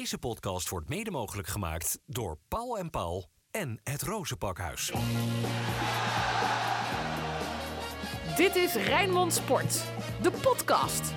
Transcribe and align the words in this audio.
Deze 0.00 0.18
podcast 0.18 0.68
wordt 0.68 0.88
mede 0.88 1.10
mogelijk 1.10 1.48
gemaakt 1.48 1.98
door 2.06 2.38
Paul 2.48 2.78
en 2.78 2.90
Paul 2.90 3.30
en 3.50 3.80
het 3.82 4.02
Rozenpakhuis. 4.02 4.92
Dit 8.36 8.56
is 8.56 8.74
Rijnmond 8.74 9.32
Sport, 9.32 9.84
de 10.22 10.30
podcast. 10.30 11.12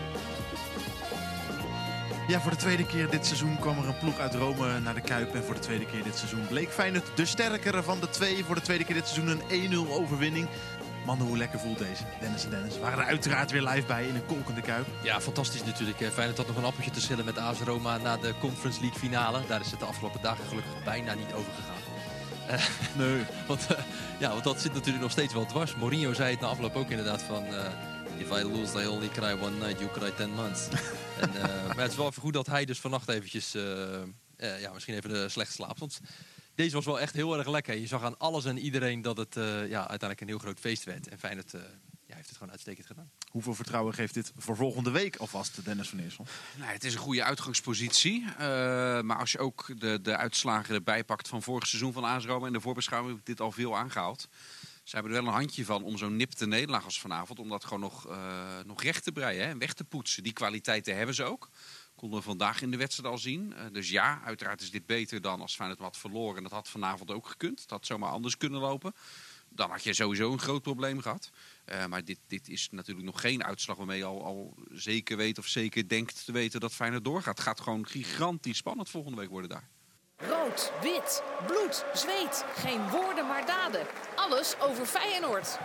Ja, 2.28 2.42
voor 2.42 2.52
de 2.52 2.58
tweede 2.58 2.86
keer 2.86 3.10
dit 3.10 3.26
seizoen 3.26 3.60
kwam 3.60 3.78
er 3.78 3.88
een 3.88 3.98
ploeg 3.98 4.20
uit 4.20 4.34
Rome 4.34 4.80
naar 4.80 4.94
de 4.94 5.02
Kuip. 5.02 5.36
En 5.36 5.44
voor 5.44 5.56
de 5.56 5.62
tweede 5.62 5.86
keer 5.86 6.04
dit 6.04 6.18
seizoen 6.18 6.48
bleek 6.48 6.70
Feyenoord 6.70 7.18
de 7.18 7.26
sterkere 7.26 7.84
van 7.84 8.00
de 8.00 8.10
twee. 8.10 8.44
Voor 8.44 8.56
de 8.56 8.62
tweede 8.62 8.84
keer 8.84 8.96
dit 8.96 9.08
seizoen 9.08 9.42
een 9.50 9.88
1-0 9.88 9.92
overwinning. 9.92 10.48
Mannen, 11.06 11.28
hoe 11.28 11.38
lekker 11.38 11.60
voelt 11.60 11.78
deze? 11.78 12.04
Dennis 12.20 12.44
en 12.44 12.50
Dennis 12.50 12.80
waren 12.80 13.00
er 13.00 13.06
uiteraard 13.06 13.52
weer 13.52 13.62
live 13.64 13.88
bij 13.88 14.08
in 14.08 14.16
een 14.16 14.26
kolkende 14.26 14.62
Kuip. 14.62 14.88
Ja, 15.04 15.22
fantastisch 15.22 15.64
natuurlijk. 15.64 16.00
hè. 16.00 16.12
Feyenoord 16.12 16.38
had 16.38 16.48
nog 16.48 16.56
een 16.58 16.64
appeltje 16.64 16.92
te 16.92 17.02
schillen 17.02 17.26
met 17.26 17.38
AS 17.38 17.60
Roma 17.60 17.98
na 17.98 18.18
de 18.18 18.34
Conference 18.40 18.80
League 18.82 19.00
finale. 19.00 19.42
Daar 19.48 19.62
is 19.62 19.72
het 19.72 19.80
de 19.80 19.86
afgelopen 19.86 20.22
dagen 20.22 20.46
gelukkig 20.48 20.84
bijna 20.84 21.14
niet 21.14 21.34
over 21.34 21.52
gegaan. 21.54 21.82
Eh, 22.48 22.66
Nee. 22.98 23.24
want, 23.48 23.68
eh, 23.68 23.78
ja, 24.20 24.30
want 24.30 24.44
dat 24.44 24.62
zit 24.62 24.74
natuurlijk 24.74 25.04
nog 25.04 25.12
steeds 25.12 25.34
wel 25.34 25.46
dwars. 25.46 25.76
Mourinho 25.76 26.14
zei 26.14 26.32
het 26.32 26.40
na 26.40 26.48
afloop 26.48 26.76
ook 26.76 26.90
inderdaad 26.90 27.22
van... 27.22 27.46
eh, 27.46 27.66
If 28.18 28.30
I 28.30 28.44
lose, 28.44 28.84
I 28.84 28.88
only 28.88 29.08
cry 29.10 29.32
one 29.42 29.58
night, 29.58 29.80
you 29.80 29.92
cry 29.92 30.12
ten 30.12 30.30
months. 30.34 30.68
en, 31.22 31.36
eh, 31.36 31.66
maar 31.68 31.78
het 31.84 31.92
is 31.92 31.98
wel 31.98 32.08
even 32.08 32.22
goed 32.22 32.34
dat 32.34 32.48
hij 32.48 32.66
dus 32.66 32.80
vannacht 32.80 33.10
eventjes... 33.10 33.54
eh, 33.56 33.94
eh, 34.38 34.62
ja, 34.62 34.74
misschien 34.74 34.96
even 34.96 35.32
slecht 35.32 35.54
slaapt. 35.54 35.80
Want 35.80 36.00
deze 36.56 36.76
was 36.76 36.86
wel 36.86 37.00
echt 37.00 37.14
heel 37.14 37.38
erg 37.38 37.48
lekker. 37.48 37.76
Je 37.76 37.88
zag 37.88 38.04
aan 38.04 38.18
alles 38.18 38.46
en 38.46 38.58
iedereen 38.58 39.02
dat 39.02 39.18
het 39.18 39.38
eh, 39.38 39.44
ja, 39.46 39.80
uiteindelijk 39.80 40.22
een 40.22 40.28
heel 40.28 40.38
groot 40.38 40.60
feest 40.60 40.84
werd. 40.84 41.08
En 41.08 41.20
Feyenoord 41.20 41.54
eh, 41.54 41.62
ja, 42.06 42.16
heeft 42.16 42.28
het 42.28 42.38
gewoon 42.38 42.52
uitstekend 42.52 42.88
gedaan. 42.88 43.12
Hoeveel 43.30 43.54
vertrouwen 43.56 43.94
geeft 43.94 44.14
dit 44.14 44.32
voor 44.38 44.56
volgende 44.56 44.92
week 44.92 45.16
alvast, 45.16 45.66
Dennis 45.66 45.90
van 45.90 46.00
Eersel? 46.00 46.26
Nou, 46.58 46.72
het 46.72 46.84
is 46.84 46.94
een 46.94 47.00
goede 47.00 47.24
uitgangspositie. 47.24 48.26
Eh, 48.38 48.38
maar 49.02 49.18
als 49.18 49.32
je 49.32 49.40
ook 49.40 49.80
de, 49.80 50.02
de 50.02 50.18
uitslagen 50.18 50.76
erbij 50.76 51.04
pakt 51.04 51.28
van 51.28 51.42
vorig 51.44 51.68
seizoen 51.68 51.94
van 51.94 52.04
AS 52.04 52.26
Roma... 52.26 52.48
en 52.48 52.54
de 52.54 52.62
voorbeschouwing 52.62 53.12
heb 53.12 53.22
ik 53.22 53.28
dit 53.28 53.42
al 53.42 53.52
veel 53.52 53.78
aangehaald. 53.78 54.28
Ze 54.84 54.96
hebben 54.96 55.14
er 55.14 55.24
wel 55.24 55.28
een 55.28 55.38
handje 55.38 55.66
van 55.66 55.84
om 55.84 55.98
zo'n 55.98 56.16
nipte 56.16 56.46
nederlaag 56.46 56.86
als 56.86 57.00
vanavond... 57.00 57.40
om 57.40 57.50
dat 57.50 57.64
gewoon 57.64 57.80
nog, 57.80 58.08
eh, 58.08 58.60
nog 58.66 58.84
recht 58.84 59.04
te 59.04 59.12
breien 59.12 59.44
hè, 59.44 59.50
en 59.50 59.58
weg 59.58 59.74
te 59.74 59.84
poetsen. 59.84 60.24
Die 60.24 60.34
kwaliteiten 60.34 60.96
hebben 60.98 61.16
ze 61.16 61.24
ook. 61.24 61.50
Konden 62.04 62.22
we 62.22 62.28
vandaag 62.28 62.62
in 62.62 62.72
de 62.72 62.78
wedstrijd 62.78 63.14
al 63.14 63.18
zien. 63.18 63.54
Eh, 63.54 63.66
dus 63.72 63.90
ja, 63.90 64.22
uiteraard 64.24 64.62
is 64.62 64.72
dit 64.72 64.86
beter 64.86 65.22
dan 65.22 65.42
als 65.42 65.56
Feyenoord 65.56 65.80
had 65.80 65.98
verloren. 65.98 66.38
En 66.38 66.44
dat 66.44 66.52
had 66.52 66.70
vanavond 66.70 67.12
ook 67.12 67.28
gekund. 67.28 67.58
Dat 67.58 67.70
had 67.70 67.86
zomaar 67.86 68.10
anders 68.10 68.38
kunnen 68.38 68.60
lopen. 68.60 68.94
Dan 69.50 69.70
had 69.70 69.84
je 69.84 69.94
sowieso 69.94 70.32
een 70.32 70.40
groot 70.40 70.62
probleem 70.62 71.02
gehad. 71.02 71.30
Uh, 71.66 71.86
maar 71.86 72.04
dit, 72.04 72.20
dit 72.28 72.50
is 72.50 72.68
natuurlijk 72.72 73.06
nog 73.06 73.22
geen 73.22 73.44
uitslag 73.44 73.78
waarmee 73.78 73.98
je 73.98 74.06
al, 74.06 74.24
al 74.24 74.58
zeker 74.72 75.18
weet 75.18 75.38
of 75.38 75.48
zeker 75.48 75.88
denkt 75.88 76.26
te 76.26 76.32
weten 76.32 76.60
dat 76.60 76.74
Feyenoord 76.74 77.04
doorgaat. 77.04 77.38
Het 77.38 77.48
gaat 77.48 77.62
gewoon 77.62 77.88
gigantisch 77.88 78.58
spannend 78.58 78.90
volgende 78.90 79.18
week 79.18 79.30
worden 79.30 79.50
daar. 79.50 79.70
Rood, 80.18 80.72
wit, 80.82 81.24
bloed, 81.48 81.86
zweet. 81.94 82.46
Geen 82.56 82.90
woorden 82.90 83.28
maar 83.28 83.46
daden. 83.46 83.88
Alles 84.16 84.60
over 84.60 84.86
Feyenoord. 84.86 85.58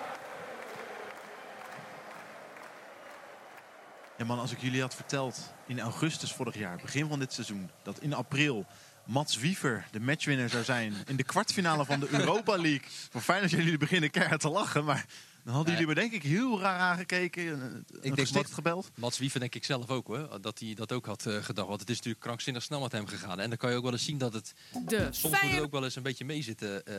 Ja 4.19 4.24
man, 4.24 4.38
als 4.38 4.52
ik 4.52 4.61
jullie 4.61 4.80
had 4.80 4.94
verteld 4.94 5.52
in 5.66 5.80
augustus 5.80 6.33
vorig 6.33 6.58
jaar, 6.58 6.78
begin 6.83 7.08
van 7.08 7.19
dit 7.19 7.33
seizoen, 7.33 7.70
dat 7.83 8.00
in 8.00 8.14
april 8.14 8.66
Mats 9.05 9.36
Wiever 9.36 9.88
de 9.91 10.00
matchwinner 10.00 10.48
zou 10.48 10.64
zijn 10.64 10.94
in 11.06 11.16
de 11.16 11.22
kwartfinale 11.22 11.84
van 11.84 12.00
de 12.00 12.08
Europa 12.19 12.56
League. 12.56 12.88
Voor 13.10 13.20
fijn 13.20 13.41
dat 13.41 13.50
jullie 13.50 13.78
beginnen 13.78 14.10
keihard 14.10 14.41
te 14.41 14.48
lachen, 14.48 14.84
maar 14.84 15.06
dan 15.44 15.55
hadden 15.55 15.72
jullie 15.72 15.88
me 15.88 15.94
denk 15.94 16.12
ik 16.12 16.22
heel 16.22 16.60
raar 16.60 16.78
aangekeken. 16.78 17.42
Een, 17.42 17.84
Ik 18.00 18.19
een 18.19 18.33
denk 18.33 18.50
gebeld. 18.50 18.91
Mats 18.94 19.19
Wiever 19.19 19.41
denk 19.41 19.55
ik 19.55 19.64
zelf 19.64 19.88
ook 19.88 20.06
hoor, 20.06 20.41
dat 20.41 20.58
hij 20.58 20.75
dat 20.75 20.92
ook 20.92 21.06
had 21.06 21.27
uh, 21.27 21.42
gedacht. 21.42 21.69
Want 21.69 21.80
het 21.80 21.91
is 21.91 21.97
natuurlijk 21.97 22.25
krankzinnig 22.25 22.62
snel 22.62 22.80
met 22.80 22.92
hem 22.92 23.06
gegaan. 23.06 23.41
En 23.41 23.48
dan 23.48 23.58
kan 23.58 23.70
je 23.70 23.77
ook 23.77 23.82
wel 23.82 23.92
eens 23.92 24.05
zien 24.05 24.19
dat 24.19 24.32
het 24.32 24.55
De 24.72 24.97
soms 24.97 25.22
moet 25.22 25.30
het 25.30 25.41
Feyenoord... 25.41 25.62
ook 25.62 25.72
wel 25.72 25.84
eens 25.84 25.97
een 25.97 26.03
beetje 26.03 26.25
meezitten 26.25 26.82
uh, 26.88 26.94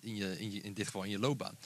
in, 0.00 0.16
je, 0.16 0.38
in, 0.38 0.52
je, 0.52 0.60
in 0.60 0.74
dit 0.74 0.86
geval 0.86 1.02
in 1.02 1.10
je 1.10 1.18
loopbaan. 1.18 1.56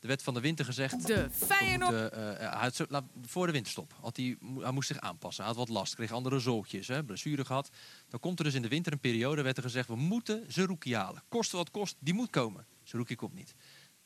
Er 0.00 0.08
werd 0.08 0.22
van 0.22 0.34
de 0.34 0.40
winter 0.40 0.64
gezegd. 0.64 1.06
De 1.06 1.28
Feyenoord... 1.30 1.90
moeten, 1.90 2.18
uh, 2.18 2.38
hij 2.38 2.48
had 2.48 2.84
laat, 2.88 3.04
voor 3.22 3.46
de 3.46 3.52
winterstop 3.52 3.94
had 4.00 4.16
hij, 4.16 4.36
hij 4.58 4.70
moest 4.70 4.88
zich 4.88 5.00
aanpassen. 5.00 5.44
Hij 5.44 5.54
had 5.54 5.66
wat 5.66 5.76
last, 5.76 5.94
kreeg 5.94 6.12
andere 6.12 6.38
zooltjes, 6.38 6.88
hè, 6.88 7.04
blessure 7.04 7.44
gehad. 7.44 7.70
Dan 8.08 8.20
komt 8.20 8.38
er 8.38 8.44
dus 8.44 8.54
in 8.54 8.62
de 8.62 8.68
winter 8.68 8.92
een 8.92 9.00
periode, 9.00 9.42
werd 9.42 9.56
er 9.56 9.62
gezegd, 9.62 9.88
we 9.88 9.96
moeten 9.96 10.44
Zerouki 10.48 10.94
halen. 10.94 11.22
Kost 11.28 11.52
wat 11.52 11.70
kost, 11.70 11.96
die 11.98 12.14
moet 12.14 12.30
komen. 12.30 12.66
Zerouki 12.82 13.14
komt 13.14 13.34
niet. 13.34 13.54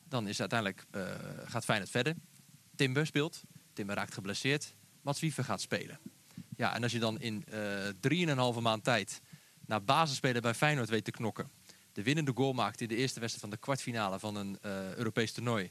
Dan 0.09 0.29
is 0.29 0.41
uiteindelijk, 0.41 0.87
uh, 0.97 1.03
gaat 1.45 1.65
Feyenoord 1.65 1.91
verder. 1.91 2.15
Timber 2.75 3.07
speelt. 3.07 3.43
Timber 3.73 3.97
raakt 3.97 4.15
geblesseerd. 4.15 4.75
Mats 5.03 5.21
Wiever 5.21 5.45
gaat 5.45 5.61
spelen. 5.61 5.99
Ja, 6.57 6.75
en 6.75 6.83
als 6.83 6.93
je 6.93 6.99
dan 6.99 7.21
in 7.21 7.45
uh, 8.09 8.55
3,5 8.55 8.63
maand 8.63 8.85
tijd 8.85 9.21
naar 9.67 9.85
basisspeler 9.85 10.43
bij 10.43 10.55
Feyenoord 10.55 10.89
weet 10.89 11.05
te 11.05 11.11
knokken. 11.11 11.51
De 11.93 12.03
winnende 12.03 12.33
goal 12.35 12.53
maakt 12.53 12.81
in 12.81 12.89
de 12.89 12.97
eerste 12.97 13.21
wedstrijd 13.21 13.41
van 13.41 13.51
de 13.51 13.65
kwartfinale 13.65 14.19
van 14.19 14.37
een 14.37 14.59
uh, 14.63 14.95
Europees 14.95 15.33
toernooi. 15.33 15.71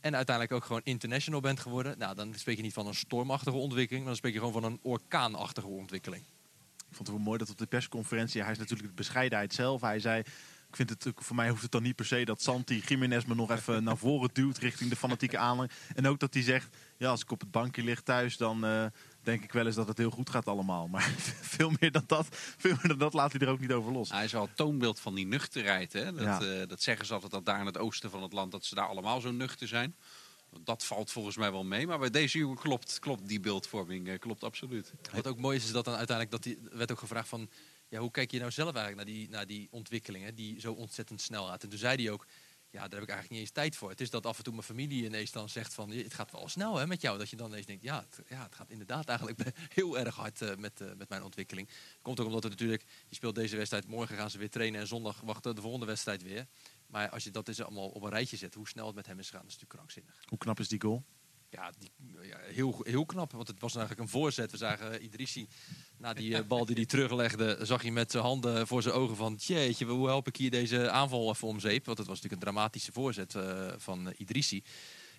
En 0.00 0.16
uiteindelijk 0.16 0.56
ook 0.56 0.64
gewoon 0.64 0.80
international 0.84 1.40
bent 1.40 1.60
geworden. 1.60 1.98
Nou, 1.98 2.14
dan 2.14 2.34
spreek 2.34 2.56
je 2.56 2.62
niet 2.62 2.72
van 2.72 2.86
een 2.86 2.94
stormachtige 2.94 3.56
ontwikkeling. 3.56 4.04
Maar 4.04 4.12
dan 4.12 4.16
spreek 4.16 4.32
je 4.32 4.38
gewoon 4.38 4.62
van 4.62 4.64
een 4.64 4.80
orkaanachtige 4.82 5.66
ontwikkeling. 5.66 6.22
Ik 6.76 6.94
vond 6.94 7.08
het 7.08 7.16
wel 7.16 7.26
mooi 7.26 7.38
dat 7.38 7.50
op 7.50 7.58
de 7.58 7.66
persconferentie... 7.66 8.42
Hij 8.42 8.52
is 8.52 8.58
natuurlijk 8.58 8.88
de 8.88 8.94
bescheidenheid 8.94 9.54
zelf. 9.54 9.80
Hij 9.80 10.00
zei... 10.00 10.22
Ik 10.68 10.76
vind 10.76 10.90
het, 11.04 11.12
voor 11.16 11.36
mij 11.36 11.48
hoeft 11.48 11.62
het 11.62 11.70
dan 11.70 11.82
niet 11.82 11.96
per 11.96 12.06
se 12.06 12.24
dat 12.24 12.42
Santi 12.42 12.82
Jiménez 12.86 13.24
me 13.24 13.34
nog 13.34 13.50
even 13.50 13.84
naar 13.84 13.96
voren 13.96 14.30
duwt 14.32 14.58
richting 14.58 14.90
de 14.90 14.96
fanatieke 14.96 15.38
aanhang. 15.38 15.70
En 15.94 16.06
ook 16.06 16.18
dat 16.18 16.34
hij 16.34 16.42
zegt, 16.42 16.76
ja, 16.96 17.10
als 17.10 17.22
ik 17.22 17.30
op 17.30 17.40
het 17.40 17.50
bankje 17.50 17.82
lig 17.82 18.00
thuis, 18.00 18.36
dan 18.36 18.64
uh, 18.64 18.86
denk 19.26 19.42
ik 19.42 19.52
wel 19.52 19.66
eens 19.66 19.74
dat 19.74 19.88
het 19.88 19.98
heel 19.98 20.10
goed 20.10 20.30
gaat 20.30 20.46
allemaal. 20.46 20.88
Maar 20.88 21.14
veel 21.56 21.72
meer 21.80 21.92
dan 21.92 22.04
dat, 22.06 22.26
veel 22.30 22.74
meer 22.74 22.88
dan 22.88 22.98
dat 22.98 23.12
laat 23.12 23.32
hij 23.32 23.40
er 23.40 23.48
ook 23.48 23.60
niet 23.60 23.72
over 23.72 23.92
los. 23.92 24.10
Hij 24.10 24.24
is 24.24 24.32
wel 24.32 24.42
het 24.42 24.56
toonbeeld 24.56 25.00
van 25.00 25.14
die 25.14 25.26
nuchterheid. 25.26 25.92
Hè? 25.92 26.12
Dat, 26.12 26.22
ja. 26.22 26.42
uh, 26.42 26.68
dat 26.68 26.82
zeggen 26.82 27.06
ze 27.06 27.12
altijd 27.12 27.32
dat 27.32 27.44
daar 27.44 27.60
in 27.60 27.66
het 27.66 27.78
oosten 27.78 28.10
van 28.10 28.22
het 28.22 28.32
land, 28.32 28.52
dat 28.52 28.64
ze 28.64 28.74
daar 28.74 28.86
allemaal 28.86 29.20
zo 29.20 29.30
nuchter 29.30 29.68
zijn. 29.68 29.96
Dat 30.60 30.84
valt 30.84 31.10
volgens 31.10 31.36
mij 31.36 31.52
wel 31.52 31.64
mee. 31.64 31.86
Maar 31.86 31.98
bij 31.98 32.10
deze 32.10 32.38
jongen 32.38 32.56
klopt, 32.56 32.98
klopt 32.98 33.28
die 33.28 33.40
beeldvorming 33.40 34.08
uh, 34.08 34.18
klopt 34.18 34.44
absoluut. 34.44 34.92
Wat 35.12 35.26
ook 35.26 35.38
mooi 35.38 35.56
is, 35.56 35.64
is 35.64 35.72
dat 35.72 35.84
dan 35.84 35.94
uiteindelijk, 35.94 36.30
dat 36.30 36.42
die, 36.42 36.68
werd 36.72 36.92
ook 36.92 36.98
gevraagd 36.98 37.28
van... 37.28 37.48
Ja, 37.88 37.98
hoe 37.98 38.10
kijk 38.10 38.30
je 38.30 38.38
nou 38.38 38.50
zelf 38.50 38.74
eigenlijk 38.74 39.06
naar 39.06 39.16
die, 39.16 39.28
naar 39.28 39.46
die 39.46 39.68
ontwikkelingen 39.70 40.34
die 40.34 40.60
zo 40.60 40.72
ontzettend 40.72 41.20
snel 41.20 41.46
gaat? 41.46 41.62
En 41.62 41.68
toen 41.68 41.78
zei 41.78 42.02
hij 42.02 42.12
ook, 42.12 42.26
ja, 42.76 42.82
daar 42.88 43.00
heb 43.00 43.08
ik 43.08 43.14
eigenlijk 43.14 43.30
niet 43.30 43.40
eens 43.40 43.50
tijd 43.50 43.76
voor. 43.76 43.90
Het 43.90 44.00
is 44.00 44.10
dat 44.10 44.26
af 44.26 44.38
en 44.38 44.44
toe 44.44 44.52
mijn 44.52 44.64
familie 44.64 45.04
ineens 45.04 45.32
dan 45.32 45.48
zegt 45.48 45.74
van, 45.74 45.90
het 45.90 46.14
gaat 46.14 46.32
wel 46.32 46.48
snel 46.48 46.76
hè, 46.76 46.86
met 46.86 47.00
jou. 47.00 47.18
Dat 47.18 47.30
je 47.30 47.36
dan 47.36 47.48
ineens 47.48 47.66
denkt, 47.66 47.82
ja, 47.82 48.00
het, 48.00 48.28
ja, 48.28 48.42
het 48.42 48.54
gaat 48.54 48.70
inderdaad 48.70 49.08
eigenlijk 49.08 49.40
heel 49.78 49.98
erg 49.98 50.14
hard 50.14 50.40
uh, 50.40 50.54
met, 50.54 50.80
uh, 50.80 50.92
met 50.96 51.08
mijn 51.08 51.22
ontwikkeling. 51.22 51.68
Komt 52.02 52.20
ook 52.20 52.26
omdat 52.26 52.42
het 52.42 52.52
natuurlijk, 52.52 52.84
je 53.08 53.14
speelt 53.14 53.34
deze 53.34 53.56
wedstrijd, 53.56 53.86
morgen 53.86 54.16
gaan 54.16 54.30
ze 54.30 54.38
weer 54.38 54.50
trainen 54.50 54.80
en 54.80 54.86
zondag 54.86 55.20
wachten 55.20 55.54
de 55.54 55.60
volgende 55.60 55.86
wedstrijd 55.86 56.22
weer. 56.22 56.46
Maar 56.86 57.10
als 57.10 57.24
je 57.24 57.30
dat 57.30 57.46
dus 57.46 57.62
allemaal 57.62 57.88
op 57.88 58.02
een 58.02 58.10
rijtje 58.10 58.36
zet, 58.36 58.54
hoe 58.54 58.68
snel 58.68 58.86
het 58.86 58.94
met 58.94 59.06
hem 59.06 59.18
is 59.18 59.30
gegaan, 59.30 59.46
is 59.46 59.52
natuurlijk 59.52 59.74
krankzinnig. 59.74 60.22
Hoe 60.24 60.38
knap 60.38 60.60
is 60.60 60.68
die 60.68 60.80
goal? 60.80 61.04
Ja, 61.50 61.72
die, 61.78 61.92
ja, 62.22 62.38
heel, 62.38 62.80
heel 62.82 63.06
knap. 63.06 63.32
Want 63.32 63.48
het 63.48 63.60
was 63.60 63.74
eigenlijk 63.74 64.04
een 64.04 64.12
voorzet. 64.20 64.50
We 64.50 64.56
zagen 64.56 65.04
Idrissi, 65.04 65.48
na 65.98 66.14
die 66.14 66.30
uh, 66.30 66.40
bal 66.46 66.66
die 66.66 66.74
hij 66.74 66.86
teruglegde, 66.86 67.58
zag 67.62 67.82
hij 67.82 67.90
met 67.90 68.10
zijn 68.10 68.22
handen 68.22 68.66
voor 68.66 68.82
zijn 68.82 68.94
ogen 68.94 69.16
van... 69.16 69.34
Jeetje, 69.34 69.86
hoe 69.86 70.06
help 70.06 70.26
ik 70.26 70.36
hier 70.36 70.50
deze 70.50 70.90
aanval 70.90 71.30
even 71.30 71.48
om 71.48 71.60
zeep? 71.60 71.86
Want 71.86 71.98
het 71.98 72.06
was 72.06 72.16
natuurlijk 72.16 72.42
een 72.42 72.52
dramatische 72.52 72.92
voorzet 72.92 73.34
uh, 73.34 73.72
van 73.76 74.12
Idrissi. 74.16 74.62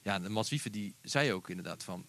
Ja, 0.03 0.23
en 0.23 0.31
Mats 0.31 0.49
die 0.49 0.95
zei 1.01 1.33
ook 1.33 1.49
inderdaad 1.49 1.83
van... 1.83 2.05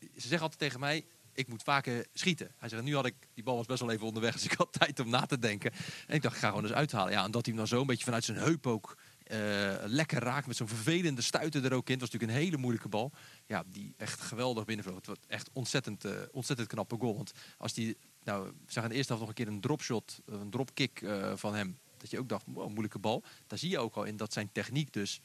Ze 0.00 0.20
zeggen 0.20 0.40
altijd 0.40 0.58
tegen 0.58 0.80
mij, 0.80 1.04
ik 1.34 1.48
moet 1.48 1.62
vaker 1.62 2.06
schieten. 2.12 2.54
Hij 2.58 2.68
zegt, 2.68 2.82
nu 2.82 2.94
had 2.94 3.06
ik, 3.06 3.14
die 3.34 3.44
bal 3.44 3.56
was 3.56 3.66
best 3.66 3.80
wel 3.80 3.90
even 3.90 4.06
onderweg, 4.06 4.32
dus 4.32 4.44
ik 4.44 4.52
had 4.52 4.72
tijd 4.78 5.00
om 5.00 5.08
na 5.08 5.26
te 5.26 5.38
denken. 5.38 5.72
En 6.06 6.14
ik 6.14 6.22
dacht, 6.22 6.34
ik 6.34 6.40
ga 6.40 6.48
gewoon 6.48 6.64
eens 6.64 6.72
uithalen. 6.72 7.12
Ja, 7.12 7.24
en 7.24 7.30
dat 7.30 7.46
hij 7.46 7.54
hem 7.54 7.64
dan 7.64 7.66
zo 7.66 7.80
een 7.80 7.86
beetje 7.86 8.04
vanuit 8.04 8.24
zijn 8.24 8.38
heup 8.38 8.66
ook 8.66 8.96
uh, 9.32 9.74
lekker 9.84 10.22
raakt 10.22 10.46
met 10.46 10.56
zo'n 10.56 10.68
vervelende 10.68 11.22
stuiter 11.22 11.64
er 11.64 11.72
ook 11.72 11.86
in. 11.86 11.92
Het 11.92 12.00
was 12.00 12.10
natuurlijk 12.10 12.38
een 12.38 12.44
hele 12.44 12.56
moeilijke 12.56 12.88
bal. 12.88 13.12
Ja, 13.46 13.64
die 13.66 13.94
echt 13.96 14.20
geweldig 14.20 14.64
binnenvloog. 14.64 14.96
Het 14.96 15.06
was 15.06 15.16
echt 15.26 15.50
ontzettend, 15.52 16.04
uh, 16.04 16.12
ontzettend 16.32 16.68
knappe 16.68 16.96
goal. 16.98 17.16
Want 17.16 17.32
als 17.58 17.72
die, 17.72 17.96
nou, 18.22 18.46
we 18.46 18.52
zagen 18.66 18.82
in 18.82 18.88
de 18.88 18.94
eerste 18.94 19.12
helft 19.12 19.28
nog 19.28 19.38
een 19.38 19.44
keer 19.44 19.54
een 19.54 19.60
dropshot, 19.60 20.20
een 20.24 20.50
dropkick 20.50 21.00
uh, 21.00 21.32
van 21.36 21.54
hem. 21.54 21.78
Dat 21.96 22.10
je 22.10 22.18
ook 22.18 22.28
dacht, 22.28 22.44
wow, 22.46 22.68
moeilijke 22.68 22.98
bal. 22.98 23.22
Daar 23.46 23.58
zie 23.58 23.70
je 23.70 23.78
ook 23.78 23.94
al 23.94 24.04
in 24.04 24.16
dat 24.16 24.32
zijn 24.32 24.52
techniek 24.52 24.92
dus 24.92 25.20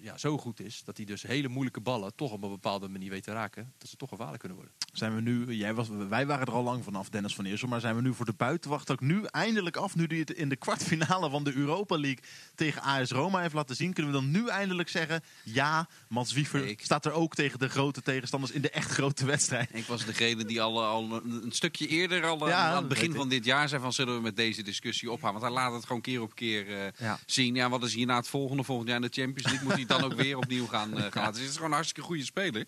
ja, 0.00 0.18
zo 0.18 0.38
goed 0.38 0.60
is. 0.60 0.82
Dat 0.84 0.96
hij 0.96 1.06
dus 1.06 1.22
hele 1.22 1.48
moeilijke 1.48 1.80
ballen 1.80 2.14
toch 2.14 2.32
op 2.32 2.42
een 2.42 2.50
bepaalde 2.50 2.88
manier 2.88 3.10
weet 3.10 3.22
te 3.22 3.32
raken. 3.32 3.72
Dat 3.78 3.88
ze 3.88 3.96
toch 3.96 4.08
gevaarlijk 4.08 4.38
kunnen 4.38 4.58
worden. 4.58 4.76
Zijn 4.92 5.14
we 5.14 5.20
nu, 5.20 5.54
jij 5.54 5.74
was, 5.74 5.88
wij 6.08 6.26
waren 6.26 6.46
er 6.46 6.52
al 6.52 6.62
lang 6.62 6.84
vanaf, 6.84 7.08
Dennis 7.08 7.34
van 7.34 7.44
Eersel. 7.44 7.68
Maar 7.68 7.80
zijn 7.80 7.96
we 7.96 8.02
nu 8.02 8.14
voor 8.14 8.24
de 8.24 8.32
buitenwacht 8.32 8.90
ook 8.90 9.00
nu 9.00 9.24
eindelijk 9.24 9.76
af. 9.76 9.96
Nu 9.96 10.04
hij 10.06 10.18
het 10.18 10.30
in 10.30 10.48
de 10.48 10.56
kwartfinale 10.56 11.30
van 11.30 11.44
de 11.44 11.54
Europa 11.54 11.98
League 11.98 12.22
tegen 12.54 12.82
AS 12.82 13.10
Roma 13.10 13.40
heeft 13.40 13.54
laten 13.54 13.76
zien. 13.76 13.92
Kunnen 13.92 14.12
we 14.12 14.20
dan 14.20 14.30
nu 14.30 14.48
eindelijk 14.48 14.88
zeggen, 14.88 15.22
ja, 15.44 15.88
Mats 16.08 16.32
Wiever 16.32 16.66
ik, 16.66 16.84
staat 16.84 17.06
er 17.06 17.12
ook 17.12 17.34
tegen 17.34 17.58
de 17.58 17.68
grote 17.68 18.02
tegenstanders 18.02 18.52
in 18.52 18.62
de 18.62 18.70
echt 18.70 18.90
grote 18.90 19.26
wedstrijd. 19.26 19.68
Ik 19.72 19.86
was 19.86 20.04
degene 20.04 20.44
die 20.44 20.62
al, 20.62 20.84
al 20.84 21.02
een, 21.12 21.42
een 21.44 21.52
stukje 21.52 21.86
eerder, 21.86 22.24
al 22.24 22.48
ja, 22.48 22.70
aan 22.70 22.76
het 22.76 22.88
begin 22.88 23.14
van 23.14 23.28
dit 23.28 23.44
jaar, 23.44 23.68
zei 23.68 23.82
van 23.82 23.92
zullen 23.92 24.14
we 24.14 24.20
met 24.20 24.36
deze 24.36 24.62
discussie 24.62 25.10
ophouden. 25.10 25.40
Want 25.40 25.54
hij 25.54 25.62
laat 25.62 25.74
het 25.74 25.86
gewoon 25.86 26.02
keer 26.02 26.22
op 26.22 26.34
keer 26.34 26.68
uh, 26.68 26.76
ja. 26.98 27.18
zien. 27.26 27.54
Ja, 27.54 27.68
wat 27.68 27.82
is 27.82 27.94
hierna 27.94 28.16
het 28.16 28.28
volgende? 28.28 28.64
Volgend 28.64 28.88
jaar 28.88 28.99
de 29.00 29.08
Champions 29.10 29.50
League 29.50 29.64
moet 29.68 29.76
hij 29.76 29.86
dan 29.86 30.02
ook 30.02 30.14
weer 30.14 30.36
opnieuw 30.36 30.66
gaan, 30.66 30.90
uh, 30.90 31.00
gaan 31.00 31.10
laten. 31.14 31.32
Dus 31.32 31.40
het 31.40 31.50
is 31.50 31.54
gewoon 31.54 31.70
een 31.70 31.76
hartstikke 31.76 32.08
goede 32.08 32.24
speler. 32.24 32.66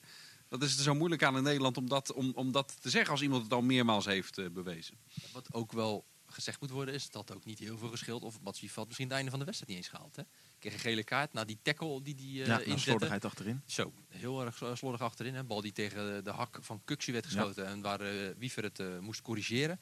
Dat 0.49 0.63
is 0.63 0.77
er 0.77 0.83
zo 0.83 0.95
moeilijk 0.95 1.23
aan 1.23 1.37
in 1.37 1.43
Nederland 1.43 1.77
om 1.77 1.89
dat, 1.89 2.13
om, 2.13 2.33
om 2.35 2.53
dat 2.53 2.77
te 2.81 2.91
zeggen 2.91 3.11
als 3.11 3.23
iemand 3.23 3.43
het 3.43 3.53
al 3.53 3.63
meermaals 3.63 4.05
heeft 4.05 4.39
eh, 4.39 4.47
bewezen. 4.51 4.97
Wat 5.33 5.55
ook 5.55 5.73
wel 5.73 6.07
gezegd 6.33 6.61
moet 6.61 6.71
worden 6.71 6.95
is 6.95 7.11
dat 7.11 7.35
ook 7.35 7.45
niet 7.45 7.59
heel 7.59 7.79
veel 7.79 7.89
geschild. 7.89 8.23
Of 8.23 8.41
Mats 8.41 8.75
had 8.75 8.87
misschien 8.87 9.07
het 9.07 9.17
einde 9.17 9.31
van 9.31 9.39
de 9.39 9.45
wedstrijd 9.45 9.73
niet 9.73 9.83
eens 9.85 9.95
gehaald. 9.95 10.17
Hè? 10.17 10.23
Kreeg 10.59 10.73
een 10.73 10.79
gele 10.79 11.05
kaart 11.05 11.33
na 11.33 11.45
die 11.45 11.59
tackle 11.63 12.03
die 12.03 12.15
die 12.15 12.33
ja, 12.33 12.61
uh, 12.61 12.67
nou, 12.67 12.79
slordigheid 12.79 13.25
achterin. 13.25 13.63
Zo, 13.67 13.93
heel 14.09 14.45
erg 14.45 14.57
slo- 14.57 14.75
slordig 14.75 15.01
achterin. 15.01 15.35
Een 15.35 15.47
bal 15.47 15.61
die 15.61 15.73
tegen 15.73 16.25
de 16.25 16.31
hak 16.31 16.59
van 16.61 16.83
Kuxu 16.85 17.13
werd 17.13 17.27
geschoten. 17.27 17.67
En 17.67 17.81
waar 17.81 18.01
eh, 18.01 18.31
Wiever 18.37 18.63
het 18.63 18.79
eh, 18.79 18.99
moest 18.99 19.23
corrigeren. 19.23 19.81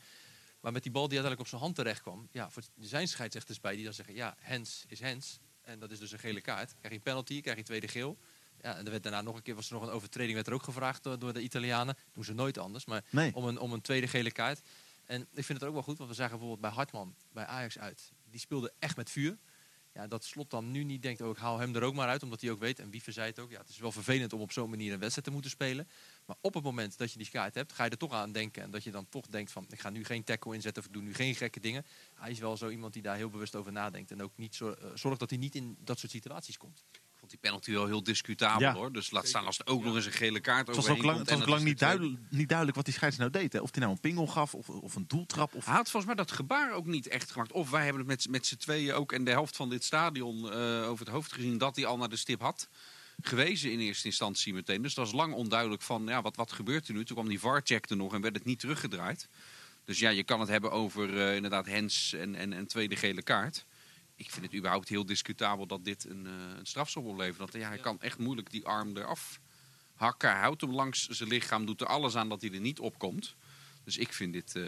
Maar 0.61 0.73
met 0.73 0.82
die 0.82 0.93
bal 0.93 1.08
die 1.08 1.19
uiteindelijk 1.19 1.41
op 1.41 1.49
zijn 1.49 1.61
hand 1.61 1.75
terecht 1.75 2.02
kwam. 2.02 2.29
Ja, 2.32 2.50
voor 2.50 2.62
er 2.62 2.87
zijn 2.87 3.08
scheidsrechters 3.08 3.61
bij 3.61 3.75
die 3.75 3.85
dan 3.85 3.94
zeggen... 3.94 4.14
Ja, 4.14 4.37
hands 4.41 4.85
is 4.88 5.02
hands. 5.02 5.38
En 5.70 5.78
dat 5.78 5.90
is 5.90 5.99
dus 5.99 6.12
een 6.12 6.19
gele 6.19 6.40
kaart. 6.40 6.69
Krijg 6.69 6.88
je 6.88 6.94
een 6.94 7.00
penalty, 7.00 7.40
krijg 7.40 7.56
je 7.56 7.62
tweede 7.64 7.88
geel. 7.88 8.19
Ja, 8.62 8.76
en 8.76 8.84
er 8.84 8.90
werd 8.90 9.02
daarna 9.02 9.20
nog 9.22 9.37
een 9.37 9.43
keer 9.43 9.55
was 9.55 9.67
er 9.67 9.72
nog 9.75 9.82
een 9.82 9.88
overtreding. 9.88 10.34
Werd 10.34 10.46
er 10.46 10.52
ook 10.52 10.62
gevraagd 10.62 11.02
door, 11.02 11.19
door 11.19 11.32
de 11.32 11.43
Italianen. 11.43 11.96
Doen 12.12 12.25
ze 12.25 12.32
nooit 12.34 12.58
anders. 12.58 12.84
Maar 12.84 13.05
Nee. 13.11 13.34
om 13.34 13.44
een, 13.44 13.58
om 13.58 13.72
een 13.72 13.81
tweede 13.81 14.06
gele 14.08 14.31
kaart. 14.31 14.61
En 15.05 15.20
ik 15.20 15.44
vind 15.44 15.61
het 15.61 15.69
ook 15.69 15.75
wel 15.75 15.82
goed, 15.82 15.99
want 15.99 16.11
we 16.11 16.17
zagen 16.17 16.31
bijvoorbeeld 16.38 16.61
bij 16.61 16.70
Hartman, 16.70 17.14
bij 17.32 17.44
Ajax 17.46 17.78
uit. 17.78 18.12
Die 18.31 18.40
speelde 18.40 18.72
echt 18.78 18.96
met 18.96 19.11
vuur. 19.11 19.38
Ja, 19.94 20.06
dat 20.06 20.25
Slot 20.25 20.50
dan 20.50 20.70
nu 20.70 20.84
niet 20.84 21.02
denkt, 21.02 21.20
oh, 21.20 21.31
ik 21.31 21.37
haal 21.37 21.58
hem 21.58 21.75
er 21.75 21.82
ook 21.82 21.94
maar 21.94 22.08
uit, 22.08 22.23
omdat 22.23 22.40
hij 22.40 22.50
ook 22.50 22.58
weet. 22.58 22.78
En 22.78 22.90
zei 23.06 23.26
het 23.26 23.38
ook, 23.38 23.50
ja, 23.50 23.58
het 23.58 23.69
is 23.69 23.78
wel 23.78 23.93
vervelend 23.93 24.32
om 24.32 24.40
op 24.40 24.52
zo'n 24.52 24.70
manier 24.70 24.93
een 24.93 24.99
wedstrijd 24.99 25.26
te 25.26 25.32
moeten 25.32 25.50
spelen. 25.50 25.88
Maar 26.31 26.38
op 26.41 26.55
het 26.55 26.65
moment 26.65 26.99
dat 26.99 27.12
je 27.12 27.19
die 27.19 27.31
kaart 27.31 27.55
hebt, 27.55 27.73
ga 27.73 27.85
je 27.85 27.91
er 27.91 27.97
toch 27.99 28.12
aan 28.12 28.32
denken. 28.32 28.62
En 28.62 28.71
dat 28.71 28.85
je 28.85 28.91
dan 28.91 29.09
toch 29.09 29.27
denkt 29.27 29.53
van, 29.53 29.67
ik 29.71 29.81
ga 29.81 29.91
nu 29.91 30.05
geen 30.05 30.25
tackle 30.25 30.55
inzetten 30.55 30.82
of 30.82 30.88
ik 30.88 30.94
doe 30.94 31.03
nu 31.03 31.15
geen 31.15 31.35
gekke 31.35 31.61
dingen. 31.61 31.87
Hij 32.15 32.31
is 32.31 32.38
wel 32.38 32.56
zo 32.56 32.69
iemand 32.69 32.93
die 32.93 33.03
daar 33.03 33.17
heel 33.17 33.31
bewust 33.31 33.56
over 33.56 33.73
nadenkt. 33.73 34.11
En 34.11 34.23
ook 34.23 34.32
niet 34.37 34.55
zo, 34.55 34.71
eh, 34.71 34.91
zorgt 34.94 35.19
dat 35.21 35.31
hij 35.31 35.38
niet 35.38 35.55
in 35.55 35.77
dat 35.81 35.99
soort 35.99 36.12
situaties 36.12 36.56
komt. 36.56 36.85
Ik 36.93 37.00
vond 37.17 37.31
die 37.31 37.38
penalty 37.41 37.73
wel 37.73 37.87
heel 37.87 38.03
discutabel 38.03 38.61
Ja. 38.61 38.75
hoor. 38.75 38.93
Dus 38.93 39.11
laat 39.11 39.29
staan 39.29 39.47
als 39.47 39.59
er 39.59 39.67
ook 39.67 39.85
nog 39.85 39.94
eens 39.94 40.06
een 40.06 40.12
gele 40.12 40.41
kaart 40.41 40.67
Het 40.67 40.77
was 40.77 40.85
overheen 40.85 40.99
ook 40.99 41.05
lang, 41.05 41.17
komt 41.17 41.29
het 41.31 41.38
was 41.38 41.49
ook 41.49 41.55
lang 41.55 41.65
niet, 41.65 41.79
duidelijk, 41.79 42.21
niet 42.29 42.49
duidelijk 42.49 42.76
wat 42.76 42.87
die 42.87 42.94
scheidsrechter 42.94 43.33
nou 43.33 43.44
deed. 43.44 43.53
Hè. 43.53 43.61
Of 43.61 43.71
hij 43.71 43.81
nou 43.81 43.93
een 43.93 44.00
pingel 44.00 44.26
gaf 44.26 44.55
of, 44.55 44.69
of 44.69 44.94
een 44.94 45.05
doeltrap. 45.06 45.55
Of... 45.55 45.65
Hij 45.65 45.75
had 45.75 45.91
volgens 45.91 46.15
mij 46.15 46.25
dat 46.25 46.33
gebaar 46.33 46.73
ook 46.73 46.87
niet 46.87 47.06
echt 47.06 47.31
gemaakt. 47.31 47.53
Of 47.53 47.71
wij 47.71 47.83
hebben 47.85 48.00
het 48.00 48.11
met, 48.11 48.29
met 48.29 48.47
z'n 48.47 48.56
tweeën 48.56 48.94
ook 48.94 49.12
en 49.12 49.25
de 49.25 49.31
helft 49.31 49.56
van 49.56 49.69
dit 49.69 49.85
stadion 49.85 50.53
eh, 50.53 50.88
over 50.88 51.05
het 51.05 51.15
hoofd 51.15 51.33
gezien 51.33 51.59
dat 51.59 51.76
hij 51.76 51.87
al 51.87 51.97
naar 51.97 52.09
de 52.09 52.17
stip 52.17 52.41
had 52.41 52.69
gewezen 53.26 53.72
in 53.72 53.81
eerste 53.81 54.06
instantie 54.06 54.55
meteen. 54.55 54.82
Dus 54.82 54.94
dat 54.94 55.05
was 55.05 55.14
lang 55.14 55.34
onduidelijk 55.34 55.82
van 55.82 56.06
ja, 56.06 56.22
wat, 56.22 56.37
wat 56.37 56.52
gebeurt 56.52 56.88
er 56.88 56.94
nu. 56.94 57.05
Toen 57.05 57.17
kwam 57.17 57.28
die 57.28 57.40
VAR-check 57.40 57.90
er 57.90 57.96
nog 57.96 58.14
en 58.14 58.20
werd 58.20 58.34
het 58.34 58.44
niet 58.44 58.58
teruggedraaid. 58.58 59.28
Dus 59.84 59.99
ja, 59.99 60.11
je 60.11 60.25
kan 60.25 60.40
het 60.40 60.49
hebben 60.49 60.72
over 60.72 61.20
eh, 61.20 61.34
inderdaad 61.34 61.67
Hens 61.67 62.12
en, 62.12 62.34
en, 62.34 62.52
en 62.52 62.67
tweede 62.67 62.96
gele 62.96 63.22
kaart. 63.22 63.67
Ik 64.17 64.31
vind 64.31 64.46
het 64.46 64.55
überhaupt 64.55 64.88
heel 64.88 65.06
discutabel 65.06 65.67
dat 65.67 65.84
dit 65.84 66.05
een, 66.05 66.26
eh 66.26 66.58
een 66.58 66.67
strafschop 66.67 67.05
oplevert. 67.05 67.38
Want 67.38 67.52
ja, 67.52 67.69
hij 67.69 67.78
kan 67.78 68.00
echt 68.00 68.19
moeilijk 68.19 68.50
die 68.50 68.67
arm 68.67 68.96
eraf 68.96 69.40
hakken. 69.94 70.31
Hij 70.31 70.40
houdt 70.40 70.61
hem 70.61 70.73
langs 70.73 71.08
zijn 71.08 71.28
lichaam, 71.28 71.66
doet 71.66 71.81
er 71.81 71.87
alles 71.87 72.16
aan 72.16 72.28
dat 72.28 72.40
hij 72.40 72.52
er 72.52 72.61
niet 72.61 72.78
op 72.78 72.99
komt. 72.99 73.34
Dus 73.84 73.96
ik 73.96 74.12
vind 74.12 74.32
dit... 74.32 74.56
eh, 74.56 74.64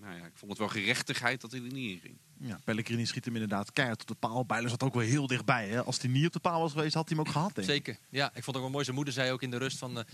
nou 0.00 0.14
ja, 0.16 0.24
ik 0.24 0.32
vond 0.34 0.50
het 0.50 0.60
wel 0.60 0.68
gerechtigheid 0.68 1.40
dat 1.40 1.50
hij 1.50 1.60
er 1.60 1.72
niet 1.72 1.90
in 1.90 2.00
ging. 2.00 2.18
Ja, 2.40 2.58
Pellegrini 2.64 3.06
schiet 3.06 3.24
hem 3.24 3.34
inderdaad 3.34 3.72
keihard 3.72 4.00
op 4.00 4.06
de 4.06 4.14
paal. 4.14 4.44
Bijlen 4.46 4.70
zat 4.70 4.82
ook 4.82 4.94
wel 4.94 5.02
heel 5.02 5.26
dichtbij. 5.26 5.68
Hè. 5.68 5.84
Als 5.84 6.00
hij 6.00 6.10
niet 6.10 6.26
op 6.26 6.32
de 6.32 6.38
paal 6.40 6.60
was 6.60 6.72
geweest, 6.72 6.94
had 6.94 7.08
hij 7.08 7.18
hem 7.18 7.26
ook 7.26 7.32
gehad. 7.32 7.54
Denk 7.54 7.68
ik. 7.68 7.74
Zeker. 7.74 7.98
Ja, 8.10 8.26
ik 8.26 8.32
vond 8.32 8.46
het 8.46 8.54
ook 8.56 8.62
wel 8.62 8.70
mooi. 8.70 8.84
Zijn 8.84 8.96
moeder 8.96 9.14
zei 9.14 9.30
ook 9.32 9.42
in 9.42 9.50
de 9.50 9.56
rust 9.58 9.78
van... 9.78 9.98
eh, 9.98 10.04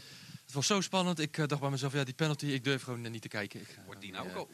het 0.44 0.52
was 0.54 0.66
zo 0.66 0.80
spannend. 0.80 1.18
Ik 1.18 1.38
eh, 1.38 1.46
dacht 1.46 1.60
bij 1.60 1.70
mezelf, 1.70 1.92
ja, 1.92 2.04
die 2.04 2.14
penalty, 2.14 2.46
ik 2.46 2.64
durf 2.64 2.82
gewoon 2.82 3.04
eh, 3.04 3.10
niet 3.10 3.22
te 3.22 3.28
kijken. 3.28 3.60
Ik, 3.60 3.68
eh, 3.68 3.84
Wordt 3.86 4.00
die 4.00 4.12
nou 4.12 4.28
ook 4.28 4.34
al, 4.36 4.50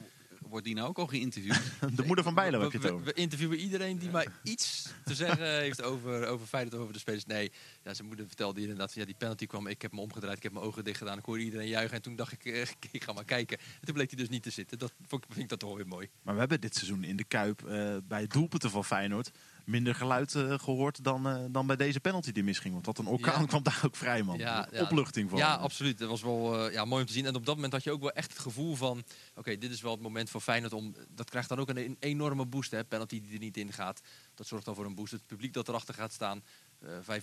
wordt 0.50 0.64
die 0.67 0.75
nou 0.75 0.88
ook 0.88 0.99
al 0.99 1.06
geïnterviewd? 1.06 1.61
De 1.97 2.02
moeder 2.06 2.25
van 2.25 2.35
Bijlen 2.35 2.58
we, 2.58 2.64
heb 2.64 2.73
je 2.73 2.79
het 2.79 2.87
we- 2.87 2.93
over. 2.94 3.06
we 3.06 3.12
interviewen 3.12 3.58
iedereen 3.58 3.99
die 3.99 4.11
maar 4.11 4.26
iets 4.43 4.88
te 5.05 5.14
zeggen 5.14 5.58
heeft 5.67 5.82
over, 5.82 6.26
over 6.26 6.47
Feyenoord, 6.47 6.75
over 6.82 6.93
de 6.93 6.99
spelers. 6.99 7.25
Nee, 7.26 7.52
ja, 7.85 7.94
zijn 7.94 8.06
moeder 8.08 8.26
vertelde 8.26 8.61
inderdaad 8.61 8.93
van 8.93 9.00
ja, 9.00 9.06
die 9.06 9.17
penalty 9.19 9.47
kwam. 9.47 9.67
Ik 9.67 9.82
heb 9.82 9.93
me 9.93 10.00
omgedraaid, 10.00 10.37
ik 10.37 10.43
heb 10.43 10.52
mijn 10.52 10.64
ogen 10.64 10.85
dicht 10.85 10.99
gedaan. 10.99 11.19
Ik 11.19 11.25
hoorde 11.25 11.43
iedereen 11.43 11.69
juichen 11.69 11.97
en 11.97 12.02
toen 12.02 12.17
dacht 12.17 12.32
ik, 12.32 12.44
eh, 12.44 12.61
ik 12.91 13.05
ga 13.05 13.12
maar 13.12 13.25
kijken. 13.25 13.58
En 13.58 13.85
toen 13.85 13.94
bleek 13.94 14.11
hij 14.11 14.19
dus 14.19 14.29
niet 14.29 14.43
te 14.43 14.50
zitten. 14.50 14.79
Dat 14.79 14.93
vond 15.06 15.25
ik, 15.25 15.29
vind 15.31 15.43
ik 15.44 15.49
dat 15.49 15.58
toch 15.58 15.69
wel 15.69 15.79
weer 15.79 15.88
mooi. 15.88 16.08
Maar 16.23 16.35
we 16.35 16.41
hebben 16.41 16.61
dit 16.61 16.75
seizoen 16.75 17.05
in 17.05 17.17
de 17.17 17.25
Kuip 17.25 17.64
eh, 17.64 17.96
bij 18.05 18.26
doelpunten 18.26 18.70
van 18.70 18.85
Feyenoord 18.85 19.31
minder 19.64 19.94
geluid 19.94 20.34
eh, 20.34 20.58
gehoord 20.58 21.04
dan, 21.04 21.28
eh, 21.28 21.44
dan 21.50 21.66
bij 21.66 21.76
deze 21.76 22.00
penalty 22.00 22.32
die 22.32 22.42
misging. 22.44 22.72
Want 22.72 22.86
wat 22.86 22.98
een 22.98 23.06
orkaan 23.06 23.40
Ja. 23.40 23.46
kwam 23.46 23.62
daar 23.62 23.82
ook 23.84 23.96
vrij, 23.96 24.22
man. 24.22 24.38
Ja. 24.38 24.68
Opluchting 24.72 25.30
van. 25.30 25.38
Ja, 25.38 25.54
absoluut. 25.54 25.98
Dat 25.98 26.08
was 26.08 26.22
wel 26.22 26.66
eh, 26.66 26.72
ja, 26.72 26.84
mooi 26.84 27.00
om 27.00 27.06
te 27.06 27.12
zien. 27.12 27.26
En 27.26 27.34
op 27.34 27.46
dat 27.46 27.54
moment 27.54 27.72
had 27.72 27.84
je 27.84 27.90
ook 27.90 28.00
wel 28.00 28.12
echt 28.12 28.32
het 28.32 28.38
gevoel 28.38 28.74
van... 28.74 29.04
oké, 29.34 29.58
dit 29.58 29.70
is 29.70 29.80
wel 29.80 29.92
het 29.92 30.00
moment 30.00 30.30
voor 30.30 30.40
Feyenoord 30.40 30.72
om... 30.72 30.94
dat 31.08 31.30
krijgt 31.30 31.48
dan 31.48 31.58
ook 31.58 31.68
een, 31.68 31.76
een 31.76 31.96
enorme 32.00 32.46
boost, 32.46 32.70
hè. 32.70 32.84
Penalty 32.84 33.20
die 33.20 33.32
er 33.32 33.38
niet 33.38 33.56
in 33.56 33.72
gaat. 33.72 34.00
Dat 34.34 34.46
zorgt 34.46 34.64
dan 34.64 34.74
voor 34.74 34.84
een 34.84 34.94
boost. 34.94 35.12
Het 35.12 35.26
publiek 35.26 35.52
dat 35.52 35.68
erachter 35.68 35.94
gaat 35.94 36.12
staan... 36.12 36.42
eh 36.80 37.18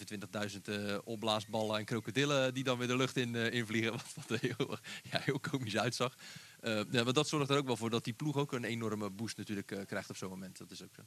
25.000 0.51 0.61
eh, 0.61 0.97
opblaasballen 1.03 1.77
en 1.77 1.85
krokodillen 1.85 2.53
die 2.53 2.63
dan 2.63 2.77
weer 2.77 2.87
de 2.87 2.97
lucht 2.97 3.17
in 3.17 3.35
invliegen. 3.35 3.91
Wat, 3.97 4.13
wat 4.15 4.29
er 4.29 4.39
heel, 4.39 4.77
ja, 5.11 5.19
heel 5.19 5.39
komisch 5.39 5.77
uitzag. 5.77 6.15
Ja, 6.91 7.03
maar 7.03 7.13
dat 7.13 7.27
zorgt 7.27 7.49
er 7.49 7.57
ook 7.57 7.65
wel 7.65 7.77
voor 7.77 7.89
dat 7.89 8.03
die 8.03 8.13
ploeg 8.13 8.35
ook 8.35 8.51
een 8.51 8.63
enorme 8.63 9.09
boost 9.09 9.37
natuurlijk 9.37 9.83
krijgt 9.85 10.09
op 10.09 10.17
zo'n 10.17 10.29
moment. 10.29 10.57
Dat 10.57 10.71
is 10.71 10.83
ook 10.83 10.95
zo. 10.95 11.01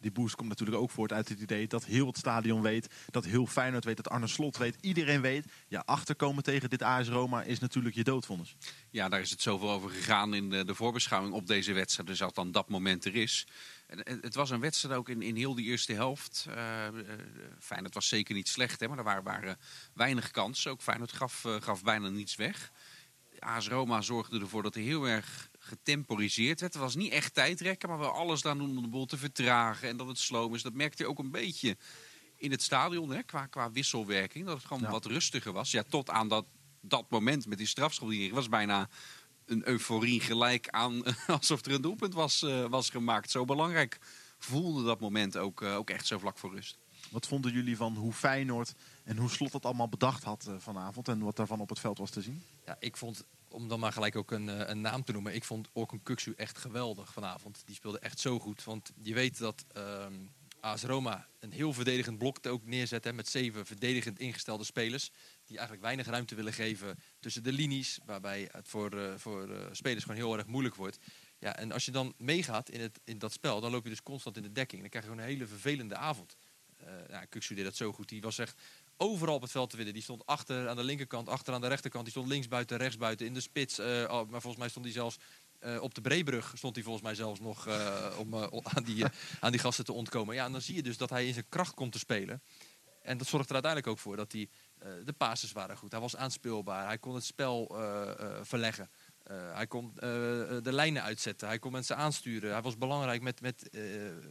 Die 0.00 0.12
boost 0.12 0.34
komt 0.34 0.48
natuurlijk 0.48 0.78
ook 0.78 0.90
voort 0.90 1.12
uit 1.12 1.28
het 1.28 1.40
idee 1.40 1.66
dat 1.66 1.84
heel 1.84 2.06
het 2.06 2.16
stadion 2.16 2.62
weet. 2.62 2.88
Dat 3.10 3.24
heel 3.24 3.46
Feyenoord 3.46 3.84
weet, 3.84 3.96
dat 3.96 4.08
Arne 4.08 4.26
Slot 4.26 4.56
weet. 4.56 4.76
Iedereen 4.80 5.20
weet, 5.20 5.46
ja, 5.68 5.82
achterkomen 5.86 6.42
tegen 6.42 6.70
dit 6.70 6.82
AS 6.82 7.08
Roma 7.08 7.42
is 7.42 7.58
natuurlijk 7.58 7.94
je 7.94 8.04
doodvonnis. 8.04 8.56
Ja, 8.90 9.08
daar 9.08 9.20
is 9.20 9.30
het 9.30 9.42
zoveel 9.42 9.70
over 9.70 9.90
gegaan 9.90 10.34
in 10.34 10.50
de, 10.50 10.74
voorbeschouwing 10.74 11.34
op 11.34 11.46
deze 11.46 11.72
wedstrijd. 11.72 12.08
Dus 12.08 12.22
als 12.22 12.32
dan 12.32 12.52
dat 12.52 12.68
moment 12.68 13.04
er 13.04 13.14
is. 13.14 13.46
En, 13.86 14.18
het 14.20 14.34
was 14.34 14.50
een 14.50 14.60
wedstrijd 14.60 14.98
ook 14.98 15.08
in, 15.08 15.22
in 15.22 15.36
heel 15.36 15.54
die 15.54 15.66
eerste 15.66 15.92
helft. 15.92 16.46
Eh 16.48 16.86
eh, 16.86 16.92
Feyenoord 17.58 17.94
was 17.94 18.08
zeker 18.08 18.34
niet 18.34 18.48
slecht, 18.48 18.80
hè, 18.80 18.88
maar 18.88 18.98
er 18.98 19.04
waren, 19.04 19.24
waren 19.24 19.58
weinig 19.94 20.30
kansen. 20.30 20.70
Ook 20.70 20.82
Feyenoord 20.82 21.12
gaf, 21.12 21.44
eh, 21.44 21.60
gaf 21.60 21.82
bijna 21.82 22.08
niets 22.08 22.36
weg. 22.36 22.72
AS 23.38 23.68
Roma 23.68 24.00
zorgde 24.00 24.40
ervoor 24.40 24.62
dat 24.62 24.74
er 24.74 24.82
heel 24.82 25.08
erg 25.08 25.50
getemporiseerd 25.66 26.60
werd. 26.60 26.72
Het 26.72 26.82
was 26.82 26.94
niet 26.94 27.12
echt 27.12 27.34
tijdrekken, 27.34 27.88
maar 27.88 27.98
wel 27.98 28.10
alles 28.10 28.44
aan 28.44 28.58
doen 28.58 28.76
om 28.76 28.82
de 28.82 28.88
boel 28.88 29.06
te 29.06 29.16
vertragen. 29.16 29.88
En 29.88 29.96
dat 29.96 30.06
het 30.06 30.18
sloom 30.18 30.54
is. 30.54 30.62
Dat 30.62 30.72
merkte 30.72 31.02
je 31.02 31.08
ook 31.08 31.18
een 31.18 31.30
beetje 31.30 31.76
in 32.36 32.50
het 32.50 32.62
stadion, 32.62 33.10
hè, 33.10 33.22
qua, 33.22 33.46
qua 33.46 33.70
wisselwerking. 33.70 34.46
Dat 34.46 34.56
het 34.56 34.66
gewoon 34.66 34.82
Ja. 34.82 34.90
wat 34.90 35.04
rustiger 35.04 35.52
was. 35.52 35.70
Ja, 35.70 35.82
tot 35.82 36.10
aan 36.10 36.28
dat, 36.28 36.46
dat 36.80 37.10
moment 37.10 37.46
met 37.46 37.58
die 37.58 37.66
strafschop. 37.66 38.08
Die 38.08 38.34
was 38.34 38.48
bijna 38.48 38.88
een 39.44 39.68
euforie 39.68 40.20
gelijk 40.20 40.68
aan 40.68 41.02
alsof 41.26 41.64
er 41.64 41.72
een 41.72 41.82
doelpunt 41.82 42.14
was, 42.14 42.42
eh, 42.42 42.64
was 42.66 42.90
gemaakt. 42.90 43.30
Zo 43.30 43.44
belangrijk 43.44 43.98
voelde 44.38 44.84
dat 44.84 45.00
moment 45.00 45.36
ook, 45.36 45.62
eh, 45.62 45.76
ook 45.76 45.90
echt 45.90 46.06
zo 46.06 46.18
vlak 46.18 46.38
voor 46.38 46.54
rust. 46.54 46.78
Wat 47.10 47.26
vonden 47.26 47.52
jullie 47.52 47.76
van 47.76 47.94
hoe 47.96 48.12
Feyenoord 48.12 48.72
en 49.04 49.16
hoe 49.16 49.30
Slot 49.30 49.52
dat 49.52 49.64
allemaal 49.64 49.88
bedacht 49.88 50.24
had 50.24 50.46
eh, 50.46 50.54
vanavond 50.58 51.08
en 51.08 51.18
wat 51.20 51.36
daarvan 51.36 51.60
op 51.60 51.68
het 51.68 51.78
veld 51.80 51.98
was 51.98 52.10
te 52.10 52.22
zien? 52.22 52.42
Ja, 52.66 52.76
ik 52.80 52.96
vond, 52.96 53.24
om 53.48 53.68
dan 53.68 53.80
maar 53.80 53.92
gelijk 53.92 54.16
ook 54.16 54.30
een, 54.30 54.48
eh, 54.48 54.68
een 54.68 54.80
naam 54.80 55.04
te 55.04 55.12
noemen, 55.12 55.34
ik 55.34 55.44
vond 55.44 55.68
Orkun 55.72 56.02
Kuksu 56.02 56.32
echt 56.36 56.58
geweldig 56.58 57.12
vanavond. 57.12 57.62
Die 57.64 57.74
speelde 57.74 57.98
echt 57.98 58.20
zo 58.20 58.38
goed. 58.38 58.64
Want 58.64 58.92
je 59.02 59.14
weet 59.14 59.38
dat 59.38 59.64
ehm 59.72 60.14
AS 60.66 60.82
Roma 60.82 61.28
een 61.38 61.52
heel 61.52 61.72
verdedigend 61.72 62.18
blok 62.18 62.46
ook 62.46 62.64
neerzet. 62.64 63.04
Hè, 63.04 63.12
met 63.12 63.28
zeven 63.28 63.66
verdedigend 63.66 64.18
ingestelde 64.18 64.64
spelers. 64.64 65.10
Die 65.44 65.56
eigenlijk 65.56 65.86
weinig 65.86 66.06
ruimte 66.06 66.34
willen 66.34 66.52
geven 66.52 66.98
tussen 67.20 67.42
de 67.42 67.52
linies. 67.52 67.98
Waarbij 68.04 68.48
het 68.52 68.68
voor, 68.68 68.98
eh, 68.98 69.14
voor 69.16 69.50
eh, 69.50 69.66
spelers 69.72 70.04
gewoon 70.04 70.18
heel 70.18 70.36
erg 70.36 70.46
moeilijk 70.46 70.74
wordt. 70.74 70.98
Ja, 71.38 71.56
en 71.56 71.72
als 71.72 71.84
je 71.84 71.90
dan 71.90 72.14
meegaat 72.18 72.68
in, 72.68 72.80
het, 72.80 73.00
in 73.04 73.18
dat 73.18 73.32
spel, 73.32 73.60
dan 73.60 73.70
loop 73.70 73.84
je 73.84 73.90
dus 73.90 74.02
constant 74.02 74.36
in 74.36 74.42
de 74.42 74.52
dekking. 74.52 74.80
Dan 74.80 74.90
krijg 74.90 75.04
je 75.04 75.10
gewoon 75.10 75.26
een 75.26 75.32
hele 75.32 75.46
vervelende 75.46 75.96
avond. 75.96 76.36
Ja, 77.08 77.24
Kuksu 77.24 77.54
deed 77.54 77.64
dat 77.64 77.76
zo 77.76 77.92
goed. 77.92 78.08
Die 78.08 78.20
was 78.20 78.38
echt 78.38 78.60
overal 78.96 79.34
op 79.34 79.42
het 79.42 79.50
veld 79.50 79.70
te 79.70 79.76
winnen. 79.76 79.94
Die 79.94 80.02
stond 80.02 80.26
achter 80.26 80.68
aan 80.68 80.76
de 80.76 80.84
linkerkant, 80.84 81.28
achter 81.28 81.54
aan 81.54 81.60
de 81.60 81.66
rechterkant. 81.66 82.04
Die 82.04 82.12
stond 82.12 82.28
links 82.28 82.48
buiten, 82.48 82.76
rechts 82.76 82.96
buiten, 82.96 83.26
in 83.26 83.34
de 83.34 83.40
spits. 83.40 83.78
Eh, 83.78 83.86
oh, 83.86 84.30
maar 84.30 84.40
volgens 84.40 84.56
mij 84.56 84.68
stond 84.68 84.84
hij 84.84 84.94
zelfs 84.94 85.16
eh, 85.58 85.82
op 85.82 85.94
de 85.94 86.00
Breebrug. 86.00 86.52
Stond 86.56 86.74
hij 86.74 86.84
volgens 86.84 87.04
mij 87.04 87.14
zelfs 87.14 87.40
nog 87.40 87.66
eh, 87.66 88.18
om 88.18 88.34
aan, 88.74 88.82
die, 88.84 89.04
aan 89.40 89.50
die 89.50 89.60
gasten 89.60 89.84
te 89.84 89.92
ontkomen. 89.92 90.34
Ja, 90.34 90.44
en 90.44 90.52
dan 90.52 90.60
zie 90.60 90.74
je 90.74 90.82
dus 90.82 90.96
dat 90.96 91.10
hij 91.10 91.26
in 91.26 91.32
zijn 91.32 91.48
kracht 91.48 91.74
komt 91.74 91.92
te 91.92 91.98
spelen. 91.98 92.42
En 93.02 93.18
dat 93.18 93.26
zorgt 93.26 93.46
er 93.46 93.54
uiteindelijk 93.54 93.92
ook 93.92 93.98
voor 93.98 94.16
dat 94.16 94.32
hij, 94.32 94.48
de 95.04 95.12
passes 95.12 95.52
waren 95.52 95.76
goed. 95.76 95.92
Hij 95.92 96.00
was 96.00 96.16
aanspeelbaar. 96.16 96.86
Hij 96.86 96.98
kon 96.98 97.14
het 97.14 97.24
spel 97.24 97.76
verleggen. 98.42 98.90
Hij 99.32 99.66
kon 99.66 99.92
de 99.94 100.72
lijnen 100.72 101.02
uitzetten. 101.02 101.48
Hij 101.48 101.58
kon 101.58 101.72
mensen 101.72 101.96
aansturen. 101.96 102.52
Hij 102.52 102.62
was 102.62 102.78
belangrijk 102.78 103.22
met, 103.22 103.40
met, 103.40 103.70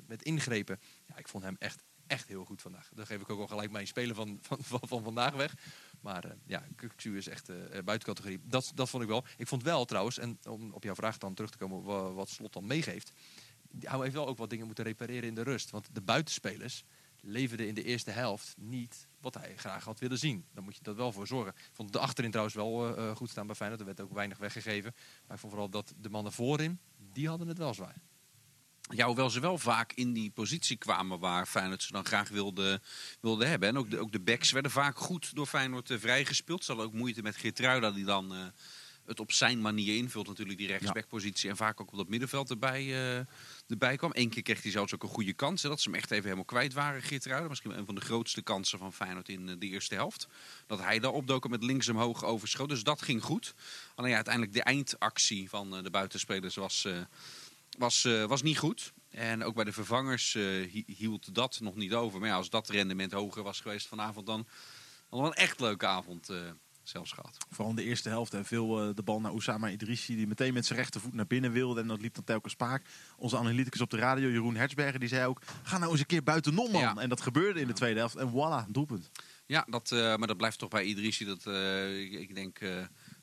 met 0.08 0.24
ingrepen. 0.24 0.80
Ja, 1.06 1.18
ik 1.18 1.28
vond 1.28 1.44
hem 1.44 1.56
echt, 1.60 1.84
echt 2.08 2.28
heel 2.28 2.46
goed 2.46 2.62
vandaag. 2.62 2.90
Daar 2.94 3.06
geef 3.06 3.22
ik 3.22 3.30
ook 3.30 3.38
wel 3.38 3.48
gelijk 3.48 3.72
mijn 3.72 3.88
speler 3.88 4.16
van, 4.16 4.40
van, 4.42 4.58
van, 4.62 4.80
van 4.84 5.04
vandaag 5.04 5.34
weg. 5.34 5.54
Maar 6.02 6.24
eh, 6.24 6.32
ja, 6.46 6.64
Kukzu 6.76 7.18
is 7.18 7.28
echt 7.28 7.50
eh 7.50 7.56
buiten 7.84 8.08
categorie. 8.08 8.40
Dat, 8.44 8.72
dat 8.76 8.90
vond 8.90 9.04
ik 9.04 9.10
wel. 9.10 9.26
Ik 9.38 9.48
vond 9.48 9.64
wel 9.64 9.86
trouwens, 9.86 10.18
en 10.18 10.40
om 10.50 10.72
op 10.74 10.84
jouw 10.84 10.96
vraag 10.96 11.18
dan 11.18 11.34
terug 11.34 11.52
te 11.52 11.58
komen, 11.58 11.84
wa- 11.84 12.12
wat 12.12 12.30
Slot 12.30 12.54
dan 12.54 12.66
meegeeft. 12.68 13.12
Hij 13.80 14.00
heeft 14.00 14.14
wel 14.14 14.28
ook 14.28 14.38
wat 14.38 14.50
dingen 14.50 14.66
moeten 14.66 14.84
repareren 14.84 15.30
in 15.30 15.36
de 15.36 15.42
rust. 15.44 15.70
Want 15.70 15.88
de 15.92 16.02
buitenspelers 16.02 16.84
leverden 17.22 17.68
in 17.68 17.74
de 17.74 17.84
eerste 17.84 18.12
helft 18.12 18.56
niet 18.58 19.08
wat 19.22 19.34
hij 19.34 19.54
graag 19.58 19.84
had 19.84 20.00
willen 20.00 20.18
zien. 20.18 20.46
Dan 20.54 20.64
moet 20.64 20.76
je 20.76 20.84
dat 20.84 20.96
wel 20.96 21.12
voor 21.12 21.28
zorgen. 21.28 21.54
Ik 21.56 21.70
vond 21.72 21.94
de 21.94 22.00
achterin 22.00 22.30
trouwens 22.30 22.56
wel 22.56 22.96
eh, 22.98 23.10
eh, 23.10 23.16
goed 23.16 23.30
staan 23.30 23.48
bij 23.48 23.56
Feyenoord. 23.56 23.80
Er 23.82 23.86
werd 23.88 24.02
ook 24.02 24.14
weinig 24.14 24.38
weggegeven. 24.38 24.94
Maar 25.28 25.36
ik 25.36 25.40
vond 25.40 25.52
vooral 25.52 25.70
dat 25.70 25.94
de 25.98 26.10
mannen 26.10 26.32
voorin, 26.32 26.80
die 27.14 27.28
hadden 27.28 27.48
het 27.48 27.58
wel 27.58 27.74
zwaar. 27.74 27.96
Ja, 28.94 29.06
hoewel 29.06 29.30
ze 29.30 29.40
wel 29.40 29.58
vaak 29.58 29.94
in 29.94 30.14
die 30.14 30.32
positie 30.32 30.78
kwamen 30.78 31.20
waar 31.20 31.46
Feyenoord 31.46 31.84
ze 31.84 31.92
dan 31.92 32.06
graag 32.06 32.30
wilde, 32.30 32.82
wilde 33.22 33.46
hebben. 33.46 33.70
En 33.70 33.78
ook 33.78 33.90
de, 33.90 34.00
ook 34.00 34.12
de 34.12 34.20
backs 34.20 34.52
werden 34.52 34.72
vaak 34.72 34.98
goed 34.98 35.36
door 35.36 35.46
Feyenoord 35.46 35.90
eh, 35.90 35.98
vrijgespeeld. 35.98 36.64
Ze 36.64 36.72
hadden 36.72 36.90
ook 36.90 36.98
moeite 36.98 37.22
met 37.22 37.36
Geertruida 37.36 37.92
die 37.92 38.06
dan 38.06 38.34
eh, 38.34 38.40
het 39.06 39.20
op 39.20 39.32
zijn 39.32 39.62
manier 39.62 39.96
invult 39.96 40.28
natuurlijk, 40.28 40.58
die 40.58 40.68
rechtsbackpositie. 40.68 41.50
En 41.50 41.56
vaak 41.56 41.82
ook 41.82 41.92
op 41.92 41.98
dat 41.98 42.10
middenveld 42.10 42.50
erbij, 42.50 42.82
eh, 42.82 43.26
erbij 43.68 43.96
kwam. 43.96 44.12
Eén 44.14 44.30
keer 44.30 44.44
kreeg 44.44 44.62
hij 44.62 44.72
zelfs 44.72 44.94
ook 44.94 45.04
een 45.04 45.10
goede 45.10 45.34
kans. 45.34 45.62
Hè, 45.62 45.70
dat 45.70 45.82
ze 45.82 45.90
hem 45.90 46.00
echt 46.00 46.12
even 46.12 46.24
helemaal 46.24 46.46
kwijt 46.46 46.74
waren, 46.74 47.02
Geertruida. 47.02 47.48
Misschien 47.48 47.78
een 47.78 47.86
van 47.86 47.96
de 47.96 48.02
grootste 48.02 48.42
kansen 48.42 48.80
van 48.80 48.94
Feyenoord 48.94 49.30
in 49.30 49.46
de 49.46 49.68
eerste 49.68 49.96
helft. 49.96 50.28
Dat 50.68 50.80
hij 50.80 51.00
daar 51.00 51.12
opdoken 51.12 51.50
met 51.50 51.64
links 51.64 51.90
omhoog 51.90 52.24
overschoot. 52.24 52.70
Dus 52.70 52.84
dat 52.84 53.02
ging 53.02 53.24
goed. 53.24 53.54
Alleen 53.96 54.10
ja, 54.10 54.16
uiteindelijk 54.16 54.54
de 54.54 54.64
eindactie 54.64 55.50
van 55.50 55.84
de 55.84 55.90
buitenspelers 55.90 56.56
was, 56.56 56.88
was, 57.78 58.06
eh, 58.06 58.26
was 58.26 58.42
niet 58.42 58.58
goed. 58.58 58.94
En 59.10 59.44
ook 59.44 59.56
bij 59.56 59.64
de 59.64 59.72
vervangers 59.74 60.36
eh, 60.36 60.44
hi- 60.44 60.84
hield 60.86 61.36
dat 61.36 61.60
nog 61.62 61.76
niet 61.76 61.94
over. 61.94 62.20
Maar 62.20 62.30
ja, 62.30 62.36
als 62.36 62.50
dat 62.50 62.70
rendement 62.70 63.12
hoger 63.12 63.44
was 63.44 63.60
geweest 63.60 63.88
vanavond, 63.88 64.26
dan 64.26 64.48
hadden 65.10 65.30
we 65.30 65.36
een 65.36 65.44
echt 65.44 65.60
leuke 65.60 65.86
avond 65.88 66.30
eh, 66.30 66.38
zelfs 66.84 67.12
gehad. 67.12 67.38
Vooral 67.50 67.70
in 67.70 67.76
de 67.76 67.84
eerste 67.84 68.10
helft. 68.10 68.34
En 68.34 68.46
veel 68.46 68.94
de 68.96 69.04
bal 69.04 69.22
naar 69.22 69.32
Oussama 69.32 69.70
Idrissi. 69.70 70.16
Die 70.16 70.28
meteen 70.28 70.54
met 70.54 70.66
zijn 70.66 70.80
rechtervoet 70.80 71.14
naar 71.14 71.28
binnen 71.28 71.52
wilde. 71.52 71.82
En 71.82 71.88
dat 71.88 72.02
liep 72.02 72.14
dan 72.16 72.24
telkens 72.24 72.54
spaak. 72.54 72.86
Onze 73.18 73.38
analyticus 73.38 73.82
op 73.82 73.90
de 73.90 73.98
radio, 73.98 74.30
Jeroen 74.30 74.56
Hertzberger, 74.56 75.00
die 75.00 75.10
zei 75.10 75.26
ook... 75.28 75.42
Ga 75.64 75.78
nou 75.78 75.92
eens 75.92 76.00
een 76.00 76.06
keer 76.06 76.24
buitenom, 76.24 76.72
man. 76.72 76.82
Ja. 76.82 76.96
En 76.96 77.10
dat 77.10 77.22
gebeurde 77.22 77.60
in 77.60 77.68
de 77.68 77.74
tweede 77.74 78.00
helft. 78.00 78.16
En 78.16 78.32
voilà, 78.32 78.72
doelpunt. 78.72 79.10
Ja, 79.46 79.66
dat, 79.70 79.90
maar 79.92 80.28
dat 80.28 80.38
blijft 80.38 80.60
toch 80.60 80.70
bij 80.70 80.84
Idrissi. 80.84 81.26
Dat, 81.26 81.46
ik, 81.96 82.12
ik 82.12 82.36
denk 82.36 82.60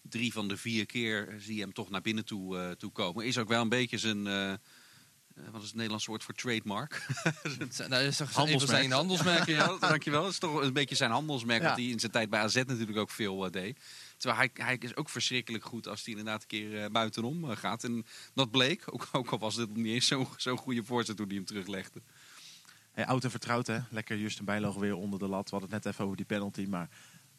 drie 0.02 0.32
van 0.32 0.48
de 0.48 0.56
vier 0.56 0.86
keer 0.86 1.34
zie 1.38 1.54
je 1.54 1.60
hem 1.60 1.72
toch 1.72 1.90
naar 1.90 2.00
binnen 2.00 2.24
toe, 2.24 2.58
eh, 2.58 2.70
toe 2.70 2.92
komen. 2.92 3.24
Is 3.26 3.38
ook 3.38 3.48
wel 3.48 3.60
een 3.60 3.68
beetje 3.68 3.98
zijn... 3.98 4.26
eh, 4.26 4.52
eh, 5.36 5.44
wat 5.50 5.60
is 5.60 5.66
het 5.66 5.74
Nederlands 5.76 6.06
woord 6.06 6.24
voor 6.24 6.34
trademark? 6.34 7.06
Dat 7.88 8.00
is 8.00 8.16
toch 8.16 8.32
Handelsmerk. 8.32 8.78
zijn 8.80 8.92
handelsmerken, 8.92 9.52
ja. 9.52 9.64
ja, 9.80 9.88
dankjewel. 9.88 10.22
Dat 10.22 10.30
is 10.30 10.38
toch 10.38 10.62
een 10.62 10.72
beetje 10.72 10.94
zijn 10.94 11.10
handelsmerk. 11.10 11.62
Ja. 11.62 11.68
Wat 11.68 11.76
hij 11.76 11.86
in 11.86 12.00
zijn 12.00 12.12
tijd 12.12 12.30
bij 12.30 12.40
AZ 12.40 12.54
natuurlijk 12.54 12.98
ook 12.98 13.10
veel 13.10 13.50
deed. 13.50 13.78
Terwijl 14.16 14.40
hij, 14.40 14.64
hij 14.66 14.76
is 14.80 14.96
ook 14.96 15.08
verschrikkelijk 15.08 15.64
goed 15.64 15.88
als 15.88 16.04
hij 16.04 16.14
inderdaad 16.14 16.42
een 16.42 16.48
keer 16.48 16.82
eh, 16.82 16.90
buitenom 16.90 17.46
gaat. 17.46 17.84
En 17.84 18.06
dat 18.34 18.50
bleek. 18.50 18.82
Ook, 18.92 19.08
ook 19.12 19.30
al 19.30 19.38
was 19.38 19.56
dit 19.56 19.76
niet 19.76 19.86
eens 19.86 20.06
zo'n 20.06 20.28
zo'n 20.36 20.56
goede 20.58 20.84
voorzet 20.84 21.16
toen 21.16 21.26
hij 21.26 21.36
hem 21.36 21.44
teruglegde. 21.44 22.02
Hey, 22.92 23.06
oud 23.06 23.24
en 23.24 23.30
vertrouwd, 23.30 23.66
hè. 23.66 23.78
Lekker 23.90 24.18
Justin 24.18 24.44
Bijloog 24.44 24.74
weer 24.76 24.96
onder 24.96 25.18
de 25.18 25.28
lat. 25.28 25.50
We 25.50 25.56
hadden 25.56 25.70
het 25.74 25.84
net 25.84 25.92
even 25.92 26.04
over 26.04 26.16
die 26.16 26.26
penalty. 26.26 26.66
Maar 26.68 26.88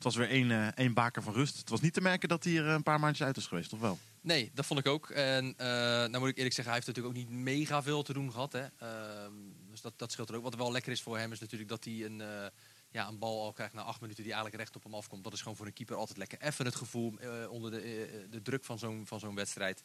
was 0.04 0.16
weer 0.16 0.30
één, 0.30 0.52
eh, 0.52 0.68
één 0.68 0.94
baker 0.94 1.24
van 1.24 1.34
rust. 1.34 1.58
Het 1.58 1.70
was 1.70 1.82
niet 1.82 1.94
te 1.94 2.02
merken 2.02 2.30
dat 2.30 2.44
hij 2.44 2.58
er 2.58 2.68
een 2.68 2.84
paar 2.84 3.00
maandjes 3.00 3.28
uit 3.28 3.38
is 3.38 3.48
geweest, 3.48 3.70
toch 3.70 3.80
wel? 3.80 4.00
Nee, 4.22 4.52
dat 4.54 4.66
vond 4.66 4.80
ik 4.80 4.88
ook. 4.88 5.10
En 5.10 5.54
eh, 5.58 5.68
nou 5.68 6.20
moet 6.20 6.30
ik 6.30 6.38
eerlijk 6.38 6.56
zeggen, 6.56 6.74
hij 6.74 6.74
heeft 6.74 6.88
natuurlijk 6.88 7.16
ook 7.16 7.22
niet 7.24 7.44
mega 7.44 7.84
veel 7.84 8.04
te 8.04 8.14
doen 8.14 8.32
gehad. 8.32 8.54
Hè. 8.54 8.66
Ehm, 8.78 9.32
dus 9.70 9.82
dat, 9.82 10.00
dat 10.00 10.12
scheelt 10.12 10.30
er 10.30 10.36
ook. 10.36 10.44
Wat 10.44 10.56
wel 10.56 10.72
lekker 10.72 10.92
is 10.92 11.02
voor 11.02 11.18
hem 11.18 11.32
is 11.32 11.40
natuurlijk 11.40 11.70
dat 11.70 11.84
hij 11.84 12.06
een, 12.06 12.22
eh, 12.22 12.46
ja, 12.92 13.08
een 13.08 13.20
bal 13.20 13.42
al 13.42 13.54
krijgt 13.54 13.74
na 13.74 13.82
acht 13.82 14.02
minuten 14.02 14.24
die 14.24 14.34
eigenlijk 14.34 14.64
recht 14.64 14.76
op 14.76 14.84
hem 14.84 14.94
afkomt. 14.94 15.24
Dat 15.24 15.34
is 15.34 15.42
gewoon 15.42 15.58
voor 15.58 15.66
een 15.66 15.74
keeper 15.74 15.96
altijd 15.96 16.18
lekker. 16.18 16.42
Even 16.42 16.66
het 16.66 16.76
gevoel 16.76 17.14
eh, 17.20 17.52
onder 17.52 17.72
de, 17.72 17.80
eh, 17.82 18.32
de 18.32 18.42
druk 18.42 18.64
van 18.66 18.80
zo'n, 18.80 19.08
van 19.08 19.20
zo'n 19.20 19.36
wedstrijd. 19.36 19.84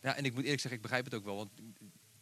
Ja, 0.00 0.16
en 0.16 0.24
ik 0.24 0.34
moet 0.34 0.42
eerlijk 0.42 0.60
zeggen, 0.60 0.80
ik 0.80 0.82
begrijp 0.82 1.04
het 1.04 1.14
ook 1.14 1.24
wel. 1.24 1.36
Want 1.36 1.50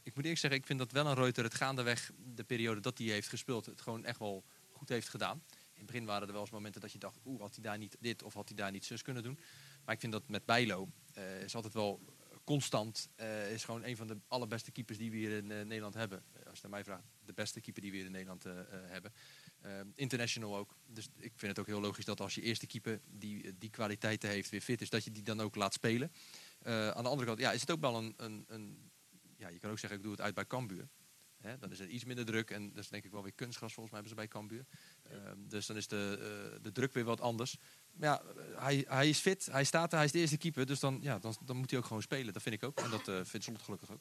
ik 0.02 0.14
moet 0.14 0.24
eerlijk 0.24 0.40
zeggen, 0.40 0.60
ik 0.60 0.66
vind 0.66 0.78
dat 0.78 0.92
wel 0.92 1.06
een 1.06 1.14
Reuter 1.14 1.44
het 1.44 1.54
gaandeweg 1.54 2.10
de 2.34 2.44
periode 2.44 2.80
dat 2.80 2.98
hij 2.98 3.06
heeft 3.06 3.28
gespeeld, 3.28 3.66
het 3.66 3.80
gewoon 3.80 4.04
echt 4.04 4.18
wel 4.18 4.44
goed 4.70 4.88
heeft 4.88 5.08
gedaan. 5.08 5.42
Het 5.82 5.90
begin 5.90 6.06
waren 6.06 6.26
er 6.26 6.32
wel 6.32 6.42
eens 6.42 6.50
momenten 6.50 6.80
dat 6.80 6.92
je 6.92 6.98
dacht, 6.98 7.18
oeh, 7.24 7.40
had 7.40 7.54
hij 7.54 7.64
daar 7.64 7.78
niet 7.78 7.96
dit 8.00 8.22
of 8.22 8.34
had 8.34 8.48
hij 8.48 8.56
daar 8.56 8.70
niet 8.70 8.84
zus 8.84 9.02
kunnen 9.02 9.22
doen. 9.22 9.38
Maar 9.84 9.94
ik 9.94 10.00
vind 10.00 10.12
dat 10.12 10.28
met 10.28 10.44
Bijlo 10.44 10.88
eh, 11.14 11.42
is 11.42 11.54
altijd 11.54 11.74
wel 11.74 12.00
constant. 12.44 13.08
eh, 13.16 13.52
is 13.52 13.64
gewoon 13.64 13.84
een 13.84 13.96
van 13.96 14.06
de 14.06 14.20
allerbeste 14.28 14.70
keepers 14.70 14.98
die 14.98 15.10
we 15.10 15.16
hier 15.16 15.36
in 15.36 15.50
eh, 15.50 15.64
Nederland 15.64 15.94
hebben. 15.94 16.24
Als 16.46 16.54
je 16.54 16.62
naar 16.62 16.70
mij 16.70 16.84
vraagt, 16.84 17.04
de 17.24 17.32
beste 17.32 17.60
keeper 17.60 17.82
die 17.82 17.90
we 17.90 17.96
hier 17.96 18.06
in 18.06 18.12
Nederland 18.12 18.44
hebben. 18.68 19.12
Eh, 19.60 19.80
international 19.94 20.56
ook. 20.56 20.76
Dus 20.86 21.08
ik 21.16 21.32
vind 21.36 21.50
het 21.50 21.58
ook 21.58 21.66
heel 21.66 21.80
logisch 21.80 22.04
dat 22.04 22.20
als 22.20 22.34
je 22.34 22.40
eerste 22.40 22.66
keeper 22.66 23.00
die 23.06 23.58
die 23.58 23.70
kwaliteiten 23.70 24.28
heeft, 24.28 24.50
weer 24.50 24.60
fit 24.60 24.80
is, 24.80 24.90
dat 24.90 25.04
je 25.04 25.10
die 25.10 25.22
dan 25.22 25.40
ook 25.40 25.54
laat 25.54 25.72
spelen. 25.72 26.12
Aan 26.62 27.02
de 27.02 27.08
andere 27.08 27.26
kant, 27.26 27.38
ja, 27.38 27.52
is 27.52 27.60
het 27.60 27.70
ook 27.70 27.80
wel 27.80 27.96
een, 27.96 28.14
een, 28.16 28.44
een 28.46 28.90
ja, 29.36 29.48
je 29.48 29.58
kan 29.58 29.70
ook 29.70 29.78
zeggen, 29.78 29.98
ik 29.98 30.04
doe 30.04 30.12
het 30.12 30.20
uit 30.20 30.34
bij 30.34 30.46
Cambuur. 30.46 30.88
Dan 31.58 31.70
is 31.70 31.80
er 31.80 31.88
iets 31.88 32.04
minder 32.04 32.24
druk 32.24 32.50
en 32.50 32.68
dat 32.68 32.82
is 32.84 32.88
denk 32.88 33.04
ik 33.04 33.10
wel 33.10 33.22
weer 33.22 33.32
kunstgras 33.32 33.72
volgens 33.72 33.94
mij 33.94 34.02
hebben 34.02 34.18
ze 34.18 34.28
bij 34.28 34.40
Cambuur. 34.40 34.66
Ehm, 35.10 35.36
dus 35.48 35.66
dan 35.66 35.76
is 35.76 35.88
de, 35.88 36.18
eh, 36.20 36.62
de 36.62 36.72
druk 36.72 36.92
weer 36.92 37.04
wat 37.04 37.20
anders. 37.20 37.56
Maar 37.92 38.08
ja, 38.08 38.22
hij, 38.56 38.84
hij 38.88 39.08
is 39.08 39.18
fit, 39.18 39.48
hij 39.50 39.64
staat 39.64 39.90
er, 39.90 39.96
hij 39.96 40.06
is 40.06 40.12
de 40.12 40.18
eerste 40.18 40.36
keeper. 40.36 40.66
Dus 40.66 40.80
dan, 40.80 40.98
ja, 41.02 41.18
dan, 41.18 41.36
dan 41.44 41.56
moet 41.56 41.70
hij 41.70 41.78
ook 41.78 41.86
gewoon 41.86 42.02
spelen. 42.02 42.32
Dat 42.32 42.42
vind 42.42 42.54
ik 42.54 42.62
ook. 42.62 42.80
En 42.80 42.90
dat 42.90 43.08
eh 43.08 43.20
vindt 43.24 43.46
Slot 43.46 43.62
gelukkig 43.62 43.90
ook. 43.90 44.00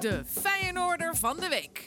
De 0.00 0.24
Feyenoorder 0.24 1.16
van 1.16 1.40
de 1.40 1.48
week. 1.48 1.86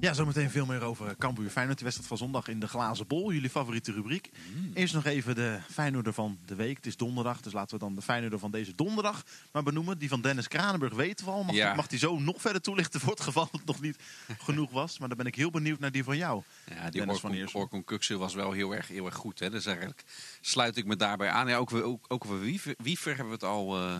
Ja, 0.00 0.12
zometeen 0.12 0.50
veel 0.50 0.66
meer 0.66 0.82
over 0.82 1.16
Cambuur 1.16 1.50
Feyenoord. 1.50 1.78
De 1.78 1.84
wedstrijd 1.84 2.08
van 2.10 2.18
zondag 2.18 2.48
in 2.48 2.60
de 2.60 2.68
Glazen 2.68 3.06
Bol. 3.06 3.32
Jullie 3.32 3.50
favoriete 3.50 3.92
rubriek. 3.92 4.30
Eerst 4.74 4.94
nog 4.94 5.04
even 5.04 5.34
de 5.34 5.58
Feyenoorder 5.70 6.12
van 6.12 6.38
de 6.46 6.54
week. 6.54 6.76
Het 6.76 6.86
is 6.86 6.96
donderdag, 6.96 7.40
dus 7.40 7.52
laten 7.52 7.78
we 7.78 7.84
dan 7.84 7.94
de 7.94 8.02
Feyenoorder 8.02 8.38
van 8.38 8.50
deze 8.50 8.74
donderdag 8.74 9.24
maar 9.52 9.62
benoemen. 9.62 9.98
Die 9.98 10.08
van 10.08 10.20
Dennis 10.20 10.48
Kranenburg 10.48 10.94
weten 10.94 11.24
we 11.24 11.30
al. 11.30 11.42
Mag, 11.42 11.54
Ja. 11.54 11.66
die, 11.66 11.76
mag 11.76 11.86
die 11.86 11.98
zo 11.98 12.18
nog 12.18 12.40
verder 12.40 12.62
toelichten 12.62 13.00
voor 13.00 13.10
het 13.10 13.20
geval 13.20 13.48
het 13.52 13.64
nog 13.64 13.80
niet 13.80 13.96
genoeg 14.38 14.70
was. 14.70 14.98
Maar 14.98 15.08
dan 15.08 15.16
ben 15.16 15.26
ik 15.26 15.34
heel 15.34 15.50
benieuwd 15.50 15.78
naar 15.78 15.92
die 15.92 16.04
van 16.04 16.16
jou. 16.16 16.42
Ja, 16.66 16.90
die 16.90 17.00
Dennis 17.00 17.20
van. 17.20 17.48
Orkon 17.52 17.84
Kuksu 17.84 18.16
was 18.16 18.34
wel 18.34 18.52
heel 18.52 18.74
erg, 18.74 18.88
heel 18.88 19.06
erg 19.06 19.14
goed. 19.14 19.38
Hè? 19.38 19.50
Dus 19.50 19.66
eigenlijk 19.66 20.04
sluit 20.40 20.76
ik 20.76 20.84
me 20.84 20.96
daarbij 20.96 21.30
aan. 21.30 21.48
Ja, 21.48 21.56
ook, 21.56 21.72
ook, 21.72 22.04
ook 22.08 22.24
over 22.24 22.40
Wiever, 22.40 22.74
Wiever 22.78 23.08
hebben 23.16 23.26
we 23.26 23.32
het 23.32 23.44
al 23.44 23.76
eh, 23.76 23.96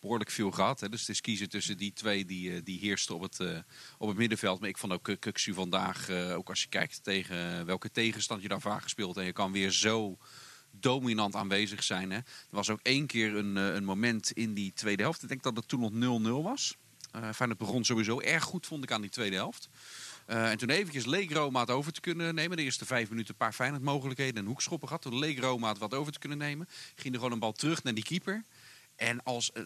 behoorlijk 0.00 0.30
veel 0.30 0.50
gehad. 0.50 0.80
Hè? 0.80 0.88
Dus 0.88 1.00
het 1.00 1.08
is 1.08 1.20
kiezen 1.20 1.48
tussen 1.48 1.76
die 1.76 1.92
twee 1.92 2.24
die, 2.24 2.52
eh, 2.54 2.60
die 2.64 2.78
heersten 2.78 3.14
op 3.14 3.20
het, 3.22 3.40
eh, 3.40 3.58
op 3.98 4.08
het 4.08 4.16
middenveld. 4.16 4.60
Maar 4.60 4.68
ik 4.68 4.78
vond 4.78 4.92
ook 4.92 5.02
Kuk- 5.02 5.20
Kuksu 5.20 5.52
vandaag, 5.54 6.08
eh, 6.08 6.36
ook 6.36 6.48
als 6.48 6.62
je 6.62 6.68
kijkt 6.68 7.02
tegen 7.04 7.66
welke 7.66 7.90
tegenstand 7.90 8.42
je 8.42 8.48
daar 8.48 8.60
vaak 8.60 8.82
gespeeld. 8.82 9.16
En 9.16 9.24
je 9.24 9.32
kan 9.32 9.52
weer 9.52 9.70
zo 9.70 10.18
dominant 10.70 11.34
aanwezig 11.34 11.82
zijn. 11.82 12.10
Hè? 12.10 12.16
Er 12.16 12.24
was 12.50 12.70
ook 12.70 12.80
één 12.82 13.06
keer 13.06 13.36
een, 13.36 13.56
eh, 13.56 13.74
een 13.74 13.84
moment 13.84 14.30
in 14.30 14.54
die 14.54 14.72
tweede 14.72 15.02
helft. 15.02 15.22
Ik 15.22 15.28
denk 15.28 15.42
dat 15.42 15.56
het 15.56 15.68
toen 15.68 15.80
nog 15.80 15.92
0-0 15.92 16.42
was. 16.42 16.76
Eh 17.12 17.30
Feyenoord 17.34 17.58
begon 17.58 17.84
sowieso 17.84 18.20
erg 18.20 18.42
goed, 18.44 18.66
vond 18.66 18.82
ik, 18.84 18.92
aan 18.92 19.00
die 19.00 19.10
tweede 19.10 19.36
helft. 19.36 19.68
Eh, 20.26 20.50
en 20.50 20.58
toen 20.58 20.70
eventjes 20.70 21.06
leek 21.06 21.32
Roma 21.32 21.60
het 21.60 21.70
over 21.70 21.92
te 21.92 22.00
kunnen 22.00 22.34
nemen. 22.34 22.56
De 22.56 22.62
eerste 22.62 22.84
vijf 22.86 23.08
minuten 23.08 23.30
een 23.30 23.36
paar 23.36 23.52
Feyenoord 23.52 23.82
mogelijkheden 23.82 24.36
en 24.36 24.46
hoekschoppen 24.46 24.88
gehad. 24.88 25.02
Toen 25.02 25.18
leek 25.18 25.38
Roma 25.38 25.68
het 25.68 25.78
wat 25.78 25.94
over 25.94 26.12
te 26.12 26.18
kunnen 26.18 26.38
nemen. 26.38 26.68
Ging 26.94 27.12
er 27.14 27.20
gewoon 27.20 27.32
een 27.32 27.38
bal 27.38 27.52
terug 27.52 27.82
naar 27.82 27.94
die 27.94 28.04
keeper. 28.04 28.44
En 28.98 29.22
als, 29.22 29.52
eh, 29.52 29.62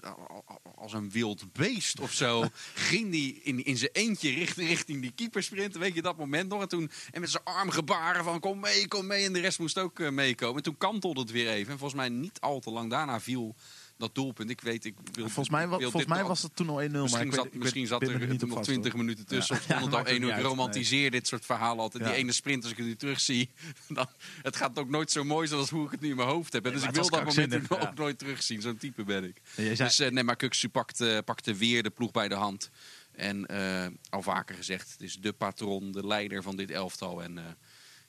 als 0.75 0.93
een 0.93 1.11
wild 1.11 1.53
beest 1.53 2.01
of 2.01 2.12
zo 2.12 2.45
ging 2.91 3.11
die 3.11 3.41
in, 3.43 3.65
in 3.65 3.77
zijn 3.77 3.91
eentje 3.93 4.31
richting, 4.31 4.69
richting 4.69 5.03
die 5.03 5.12
keeper 5.15 5.43
sprinten. 5.43 5.81
Weet 5.81 5.95
je 5.95 6.03
dat 6.03 6.17
moment 6.17 6.49
nog? 6.49 6.61
En, 6.61 6.69
toen, 6.69 6.91
en 7.11 7.21
met 7.21 7.31
zijn 7.31 7.45
arm 7.45 7.71
gebaren 7.71 8.25
van 8.25 8.41
kom 8.41 8.61
mee, 8.61 8.89
kom 8.89 9.07
mee. 9.07 9.25
En 9.25 9.33
de 9.33 9.41
rest 9.41 9.59
moest 9.59 9.79
ook 9.79 10.01
eh, 10.01 10.11
meekomen. 10.11 10.57
En 10.57 10.62
toen 10.62 10.79
kantelde 10.79 11.21
het 11.21 11.31
weer 11.31 11.49
even. 11.49 11.73
En 11.73 11.79
volgens 11.79 12.01
mij 12.01 12.09
niet 12.09 12.41
al 12.41 12.61
te 12.61 12.71
lang 12.71 12.91
daarna 12.91 13.21
viel 13.21 13.55
dat 13.99 14.15
doelpunt. 14.15 14.51
Ik 14.51 14.61
weet, 14.61 14.85
ik 14.85 14.95
wil, 15.13 15.25
Volgens 15.25 15.49
mij, 15.49 15.69
wil 15.69 15.81
volgens 15.81 16.07
mij 16.07 16.25
was 16.25 16.43
het 16.43 16.57
toen 16.57 16.69
al 16.69 16.83
1-0. 16.83 16.91
maar 16.91 17.01
Misschien, 17.03 17.27
ik 17.27 17.35
zat, 17.35 17.45
ik 17.47 17.53
weet- 17.53 17.63
misschien 17.63 17.87
zat 17.87 18.03
er, 18.03 18.29
nog 18.29 18.49
vast, 18.49 18.65
20 18.65 18.93
hoor. 18.93 19.01
minuten 19.01 19.27
tussen. 19.27 19.55
Ja. 19.55 19.61
Of 19.61 19.67
stond 19.67 19.85
het 19.85 19.95
al 19.95 20.01
ook 20.01 20.07
1 20.07 20.21
niet 20.21 20.29
uur. 20.29 20.35
uit, 20.35 20.45
Romantiseer 20.45 21.11
dit 21.11 21.27
soort 21.27 21.45
verhalen 21.47 21.79
altijd. 21.83 22.05
Die 22.05 22.13
ene 22.13 22.33
sprint, 22.33 22.63
als 22.63 22.73
ik 22.73 22.79
het 22.79 22.87
nu 22.87 22.97
terugzie. 22.97 23.51
Dan, 23.89 24.07
het 24.43 24.57
gaat 24.57 24.79
ook 24.79 24.89
nooit 24.89 25.11
zo 25.11 25.25
mooi 25.25 25.47
zijn 25.47 25.61
als 25.61 25.71
hoe 25.71 25.85
ik 25.85 25.91
het 25.91 26.01
nu 26.01 26.09
in 26.11 26.17
mijn 26.17 26.29
hoofd 26.29 26.53
heb. 26.53 26.63
Nee, 26.65 26.73
dus 26.73 26.83
ik 26.83 26.91
wil 26.91 27.09
dat 27.11 27.25
moment 27.25 27.71
ook 27.71 27.95
nooit 27.95 28.19
terugzien. 28.19 28.61
Zo'n 28.61 28.77
type 28.77 29.05
ben 29.05 29.25
ik. 29.25 29.41
Zei- 29.57 29.75
Dus 29.77 29.99
eh, 29.99 30.11
nee, 30.11 30.25
maar 30.25 30.37
Kuksu 30.37 30.69
pakte, 30.69 31.23
pakte 31.25 31.55
weer 31.55 31.83
de 31.83 31.91
ploeg 31.91 32.11
bij 32.11 32.29
de 32.29 32.35
hand. 32.35 32.71
En 33.13 33.47
eh, 33.47 33.87
al 34.11 34.23
vaker 34.23 34.55
gezegd, 34.55 34.93
het 34.93 35.01
is 35.01 35.15
de 35.17 35.33
patron, 35.33 35.93
de 35.93 36.07
leider 36.07 36.43
van 36.43 36.57
dit 36.57 36.71
elftal. 36.71 37.23
En 37.23 37.39
eh, 37.39 37.45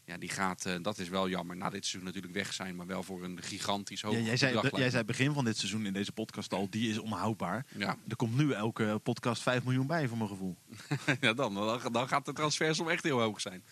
ja, 0.06 0.18
die 0.18 0.30
gaat, 0.30 0.66
eh, 0.66 0.76
dat 0.82 0.98
is 0.98 1.10
wel 1.10 1.30
jammer, 1.30 1.56
na 1.56 1.70
dit 1.70 1.86
seizoen 1.86 2.04
natuurlijk 2.04 2.34
weg 2.34 2.54
zijn. 2.54 2.76
Maar 2.76 2.86
wel 2.86 3.04
voor 3.04 3.24
een 3.24 3.42
gigantisch 3.42 4.02
hoog 4.02 4.14
Ja, 4.14 4.20
jij, 4.20 4.38
zei, 4.38 4.60
jij 4.72 4.90
zei 4.90 5.04
begin 5.04 5.34
van 5.34 5.46
dit 5.46 5.58
seizoen 5.58 5.86
in 5.86 5.94
deze 5.94 6.12
podcast 6.12 6.54
al, 6.54 6.70
die 6.70 6.90
is 6.90 6.98
onhoudbaar. 6.98 7.66
Ja, 7.78 7.98
Er 8.08 8.16
komt 8.16 8.38
nu 8.38 8.52
elke 8.52 9.00
podcast 9.04 9.42
5 9.42 9.64
miljoen 9.64 9.88
bij, 9.88 10.08
voor 10.08 10.18
mijn 10.18 10.30
gevoel. 10.30 10.58
ja 11.22 11.34
dan, 11.34 11.54
dan, 11.54 11.92
dan 11.92 12.08
gaat 12.08 12.26
de 12.26 12.34
transfersom 12.34 12.90
echt 12.90 13.04
heel 13.04 13.20
hoog 13.20 13.42
zijn. 13.42 13.64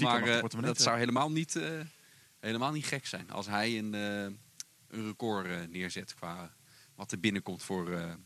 Maar 0.00 0.22
eh, 0.22 0.60
dat 0.60 0.80
zou 0.80 0.98
helemaal 0.98 1.30
niet, 1.30 1.56
eh, 1.56 1.80
helemaal 2.40 2.72
niet 2.72 2.86
gek 2.86 3.06
zijn 3.06 3.30
als 3.30 3.46
hij 3.46 3.78
een, 3.78 3.92
een 3.92 4.38
record 4.88 5.70
neerzet 5.70 6.14
qua 6.14 6.54
wat 6.94 7.12
er 7.12 7.20
binnenkomt 7.20 7.62
voor, 7.62 8.16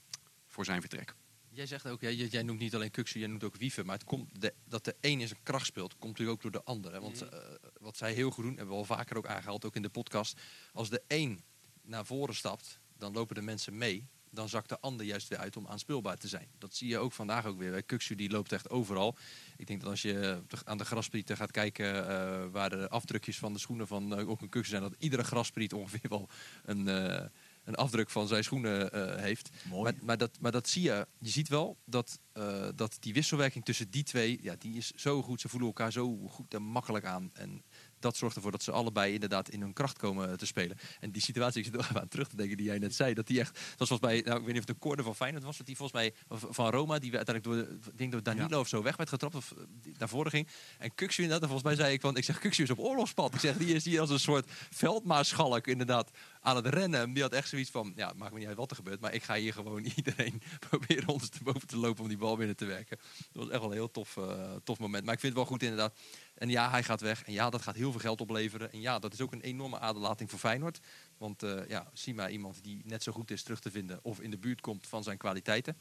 voor 0.46 0.64
zijn 0.64 0.80
vertrek. 0.80 1.14
Jij 1.52 1.66
zegt 1.66 1.86
ook, 1.86 2.00
jij, 2.00 2.14
jij 2.14 2.42
noemt 2.42 2.58
niet 2.58 2.74
alleen 2.74 2.90
Kuksu, 2.90 3.18
jij 3.18 3.28
noemt 3.28 3.44
ook 3.44 3.56
Wiever. 3.56 3.84
Maar 3.84 3.94
het 3.94 4.04
komt 4.04 4.40
de, 4.40 4.54
dat 4.64 4.84
de 4.84 4.96
een 5.00 5.20
in 5.20 5.28
zijn 5.28 5.42
kracht 5.42 5.66
speelt, 5.66 5.92
komt 5.98 6.10
natuurlijk 6.18 6.36
ook 6.36 6.42
door 6.52 6.60
de 6.62 6.68
ander. 6.70 6.92
Hè? 6.92 7.00
Want 7.00 7.22
eh, 7.22 7.38
wat 7.80 7.96
zij 7.96 8.12
heel 8.12 8.30
goed 8.30 8.44
doen, 8.44 8.56
hebben 8.56 8.74
we 8.74 8.80
al 8.80 8.84
vaker 8.84 9.16
ook 9.16 9.26
aangehaald, 9.26 9.64
ook 9.64 9.76
in 9.76 9.82
de 9.82 9.88
podcast. 9.88 10.40
Als 10.72 10.90
de 10.90 11.02
een 11.08 11.42
naar 11.82 12.06
voren 12.06 12.34
stapt, 12.34 12.78
dan 12.98 13.12
lopen 13.12 13.34
de 13.34 13.42
mensen 13.42 13.78
mee. 13.78 14.08
Dan 14.32 14.48
zakt 14.48 14.68
de 14.68 14.80
ander 14.80 15.06
juist 15.06 15.28
weer 15.28 15.38
uit 15.38 15.56
om 15.56 15.66
aanspeelbaar 15.66 16.16
te 16.16 16.28
zijn. 16.28 16.48
Dat 16.58 16.74
zie 16.74 16.88
je 16.88 16.98
ook 16.98 17.12
vandaag 17.12 17.46
ook 17.46 17.58
weer. 17.58 17.70
Bij 17.70 17.82
Kuksu 17.82 18.14
die 18.14 18.30
loopt 18.30 18.52
echt 18.52 18.70
overal. 18.70 19.16
Ik 19.56 19.66
denk 19.66 19.80
dat 19.80 19.90
als 19.90 20.02
je 20.02 20.42
de- 20.48 20.56
aan 20.64 20.78
de 20.78 20.84
grasprieten 20.84 21.36
gaat 21.36 21.50
kijken 21.50 22.08
eh, 22.08 22.46
waar 22.50 22.70
de 22.70 22.88
afdrukjes 22.88 23.38
van 23.38 23.52
de 23.52 23.58
schoenen 23.58 23.86
van 23.86 24.16
eh, 24.18 24.28
ook 24.28 24.40
een 24.40 24.48
Kuksu 24.48 24.70
zijn, 24.70 24.82
dat 24.82 24.94
iedere 24.98 25.24
graspriet 25.24 25.72
ongeveer 25.72 26.08
wel 26.08 26.28
een, 26.64 26.88
eh, 26.88 27.26
een 27.70 27.76
afdruk 27.76 28.10
van 28.10 28.28
zijn 28.28 28.44
schoenen 28.44 28.92
eh, 28.92 29.22
heeft. 29.22 29.50
Mooi. 29.68 29.82
Maar, 29.82 29.94
maar, 30.02 30.18
dat, 30.18 30.30
maar 30.40 30.52
dat 30.52 30.68
zie 30.68 30.82
je. 30.82 31.06
Je 31.18 31.30
ziet 31.30 31.48
wel 31.48 31.76
dat, 31.84 32.20
eh, 32.32 32.68
dat 32.74 32.96
die 33.00 33.12
wisselwerking 33.12 33.64
tussen 33.64 33.90
die 33.90 34.02
twee, 34.02 34.38
ja, 34.42 34.54
die 34.58 34.76
is 34.76 34.90
zo 34.90 35.22
goed. 35.22 35.40
Ze 35.40 35.48
voelen 35.48 35.68
elkaar 35.68 35.92
zo 35.92 36.16
goed 36.28 36.54
en 36.54 36.62
makkelijk 36.62 37.04
aan. 37.04 37.30
En 37.32 37.64
dat 38.00 38.16
zorgt 38.16 38.36
ervoor 38.36 38.50
dat 38.50 38.62
ze 38.62 38.70
allebei 38.70 39.14
inderdaad 39.14 39.48
in 39.48 39.60
hun 39.60 39.72
kracht 39.72 39.98
komen 39.98 40.38
te 40.38 40.46
spelen. 40.46 40.76
En 41.00 41.10
die 41.10 41.22
situatie, 41.22 41.64
ik 41.64 41.72
zit 41.72 41.74
er 41.74 42.00
aan 42.00 42.08
terug 42.08 42.28
te 42.28 42.36
denken 42.36 42.56
die 42.56 42.66
jij 42.66 42.78
net 42.78 42.94
zei, 42.94 43.14
dat 43.14 43.26
die 43.26 43.40
echt, 43.40 43.58
dat 43.76 43.88
was 43.88 44.00
mij, 44.00 44.22
nou, 44.24 44.38
ik 44.38 44.44
weet 44.44 44.54
niet 44.54 44.62
of 44.62 44.68
een 44.68 44.78
corner 44.78 45.04
van 45.04 45.14
Feyenoord 45.14 45.44
was, 45.44 45.56
dat 45.56 45.66
die 45.66 45.76
volgens 45.76 46.00
mij 46.00 46.14
van 46.28 46.70
Roma, 46.70 46.98
die 46.98 47.16
uiteindelijk 47.16 47.44
door, 47.44 47.76
ik 47.92 47.98
denk 47.98 48.12
door 48.12 48.22
Danilo 48.22 48.60
of 48.60 48.68
zo 48.68 48.82
weg 48.82 48.96
werd 48.96 49.08
getrapt 49.08 49.34
of 49.34 49.52
eh, 49.52 49.92
naar 49.98 50.08
voren 50.08 50.30
ging. 50.30 50.48
En 50.78 50.94
Kuxu 50.94 51.22
inderdaad, 51.22 51.42
en 51.42 51.48
volgens 51.54 51.76
mij 51.76 51.84
zei 51.84 51.94
ik 51.94 52.00
van, 52.00 52.16
ik 52.16 52.24
zeg 52.24 52.38
Kuxu 52.38 52.62
is 52.62 52.70
op 52.70 52.78
oorlogspad. 52.78 53.34
Ik 53.34 53.40
zeg, 53.40 53.56
die 53.56 53.74
is 53.74 53.84
hier 53.84 54.00
als 54.00 54.10
een 54.10 54.20
soort 54.20 54.50
veldmaarschalk 54.70 55.66
inderdaad 55.66 56.10
aan 56.40 56.56
het 56.56 56.66
rennen. 56.66 57.00
En 57.00 57.12
die 57.12 57.22
had 57.22 57.32
echt 57.32 57.48
zoiets 57.48 57.70
van, 57.70 57.92
ja, 57.96 58.12
maakt 58.16 58.32
me 58.32 58.38
niet 58.38 58.48
uit 58.48 58.56
wat 58.56 58.70
er 58.70 58.76
gebeurt, 58.76 59.00
maar 59.00 59.14
ik 59.14 59.22
ga 59.22 59.34
hier 59.34 59.52
gewoon 59.52 59.84
iedereen 59.96 60.42
proberen 60.68 61.08
ondersteboven 61.08 61.66
te 61.66 61.76
lopen 61.76 62.02
om 62.02 62.08
die 62.08 62.18
bal 62.18 62.36
binnen 62.36 62.56
te 62.56 62.64
werken. 62.64 62.98
Dat 63.32 63.42
was 63.42 63.48
echt 63.48 63.60
wel 63.60 63.70
een 63.70 63.76
heel 63.76 63.90
tof, 63.90 64.16
eh, 64.16 64.52
tof 64.64 64.78
moment. 64.78 65.04
Maar 65.04 65.14
ik 65.14 65.20
vind 65.20 65.32
het 65.32 65.42
wel 65.42 65.50
goed 65.50 65.62
inderdaad. 65.62 65.94
En 66.40 66.48
ja, 66.48 66.70
hij 66.70 66.82
gaat 66.82 67.00
weg. 67.00 67.22
En 67.24 67.32
ja, 67.32 67.50
dat 67.50 67.62
gaat 67.62 67.74
heel 67.74 67.90
veel 67.90 68.00
geld 68.00 68.20
opleveren. 68.20 68.72
En 68.72 68.80
ja, 68.80 68.98
dat 68.98 69.12
is 69.12 69.20
ook 69.20 69.32
een 69.32 69.40
enorme 69.40 69.78
aderlating 69.78 70.30
voor 70.30 70.38
Feyenoord. 70.38 70.80
Want 71.18 71.42
eh, 71.42 71.68
ja, 71.68 71.90
zie 71.92 72.14
maar 72.14 72.30
iemand 72.30 72.62
die 72.62 72.82
net 72.84 73.02
zo 73.02 73.12
goed 73.12 73.30
is 73.30 73.42
terug 73.42 73.60
te 73.60 73.70
vinden 73.70 73.98
of 74.02 74.20
in 74.20 74.30
de 74.30 74.38
buurt 74.38 74.60
komt 74.60 74.86
van 74.86 75.02
zijn 75.02 75.18
kwaliteiten. 75.18 75.76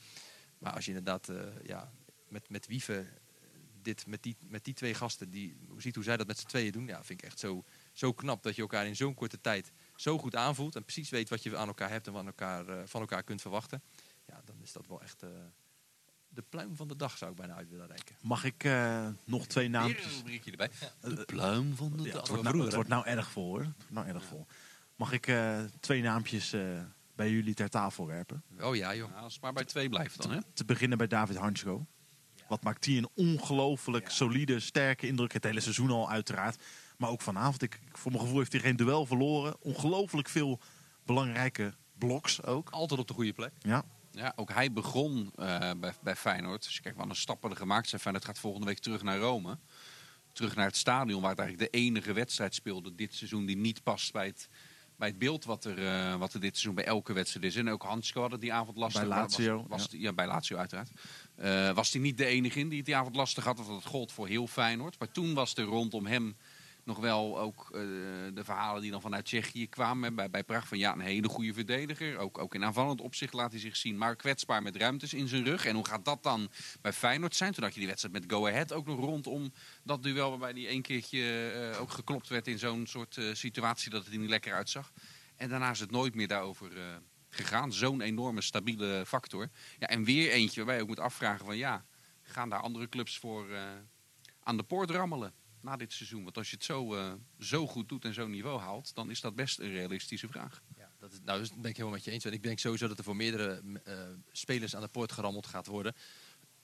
Maar 0.57 0.73
als 0.73 0.85
je 0.85 0.91
inderdaad 0.91 1.29
eh, 1.29 1.41
ja, 1.63 1.91
met, 2.27 2.49
met 2.49 2.67
Wieven 2.67 3.07
dit, 3.81 4.07
met, 4.07 4.23
die, 4.23 4.35
met 4.39 4.65
die 4.65 4.73
twee 4.73 4.93
gasten, 4.93 5.29
die 5.29 5.57
ziet 5.77 5.95
hoe 5.95 6.03
zij 6.03 6.17
dat 6.17 6.27
met 6.27 6.39
z'n 6.39 6.47
tweeën 6.47 6.71
doen, 6.71 6.87
ja, 6.87 7.03
vind 7.03 7.21
ik 7.21 7.27
echt 7.27 7.39
zo, 7.39 7.63
zo 7.93 8.13
knap 8.13 8.43
dat 8.43 8.55
je 8.55 8.61
elkaar 8.61 8.87
in 8.87 8.95
zo'n 8.95 9.13
korte 9.13 9.41
tijd 9.41 9.71
zo 9.95 10.17
goed 10.17 10.35
aanvoelt 10.35 10.75
en 10.75 10.83
precies 10.83 11.09
weet 11.09 11.29
wat 11.29 11.43
je 11.43 11.57
aan 11.57 11.67
elkaar 11.67 11.89
hebt 11.89 12.07
en 12.07 12.13
wat 12.13 12.25
elkaar, 12.25 12.67
eh, 12.67 12.81
van 12.85 13.01
elkaar 13.01 13.23
kunt 13.23 13.41
verwachten. 13.41 13.81
Ja, 14.25 14.41
dan 14.45 14.55
is 14.61 14.71
dat 14.71 14.87
wel 14.87 15.01
echt 15.01 15.23
eh, 15.23 15.29
de 16.29 16.43
pluim 16.49 16.75
van 16.75 16.87
de 16.87 16.95
dag, 16.95 17.17
zou 17.17 17.31
ik 17.31 17.37
bijna 17.37 17.53
uit 17.55 17.69
willen 17.69 17.87
reiken. 17.87 18.15
Mag 18.21 18.43
ik 18.43 18.63
eh, 18.63 19.07
nog 19.25 19.45
twee 19.47 19.65
een 19.65 19.71
naampjes? 19.71 20.15
rubriekje 20.17 20.51
erbij. 20.51 20.69
De 21.01 21.23
pluim 21.25 21.75
van 21.75 21.91
de 21.97 21.97
Ja, 21.97 22.03
het, 22.03 22.13
dag. 22.13 22.27
wordt 22.27 22.43
nou, 22.43 22.63
het 22.63 22.73
wordt 22.73 22.89
nou 22.89 23.05
erg 23.07 23.31
vol 23.31 23.45
hoor. 23.49 23.59
Het 23.61 23.69
wordt 23.77 23.91
nou 23.91 24.07
erg 24.07 24.23
vol. 24.23 24.45
Mag 24.95 25.11
ik 25.11 25.27
eh, 25.27 25.59
twee 25.79 26.01
naampjes 26.01 26.53
eh, 26.53 26.61
bij 27.15 27.31
jullie 27.31 27.53
ter 27.53 27.69
tafel 27.69 28.05
werpen? 28.07 28.43
Oh 28.61 28.75
ja, 28.75 28.95
joh. 28.95 29.09
Ja, 29.09 29.15
als 29.19 29.33
het 29.33 29.41
maar 29.41 29.53
bij 29.53 29.65
twee 29.65 29.89
blijft 29.89 30.21
dan, 30.21 30.31
hè? 30.31 30.39
Te 30.53 30.65
beginnen 30.65 30.97
bij 30.97 31.07
David 31.07 31.35
Hansko. 31.35 31.85
Wat 32.47 32.63
maakt 32.63 32.83
die 32.83 32.97
een 32.97 33.09
ongelooflijk 33.15 34.09
solide, 34.09 34.59
sterke 34.59 35.07
indruk. 35.07 35.33
Het 35.33 35.43
hele 35.43 35.59
seizoen 35.59 35.89
al 35.89 36.09
uiteraard. 36.09 36.63
Maar 36.97 37.09
ook 37.09 37.21
vanavond. 37.21 37.61
Ik, 37.61 37.79
ik- 37.87 37.97
voor 37.97 38.11
mijn 38.11 38.23
gevoel 38.23 38.37
heeft 38.39 38.51
hij 38.51 38.61
geen 38.61 38.75
duel 38.75 39.05
verloren. 39.05 39.55
Ongelooflijk 39.61 40.29
veel 40.29 40.59
belangrijke 41.05 41.73
bloks 41.97 42.43
ook. 42.43 42.69
Altijd 42.69 42.99
op 42.99 43.07
de 43.07 43.13
goede 43.13 43.33
plek. 43.33 43.51
Ja, 43.59 43.83
Ja, 44.11 44.33
ook 44.35 44.53
hij 44.53 44.71
begon 44.71 45.31
eh, 45.35 45.71
bij, 45.79 45.93
bij 46.01 46.15
Feyenoord. 46.15 46.63
Dus 46.63 46.75
je 46.75 46.81
kijkt 46.81 46.97
wat 46.97 47.09
een 47.09 47.15
stappen 47.15 47.49
er 47.49 47.55
gemaakt 47.55 47.89
zijn. 47.89 48.01
Feyenoord 48.01 48.25
gaat 48.25 48.39
volgende 48.39 48.67
week 48.67 48.79
terug 48.79 49.03
naar 49.03 49.17
Rome. 49.17 49.57
Terug 50.33 50.55
naar 50.55 50.65
het 50.65 50.77
stadion 50.77 51.21
waar 51.21 51.29
het 51.29 51.39
eigenlijk 51.39 51.71
de 51.71 51.77
enige 51.79 52.13
wedstrijd 52.13 52.55
speelde 52.55 52.95
dit 52.95 53.13
seizoen 53.15 53.45
die 53.45 53.57
niet 53.57 53.83
past 53.83 54.11
bij 54.11 54.25
het, 54.25 54.49
bij 54.95 55.07
het 55.07 55.17
beeld 55.19 55.45
wat 55.45 55.65
er, 55.65 55.87
eh, 55.87 56.15
wat 56.15 56.33
er 56.33 56.39
dit 56.39 56.49
seizoen 56.51 56.75
bij 56.75 56.85
elke 56.85 57.13
wedstrijd 57.13 57.45
is. 57.45 57.55
En 57.55 57.69
ook 57.69 57.83
Hansko 57.83 58.21
had 58.21 58.31
het 58.31 58.41
die 58.41 58.53
avond 58.53 58.77
lastig. 58.77 59.01
Bij 59.07 59.09
Lazio, 59.17 59.57
Was, 59.57 59.65
was 59.67 59.81
ja. 59.81 59.87
die- 59.89 60.01
ja, 60.01 60.13
bij 60.13 60.27
Lazio 60.27 60.57
uiteraard. 60.57 60.89
Eh, 61.35 61.71
was 61.71 61.91
hij 61.91 62.01
niet 62.01 62.17
de 62.17 62.25
enige 62.25 62.59
in 62.59 62.67
die 62.69 62.77
het 62.77 62.85
die 62.85 62.95
avond 62.95 63.15
lastig 63.15 63.43
had. 63.43 63.57
Want 63.57 63.69
dat 63.69 63.85
gold 63.85 64.11
voor 64.11 64.27
heel 64.27 64.47
Feyenoord. 64.47 64.99
Maar 64.99 65.11
toen 65.11 65.33
was 65.33 65.55
er 65.55 65.63
rondom 65.63 66.05
hem 66.05 66.35
nog 66.89 66.99
wel 66.99 67.39
ook 67.39 67.69
eh, 67.71 67.81
de 68.33 68.43
verhalen 68.43 68.81
die 68.81 68.91
dan 68.91 69.01
vanuit 69.01 69.25
Tsjechië 69.25 69.67
kwamen. 69.67 70.15
Bij, 70.15 70.29
bij 70.29 70.43
Praag 70.43 70.67
van 70.67 70.77
ja, 70.77 70.93
een 70.93 70.99
hele 70.99 71.27
goede 71.27 71.53
verdediger. 71.53 72.17
Ook, 72.17 72.37
ook 72.37 72.55
in 72.55 72.63
aanvallend 72.63 73.01
opzicht 73.01 73.33
laat 73.33 73.51
hij 73.51 73.59
zich 73.59 73.75
zien. 73.75 73.97
Maar 73.97 74.15
kwetsbaar 74.15 74.61
met 74.61 74.75
ruimtes 74.75 75.13
in 75.13 75.27
zijn 75.27 75.43
rug. 75.43 75.65
En 75.65 75.75
hoe 75.75 75.85
gaat 75.85 76.05
dat 76.05 76.23
dan 76.23 76.49
bij 76.81 76.93
Feyenoord 76.93 77.35
zijn? 77.35 77.53
Toen 77.53 77.63
had 77.63 77.73
je 77.73 77.79
die 77.79 77.87
wedstrijd 77.87 78.13
met 78.13 78.31
Go 78.31 78.47
Ahead 78.47 78.73
ook 78.73 78.85
nog 78.85 78.99
rondom 78.99 79.53
dat 79.83 80.03
duel. 80.03 80.29
Waarbij 80.29 80.51
hij 80.51 80.67
één 80.67 80.81
keertje 80.81 81.49
eh, 81.49 81.81
ook 81.81 81.91
geklopt 81.91 82.27
werd 82.27 82.47
in 82.47 82.59
zo'n 82.59 82.87
soort 82.87 83.17
eh, 83.17 83.33
situatie 83.33 83.91
dat 83.91 84.03
het 84.03 84.13
er 84.13 84.19
niet 84.19 84.29
lekker 84.29 84.53
uitzag. 84.53 84.91
En 85.35 85.49
daarna 85.49 85.69
is 85.69 85.79
het 85.79 85.91
nooit 85.91 86.15
meer 86.15 86.27
daarover 86.27 86.71
gegaan. 87.29 87.73
Zo'n 87.73 88.01
enorme 88.01 88.41
stabiele 88.41 89.03
factor. 89.07 89.49
Ja, 89.79 89.87
en 89.87 90.03
weer 90.03 90.31
eentje 90.31 90.55
waarbij 90.55 90.75
je 90.75 90.81
ook 90.81 90.87
moet 90.87 90.99
afvragen 90.99 91.45
van 91.45 91.57
ja, 91.57 91.85
gaan 92.21 92.49
daar 92.49 92.59
andere 92.59 92.89
clubs 92.89 93.17
voor 93.17 93.47
aan 94.43 94.57
de 94.57 94.63
poort 94.63 94.89
rammelen 94.89 95.33
na 95.61 95.77
dit 95.77 95.93
seizoen? 95.93 96.23
Want 96.23 96.37
als 96.37 96.49
je 96.49 96.55
het 96.55 96.65
zo, 96.65 96.95
eh, 96.95 97.13
zo 97.39 97.67
goed 97.67 97.89
doet 97.89 98.05
en 98.05 98.13
zo'n 98.13 98.29
niveau 98.29 98.59
haalt, 98.59 98.95
dan 98.95 99.09
is 99.09 99.21
dat 99.21 99.35
best 99.35 99.59
een 99.59 99.71
realistische 99.71 100.27
vraag. 100.27 100.61
Ja, 100.77 100.91
dat 100.99 101.11
is, 101.11 101.19
nou, 101.23 101.39
dat 101.39 101.49
ben 101.49 101.69
ik 101.69 101.75
helemaal 101.75 101.95
met 101.95 102.03
je 102.03 102.11
eens. 102.11 102.23
Want 102.23 102.35
ik 102.35 102.43
denk 102.43 102.59
sowieso 102.59 102.87
dat 102.87 102.97
er 102.97 103.03
voor 103.03 103.15
meerdere 103.15 103.61
eh, 103.83 103.93
spelers 104.31 104.75
aan 104.75 104.81
de 104.81 104.87
poort 104.87 105.11
gerammeld 105.11 105.47
gaat 105.47 105.65
worden. 105.65 105.95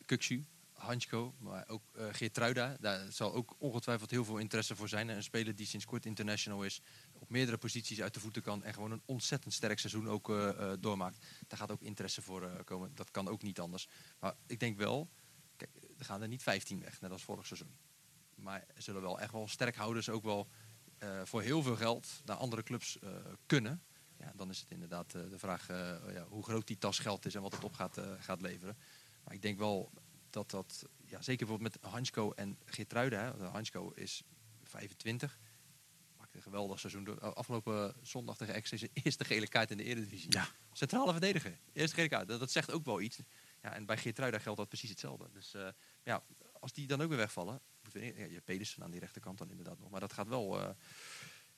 Kuxu, 0.05 0.45
Hansko, 0.73 1.35
maar 1.39 1.67
ook 1.67 1.83
eh 1.93 2.07
Geertruida. 2.11 2.77
Daar 2.79 3.11
zal 3.11 3.33
ook 3.33 3.55
ongetwijfeld 3.57 4.11
heel 4.11 4.25
veel 4.25 4.37
interesse 4.37 4.75
voor 4.75 4.89
zijn. 4.89 5.09
Een 5.09 5.23
speler 5.23 5.55
die 5.55 5.65
sinds 5.65 5.85
kort 5.85 6.05
international 6.05 6.63
is, 6.63 6.81
op 7.13 7.29
meerdere 7.29 7.57
posities 7.57 8.01
uit 8.01 8.13
de 8.13 8.19
voeten 8.19 8.41
kan 8.41 8.63
en 8.63 8.73
gewoon 8.73 8.91
een 8.91 9.01
ontzettend 9.05 9.53
sterk 9.53 9.79
seizoen 9.79 10.09
ook 10.09 10.27
doormaakt. 10.79 11.25
Daar 11.47 11.59
gaat 11.59 11.71
ook 11.71 11.81
interesse 11.81 12.21
voor 12.21 12.63
komen. 12.63 12.95
Dat 12.95 13.11
kan 13.11 13.27
ook 13.27 13.41
niet 13.41 13.59
anders. 13.59 13.87
Maar 14.19 14.35
ik 14.47 14.59
denk 14.59 14.77
wel, 14.77 15.09
kijk, 15.55 15.71
er 15.97 16.05
gaan 16.05 16.21
er 16.21 16.27
niet 16.27 16.43
15 16.43 16.79
weg, 16.79 17.01
net 17.01 17.11
als 17.11 17.23
vorig 17.23 17.45
seizoen. 17.45 17.75
Maar 18.35 18.65
er 18.75 18.81
zullen 18.81 19.01
wel 19.01 19.19
echt 19.19 19.31
wel 19.31 19.47
sterkhouders 19.47 20.09
ook 20.09 20.23
wel 20.23 20.47
eh, 20.97 21.21
voor 21.23 21.41
heel 21.41 21.63
veel 21.63 21.75
geld 21.75 22.21
naar 22.25 22.37
andere 22.37 22.63
clubs 22.63 22.99
eh, 22.99 23.09
kunnen. 23.45 23.83
Ja, 24.19 24.31
dan 24.35 24.49
is 24.49 24.59
het 24.59 24.71
inderdaad 24.71 25.13
eh, 25.13 25.21
de 25.29 25.39
vraag 25.39 25.69
eh, 25.69 25.97
ja, 26.13 26.25
hoe 26.27 26.43
groot 26.43 26.67
die 26.67 26.77
tas 26.77 26.99
geld 26.99 27.25
is 27.25 27.35
en 27.35 27.41
wat 27.41 27.51
het 27.51 27.63
op 27.63 27.73
gaat, 27.73 27.99
gaat 28.19 28.41
leveren. 28.41 28.77
Maar 29.23 29.33
ik 29.33 29.41
denk 29.41 29.57
wel 29.57 29.91
dat 30.29 30.49
dat, 30.51 30.85
ja, 31.05 31.21
zeker 31.21 31.45
bijvoorbeeld 31.45 31.81
met 31.81 31.91
Hansko 31.91 32.31
en 32.31 32.57
Geertruida. 32.65 33.35
Hè, 33.37 33.45
Hansko 33.45 33.91
is 33.91 34.23
25, 34.63 35.39
maakt 36.17 36.35
een 36.35 36.41
geweldig 36.41 36.79
seizoen. 36.79 37.19
Afgelopen 37.19 37.95
zondag 38.01 38.37
tegen 38.37 38.53
Ex 38.53 38.71
is 38.71 38.79
zijn 38.79 38.91
eerste 38.93 39.23
gele 39.23 39.47
kaart 39.47 39.71
in 39.71 39.77
de 39.77 39.83
Eredivisie. 39.83 40.31
Ja. 40.31 40.47
Centrale 40.71 41.11
verdediger, 41.11 41.59
eerste 41.73 41.95
gele 41.95 42.09
kaart. 42.09 42.27
Dat, 42.27 42.39
dat 42.39 42.51
zegt 42.51 42.71
ook 42.71 42.85
wel 42.85 43.01
iets. 43.01 43.19
Ja, 43.61 43.73
en 43.73 43.85
bij 43.85 43.97
Geertruida 43.97 44.39
geldt 44.39 44.59
dat 44.59 44.67
precies 44.67 44.89
hetzelfde. 44.89 45.29
Dus 45.31 45.55
ja, 46.03 46.23
als 46.59 46.73
die 46.73 46.87
dan 46.87 47.01
ook 47.01 47.09
weer 47.09 47.17
wegvallen, 47.17 47.61
ja, 47.93 48.01
je 48.01 48.33
hebt 48.33 48.45
Pedersen 48.45 48.83
aan 48.83 48.91
die 48.91 48.99
rechterkant 48.99 49.37
dan 49.37 49.49
inderdaad 49.49 49.79
nog. 49.79 49.89
Maar 49.89 49.99
dat 49.99 50.13
gaat 50.13 50.27
wel, 50.27 50.61
eh, 50.61 50.69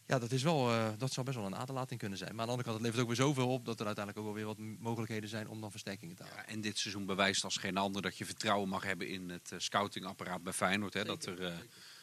ja, 0.06 0.20
dat 0.20 0.32
is 0.32 0.44
wel, 0.44 0.72
eh, 0.72 0.90
dat 0.98 1.14
zou 1.14 1.26
best 1.26 1.38
wel 1.38 1.46
een 1.46 1.56
aderlating 1.56 2.00
kunnen 2.00 2.18
zijn. 2.18 2.32
Maar 2.32 2.40
aan 2.40 2.46
de 2.46 2.52
andere 2.52 2.70
kant, 2.70 2.78
het 2.78 2.86
levert 2.86 3.02
ook 3.02 3.18
weer 3.18 3.26
zoveel 3.26 3.54
op 3.54 3.66
dat 3.66 3.80
er 3.80 3.86
uiteindelijk 3.86 4.26
ook 4.26 4.34
wel 4.34 4.44
weer 4.44 4.56
wat 4.56 4.80
mogelijkheden 4.80 5.30
zijn 5.30 5.48
om 5.48 5.62
dan 5.62 5.72
versterkingen 5.72 6.16
te 6.16 6.24
halen. 6.24 6.38
Ja, 6.38 6.46
en 6.46 6.62
dit 6.62 6.78
seizoen 6.78 7.06
bewijst 7.06 7.44
als 7.44 7.58
geen 7.58 7.78
ander 7.78 8.02
dat 8.02 8.18
je 8.18 8.26
vertrouwen 8.26 8.70
mag 8.70 8.84
hebben 8.84 9.08
in 9.08 9.30
het 9.30 9.52
eh, 9.52 9.60
scoutingapparaat 9.60 10.44
bij 10.44 10.54
Feyenoord. 10.54 10.94
Hè? 10.94 11.04
Dat 11.04 11.26
er 11.26 11.46
eh, 11.46 11.58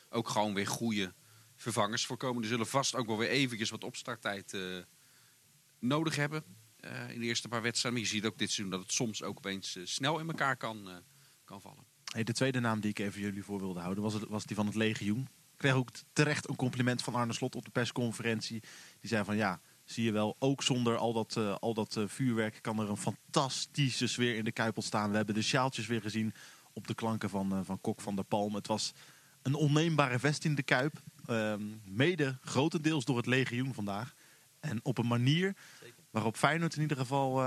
ook 0.08 0.28
gewoon 0.28 0.54
weer 0.54 0.66
goede 0.66 1.14
vervangers 1.56 2.06
voor 2.06 2.16
komen. 2.16 2.42
Er 2.42 2.48
zullen 2.48 2.66
vast 2.66 2.94
ook 2.94 3.06
wel 3.06 3.18
weer 3.18 3.28
eventjes 3.28 3.70
wat 3.70 3.84
opstarttijd 3.84 4.54
eh, 4.54 4.78
nodig 5.78 6.16
hebben 6.16 6.44
eh, 6.76 7.10
in 7.10 7.20
de 7.20 7.26
eerste 7.26 7.48
paar 7.48 7.62
wedstrijden. 7.62 8.00
Maar 8.00 8.10
je 8.10 8.16
ziet 8.16 8.26
ook 8.26 8.38
dit 8.38 8.50
seizoen 8.50 8.70
dat 8.70 8.82
het 8.82 8.92
soms 8.92 9.22
ook 9.22 9.36
opeens 9.36 9.78
snel 9.82 10.18
in 10.18 10.28
elkaar 10.28 10.56
kan, 10.56 10.88
eh, 10.88 10.96
kan 11.44 11.60
vallen. 11.60 11.84
Hey, 12.14 12.24
de 12.24 12.32
tweede 12.32 12.60
naam 12.60 12.80
die 12.80 12.90
ik 12.90 12.98
even 12.98 13.20
jullie 13.20 13.44
voor 13.44 13.58
wilde 13.58 13.80
houden 13.80 14.02
was, 14.02 14.14
het, 14.14 14.28
was 14.28 14.44
die 14.44 14.56
van 14.56 14.66
het 14.66 14.74
legioen. 14.74 15.20
Ik 15.20 15.58
kreeg 15.58 15.72
ook 15.72 15.90
terecht 16.12 16.48
een 16.48 16.56
compliment 16.56 17.02
van 17.02 17.14
Arne 17.14 17.32
Slot 17.32 17.56
op 17.56 17.64
de 17.64 17.70
persconferentie. 17.70 18.60
Die 19.00 19.10
zei 19.10 19.24
van 19.24 19.36
ja, 19.36 19.60
zie 19.84 20.04
je 20.04 20.12
wel, 20.12 20.36
ook 20.38 20.62
zonder 20.62 20.96
al 20.96 21.12
dat, 21.12 21.36
eh, 21.36 21.56
al 21.60 21.74
dat 21.74 21.96
eh, 21.96 22.04
vuurwerk 22.06 22.58
kan 22.62 22.78
er 22.78 22.90
een 22.90 22.96
fantastische 22.96 24.06
sfeer 24.06 24.36
in 24.36 24.44
de 24.44 24.52
Kuip 24.52 24.76
ontstaan. 24.76 25.10
We 25.10 25.16
hebben 25.16 25.34
de 25.34 25.42
sjaaltjes 25.42 25.86
weer 25.86 26.00
gezien 26.00 26.34
op 26.72 26.86
de 26.86 26.94
klanken 26.94 27.30
van, 27.30 27.52
eh, 27.52 27.58
van 27.62 27.80
Kok 27.80 28.00
van 28.00 28.14
der 28.14 28.24
Palm. 28.24 28.54
Het 28.54 28.66
was 28.66 28.92
een 29.42 29.54
onneembare 29.54 30.18
vest 30.18 30.44
in 30.44 30.54
de 30.54 30.62
Kuip. 30.62 31.02
Ehm, 31.26 31.62
mede 31.84 32.38
grotendeels 32.40 33.04
door 33.04 33.16
het 33.16 33.26
legioen 33.26 33.74
vandaag. 33.74 34.14
En 34.60 34.80
op 34.82 34.98
een 34.98 35.06
manier 35.06 35.56
waarop 36.10 36.36
Feyenoord 36.36 36.74
in 36.74 36.82
ieder 36.82 36.96
geval 36.96 37.42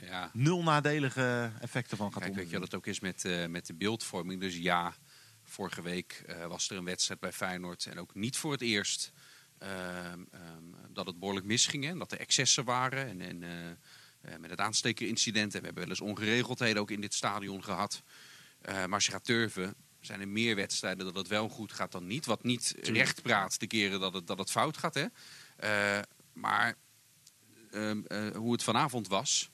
Ja, 0.00 0.30
nul 0.32 0.62
nadelige 0.62 1.52
effecten 1.60 1.96
van 1.96 2.12
gaat 2.12 2.22
Kijk, 2.22 2.34
weet 2.34 2.50
je 2.50 2.52
wat 2.52 2.62
het 2.62 2.74
ook 2.74 2.86
is 2.86 3.00
met, 3.00 3.24
eh, 3.24 3.46
met 3.46 3.66
de 3.66 3.74
beeldvorming. 3.74 4.40
Dus 4.40 4.56
ja, 4.56 4.94
vorige 5.42 5.82
week 5.82 6.22
eh, 6.26 6.46
was 6.46 6.70
er 6.70 6.76
een 6.76 6.84
wedstrijd 6.84 7.20
bij 7.20 7.32
Feyenoord. 7.32 7.86
En 7.86 7.98
ook 7.98 8.14
niet 8.14 8.36
voor 8.36 8.52
het 8.52 8.60
eerst 8.60 9.12
ehm, 9.58 10.24
ehm, 10.30 10.64
dat 10.88 11.06
het 11.06 11.18
behoorlijk 11.18 11.46
misging. 11.46 11.84
Hè? 11.84 11.96
Dat 11.96 12.12
er 12.12 12.18
excessen 12.18 12.64
waren. 12.64 13.06
En, 13.06 13.20
en 13.20 13.78
eh, 14.20 14.36
met 14.36 14.50
het 14.50 14.60
aanstekerincident. 14.60 15.54
En 15.54 15.58
we 15.60 15.64
hebben 15.64 15.82
wel 15.82 15.92
eens 15.92 16.00
ongeregeldheden 16.00 16.82
ook 16.82 16.90
in 16.90 17.00
dit 17.00 17.14
stadion 17.14 17.64
gehad. 17.64 18.02
Eh, 18.60 18.74
maar 18.74 18.92
als 18.92 19.06
je 19.06 19.12
gaat 19.12 19.24
turven, 19.24 19.74
zijn 20.00 20.20
er 20.20 20.28
meer 20.28 20.56
wedstrijden 20.56 21.04
dat 21.04 21.16
het 21.16 21.28
wel 21.28 21.48
goed 21.48 21.72
gaat 21.72 21.92
dan 21.92 22.06
niet. 22.06 22.26
Wat 22.26 22.42
niet 22.42 22.74
recht 22.82 23.22
praat 23.22 23.60
de 23.60 23.66
keren 23.66 24.00
dat 24.00 24.14
het, 24.14 24.26
dat 24.26 24.38
het 24.38 24.50
fout 24.50 24.76
gaat. 24.76 24.94
Hè? 24.94 25.06
Maar 26.32 26.76
ehm, 27.70 28.02
eh, 28.06 28.36
hoe 28.36 28.52
het 28.52 28.62
vanavond 28.62 29.08
was 29.08 29.50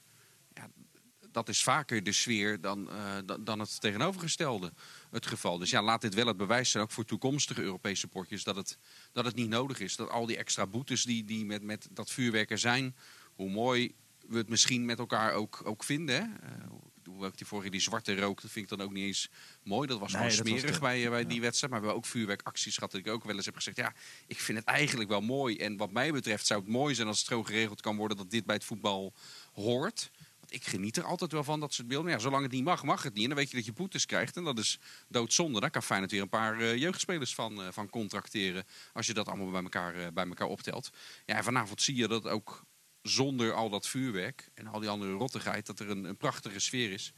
dat 1.36 1.48
is 1.48 1.62
vaker 1.62 2.02
de 2.02 2.12
sfeer 2.12 2.60
dan, 2.60 2.90
eh, 2.90 3.36
dan, 3.40 3.58
het 3.58 3.80
tegenovergestelde 3.80 4.72
het 5.10 5.26
geval. 5.26 5.58
Dus 5.58 5.70
ja, 5.70 5.82
laat 5.82 6.00
dit 6.00 6.14
wel 6.14 6.26
het 6.26 6.36
bewijs 6.36 6.70
zijn, 6.70 6.82
ook 6.82 6.90
voor 6.90 7.04
toekomstige 7.04 7.62
Europese 7.62 8.08
potjes, 8.08 8.44
dat 8.44 8.56
het, 8.56 8.78
dat 9.12 9.24
het 9.24 9.34
niet 9.34 9.48
nodig 9.48 9.80
is. 9.80 9.96
Dat 9.96 10.10
al 10.10 10.26
die 10.26 10.36
extra 10.36 10.66
boetes 10.66 11.04
die, 11.04 11.24
die 11.24 11.44
met, 11.44 11.62
met 11.62 11.88
dat 11.90 12.10
vuurwerk 12.10 12.50
er 12.50 12.58
zijn, 12.58 12.96
hoe 13.34 13.50
mooi 13.50 13.94
we 14.28 14.36
het 14.36 14.48
misschien 14.48 14.84
met 14.84 14.98
elkaar 14.98 15.32
ook, 15.32 15.60
ook 15.64 15.84
vinden. 15.84 16.14
Hè? 16.14 16.48
Eh, 16.48 16.66
hoewel 17.04 17.28
ik 17.28 17.36
die 17.36 17.46
vorige 17.46 17.70
die 17.70 17.80
zwarte 17.80 18.20
rook, 18.20 18.42
dat 18.42 18.50
vind 18.50 18.70
ik 18.70 18.78
dan 18.78 18.86
ook 18.86 18.92
niet 18.92 19.04
eens 19.04 19.30
mooi. 19.62 19.88
Dat 19.88 19.98
was 19.98 20.12
Nee, 20.12 20.30
gewoon 20.30 20.52
was 20.52 20.60
smerig 20.60 20.80
bij, 20.80 21.04
eh, 21.04 21.10
bij 21.10 21.26
die 21.26 21.40
wedstrijd. 21.40 21.72
Maar 21.72 21.80
we 21.80 21.86
hebben 21.86 22.04
ook 22.04 22.10
vuurwerkacties 22.10 22.74
gehad. 22.74 22.90
Dat 22.90 23.00
ik 23.00 23.08
ook 23.08 23.24
wel 23.24 23.36
eens 23.36 23.44
heb 23.44 23.54
gezegd, 23.54 23.76
ja, 23.76 23.94
ik 24.26 24.40
vind 24.40 24.58
het 24.58 24.66
eigenlijk 24.66 25.08
wel 25.08 25.20
mooi. 25.20 25.56
En 25.56 25.76
wat 25.76 25.90
mij 25.90 26.12
betreft 26.12 26.46
zou 26.46 26.60
het 26.60 26.68
mooi 26.68 26.94
zijn 26.94 27.08
als 27.08 27.18
het 27.18 27.28
zo 27.28 27.42
geregeld 27.42 27.80
kan 27.80 27.96
worden 27.96 28.16
dat 28.16 28.30
dit 28.30 28.46
bij 28.46 28.54
het 28.54 28.64
voetbal 28.64 29.14
hoort. 29.52 30.10
Ik 30.48 30.64
geniet 30.66 30.96
er 30.96 31.04
altijd 31.04 31.32
wel 31.32 31.44
van 31.44 31.60
dat 31.60 31.74
soort 31.74 31.88
beelden. 31.88 32.10
Ja, 32.10 32.18
zolang 32.18 32.42
het 32.42 32.52
niet 32.52 32.64
mag, 32.64 32.82
mag 32.82 33.02
het 33.02 33.14
niet. 33.14 33.22
En 33.22 33.28
dan 33.28 33.38
weet 33.38 33.50
je 33.50 33.56
dat 33.56 33.64
je 33.64 33.72
boetes 33.72 34.06
krijgt. 34.06 34.36
En 34.36 34.44
dat 34.44 34.58
is 34.58 34.78
doodzonde. 35.08 35.60
Daar 35.60 35.70
kan 35.70 35.82
Feyenoord 35.82 36.10
weer 36.10 36.22
een 36.22 36.28
paar 36.28 36.60
eh, 36.60 36.76
jeugdspelers 36.76 37.34
van, 37.34 37.62
eh, 37.62 37.68
van 37.70 37.90
contracteren. 37.90 38.64
Als 38.92 39.06
je 39.06 39.14
dat 39.14 39.28
allemaal 39.28 39.50
bij 39.50 39.62
elkaar, 39.62 39.94
eh, 39.94 40.06
bij 40.12 40.26
elkaar 40.26 40.48
optelt. 40.48 40.90
Ja, 41.24 41.36
en 41.36 41.44
vanavond 41.44 41.82
zie 41.82 41.96
je 41.96 42.08
dat 42.08 42.26
ook 42.26 42.64
zonder 43.02 43.52
al 43.52 43.70
dat 43.70 43.86
vuurwerk 43.86 44.50
en 44.54 44.66
al 44.66 44.80
die 44.80 44.88
andere 44.88 45.12
rottigheid... 45.12 45.66
dat 45.66 45.80
er 45.80 45.90
een, 45.90 46.04
een 46.04 46.16
prachtige 46.16 46.58
sfeer 46.58 46.92
is. 46.92 47.12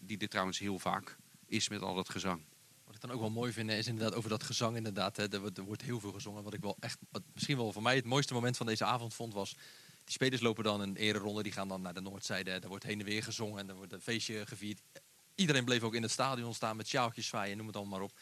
Die 0.00 0.16
dit 0.16 0.30
trouwens 0.30 0.58
heel 0.58 0.78
vaak 0.78 1.16
is 1.46 1.68
met 1.68 1.82
al 1.82 1.94
dat 1.94 2.08
gezang. 2.08 2.44
Wat 2.84 2.94
ik 2.94 3.00
dan 3.00 3.10
ook 3.10 3.20
wel 3.20 3.30
mooi 3.30 3.52
vind, 3.52 3.70
is 3.70 3.86
inderdaad 3.86 4.14
over 4.14 4.30
dat 4.30 4.42
gezang 4.42 4.76
inderdaad. 4.76 5.16
Hè, 5.16 5.32
er 5.32 5.64
wordt 5.64 5.82
heel 5.82 6.00
veel 6.00 6.12
gezongen. 6.12 6.42
Wat 6.42 6.54
ik 6.54 6.60
wel 6.60 6.76
echt, 6.80 6.98
wat 7.10 7.22
misschien 7.34 7.56
wel 7.56 7.72
voor 7.72 7.82
mij 7.82 7.96
het 7.96 8.04
mooiste 8.04 8.34
moment 8.34 8.56
van 8.56 8.66
deze 8.66 8.84
avond 8.84 9.14
vond, 9.14 9.32
was... 9.32 9.56
Die 10.08 10.16
spelers 10.16 10.42
lopen 10.42 10.64
dan 10.64 10.80
een 10.80 10.96
ereronde, 10.96 11.42
die 11.42 11.52
gaan 11.52 11.68
dan 11.68 11.82
naar 11.82 11.94
de 11.94 12.00
noordzijde. 12.00 12.58
Daar 12.58 12.68
wordt 12.68 12.84
heen 12.84 12.98
en 12.98 13.04
weer 13.04 13.22
gezongen 13.22 13.58
en 13.58 13.68
er 13.68 13.74
wordt 13.74 13.92
een 13.92 14.00
feestje 14.00 14.46
gevierd. 14.46 14.80
Iedereen 15.34 15.64
bleef 15.64 15.82
ook 15.82 15.94
in 15.94 16.02
het 16.02 16.10
stadion 16.10 16.54
staan 16.54 16.76
met 16.76 16.88
sjaaltjes 16.88 17.26
zwaaien, 17.26 17.56
noem 17.56 17.66
het 17.66 17.76
allemaal 17.76 17.98
maar 17.98 18.08
op. 18.08 18.18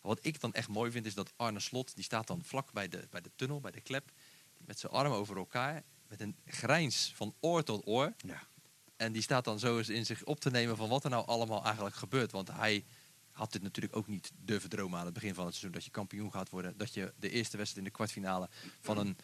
Wat 0.00 0.18
ik 0.22 0.40
dan 0.40 0.52
echt 0.52 0.68
mooi 0.68 0.90
vind, 0.90 1.06
is 1.06 1.14
dat 1.14 1.32
Arne 1.36 1.60
Slot, 1.60 1.94
die 1.94 2.04
staat 2.04 2.26
dan 2.26 2.44
vlak 2.44 2.72
bij 2.72 2.88
de, 2.88 3.06
bij 3.10 3.20
de 3.20 3.30
tunnel, 3.36 3.60
bij 3.60 3.70
de 3.70 3.80
klep. 3.80 4.10
Met 4.58 4.78
zijn 4.78 4.92
armen 4.92 5.18
over 5.18 5.36
elkaar, 5.36 5.82
met 6.08 6.20
een 6.20 6.36
grijns 6.44 7.12
van 7.14 7.34
oor 7.40 7.62
tot 7.62 7.86
oor. 7.86 8.12
Ja. 8.16 8.42
En 8.96 9.12
die 9.12 9.22
staat 9.22 9.44
dan 9.44 9.58
zo 9.58 9.78
eens 9.78 9.88
in 9.88 10.06
zich 10.06 10.24
op 10.24 10.40
te 10.40 10.50
nemen 10.50 10.76
van 10.76 10.88
wat 10.88 11.04
er 11.04 11.10
nou 11.10 11.26
allemaal 11.26 11.64
eigenlijk 11.64 11.96
gebeurt. 11.96 12.32
Want 12.32 12.48
hij 12.52 12.84
had 13.30 13.52
dit 13.52 13.62
natuurlijk 13.62 13.96
ook 13.96 14.06
niet 14.06 14.32
durven 14.36 14.70
dromen 14.70 14.98
aan 14.98 15.04
het 15.04 15.14
begin 15.14 15.34
van 15.34 15.44
het 15.44 15.54
seizoen. 15.54 15.74
Dat 15.74 15.84
je 15.84 15.90
kampioen 15.90 16.32
gaat 16.32 16.50
worden. 16.50 16.76
Dat 16.76 16.94
je 16.94 17.12
de 17.16 17.30
eerste 17.30 17.56
wedstrijd 17.56 17.86
in 17.86 17.92
de 17.92 17.96
kwartfinale 17.96 18.48
van 18.80 18.98
een 18.98 19.16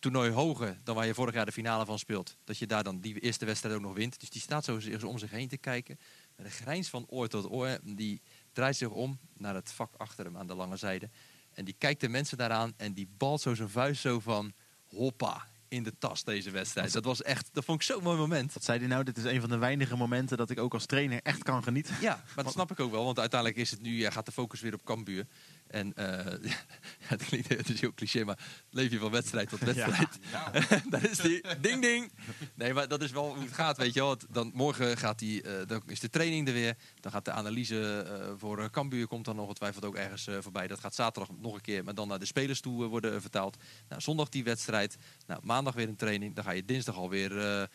toernooi 0.00 0.30
hoger 0.30 0.78
dan 0.84 0.94
waar 0.94 1.06
je 1.06 1.14
vorig 1.14 1.34
jaar 1.34 1.46
de 1.46 1.52
finale 1.52 1.84
van 1.84 1.98
speelt. 1.98 2.36
Dat 2.44 2.58
je 2.58 2.66
daar 2.66 2.82
dan 2.82 3.00
die 3.00 3.20
eerste 3.20 3.44
wedstrijd 3.44 3.74
ook 3.74 3.80
nog 3.80 3.94
wint. 3.94 4.20
Dus 4.20 4.30
die 4.30 4.40
staat 4.40 4.64
zo 4.64 4.80
om 5.06 5.18
zich 5.18 5.30
heen 5.30 5.48
te 5.48 5.56
kijken. 5.56 5.98
Met 6.36 6.46
een 6.46 6.52
grijns 6.52 6.88
van 6.88 7.06
oor 7.08 7.28
tot 7.28 7.50
oor. 7.50 7.78
Die 7.82 8.22
draait 8.52 8.76
zich 8.76 8.90
om 8.90 9.18
naar 9.36 9.54
het 9.54 9.72
vak 9.72 9.94
achter 9.96 10.24
hem 10.24 10.36
aan 10.36 10.46
de 10.46 10.54
lange 10.54 10.76
zijde. 10.76 11.10
En 11.52 11.64
die 11.64 11.74
kijkt 11.78 12.00
de 12.00 12.08
mensen 12.08 12.38
daaraan 12.38 12.72
en 12.76 12.92
die 12.92 13.08
balt 13.16 13.40
zo 13.40 13.54
zijn 13.54 13.70
vuist 13.70 14.00
zo 14.00 14.20
van... 14.20 14.52
Hoppa, 14.96 15.46
in 15.68 15.82
de 15.82 15.92
tas 15.98 16.24
deze 16.24 16.50
wedstrijd. 16.50 16.92
Dat 16.92 17.04
was 17.04 17.22
echt, 17.22 17.48
dat 17.52 17.64
vond 17.64 17.80
ik 17.80 17.86
zo'n 17.86 18.02
mooi 18.02 18.18
moment. 18.18 18.52
Wat 18.52 18.64
zei 18.64 18.78
hij 18.78 18.88
nou? 18.88 19.04
Dit 19.04 19.16
is 19.16 19.24
een 19.24 19.40
van 19.40 19.48
de 19.48 19.58
weinige 19.58 19.96
momenten 19.96 20.36
dat 20.36 20.50
ik 20.50 20.58
ook 20.58 20.74
als 20.74 20.86
trainer 20.86 21.20
echt 21.22 21.42
kan 21.42 21.62
genieten. 21.62 21.94
Ja, 22.00 22.24
maar 22.34 22.44
dat 22.44 22.52
snap 22.52 22.70
ik 22.70 22.80
ook 22.80 22.90
wel. 22.90 23.04
Want 23.04 23.18
uiteindelijk 23.18 23.60
is 23.60 23.70
het 23.70 23.80
nu, 23.80 23.98
ja, 23.98 24.10
gaat 24.10 24.26
de 24.26 24.32
focus 24.32 24.60
weer 24.60 24.74
op 24.74 24.84
Cambuur. 24.84 25.26
En 25.70 25.94
eh, 25.94 26.06
ja, 26.50 26.56
het, 26.98 27.24
klinkt, 27.24 27.48
het 27.48 27.68
is 27.68 27.80
heel 27.80 27.94
cliché, 27.94 28.24
maar 28.24 28.38
leef 28.70 28.90
je 28.90 28.98
van 28.98 29.10
wedstrijd 29.10 29.48
tot 29.48 29.58
wedstrijd. 29.72 30.18
dat 30.90 31.02
is 31.02 31.18
die 31.18 31.44
ding 31.60 31.82
ding. 31.82 32.12
Nee, 32.54 32.74
maar 32.74 32.88
dat 32.88 33.02
is 33.02 33.10
wel 33.10 33.34
hoe 33.34 33.44
het 33.44 33.52
gaat, 33.52 33.76
weet 33.76 33.94
je 33.94 34.00
wel. 34.00 34.16
Dan, 34.30 34.50
morgen 34.54 34.96
gaat 34.96 35.18
die, 35.18 35.42
eh, 35.42 35.66
dan 35.66 35.82
is 35.86 36.00
de 36.00 36.10
training 36.10 36.48
er 36.48 36.54
weer. 36.54 36.76
Dan 37.00 37.12
gaat 37.12 37.24
de 37.24 37.30
analyse 37.30 38.02
eh, 38.02 38.30
voor 38.36 38.70
Cambuur 38.70 39.06
komt 39.06 39.24
dan 39.24 39.38
ongetwijfeld 39.38 39.84
ook 39.84 39.96
ergens 39.96 40.28
voorbij. 40.40 40.66
Dat 40.66 40.80
gaat 40.80 40.94
zaterdag 40.94 41.36
nog 41.38 41.54
een 41.54 41.60
keer, 41.60 41.84
maar 41.84 41.94
dan 41.94 42.08
naar 42.08 42.18
de 42.18 42.24
spelers 42.24 42.60
toe 42.60 42.84
worden 42.86 43.20
vertaald. 43.20 43.56
Nou, 43.88 44.00
zondag 44.00 44.28
die 44.28 44.44
wedstrijd. 44.44 44.96
Nou, 45.26 45.40
maandag 45.44 45.74
weer 45.74 45.88
een 45.88 45.96
training. 45.96 46.34
Dan 46.34 46.44
ga 46.44 46.50
je 46.50 46.64
dinsdag 46.64 46.96
alweer 46.96 47.68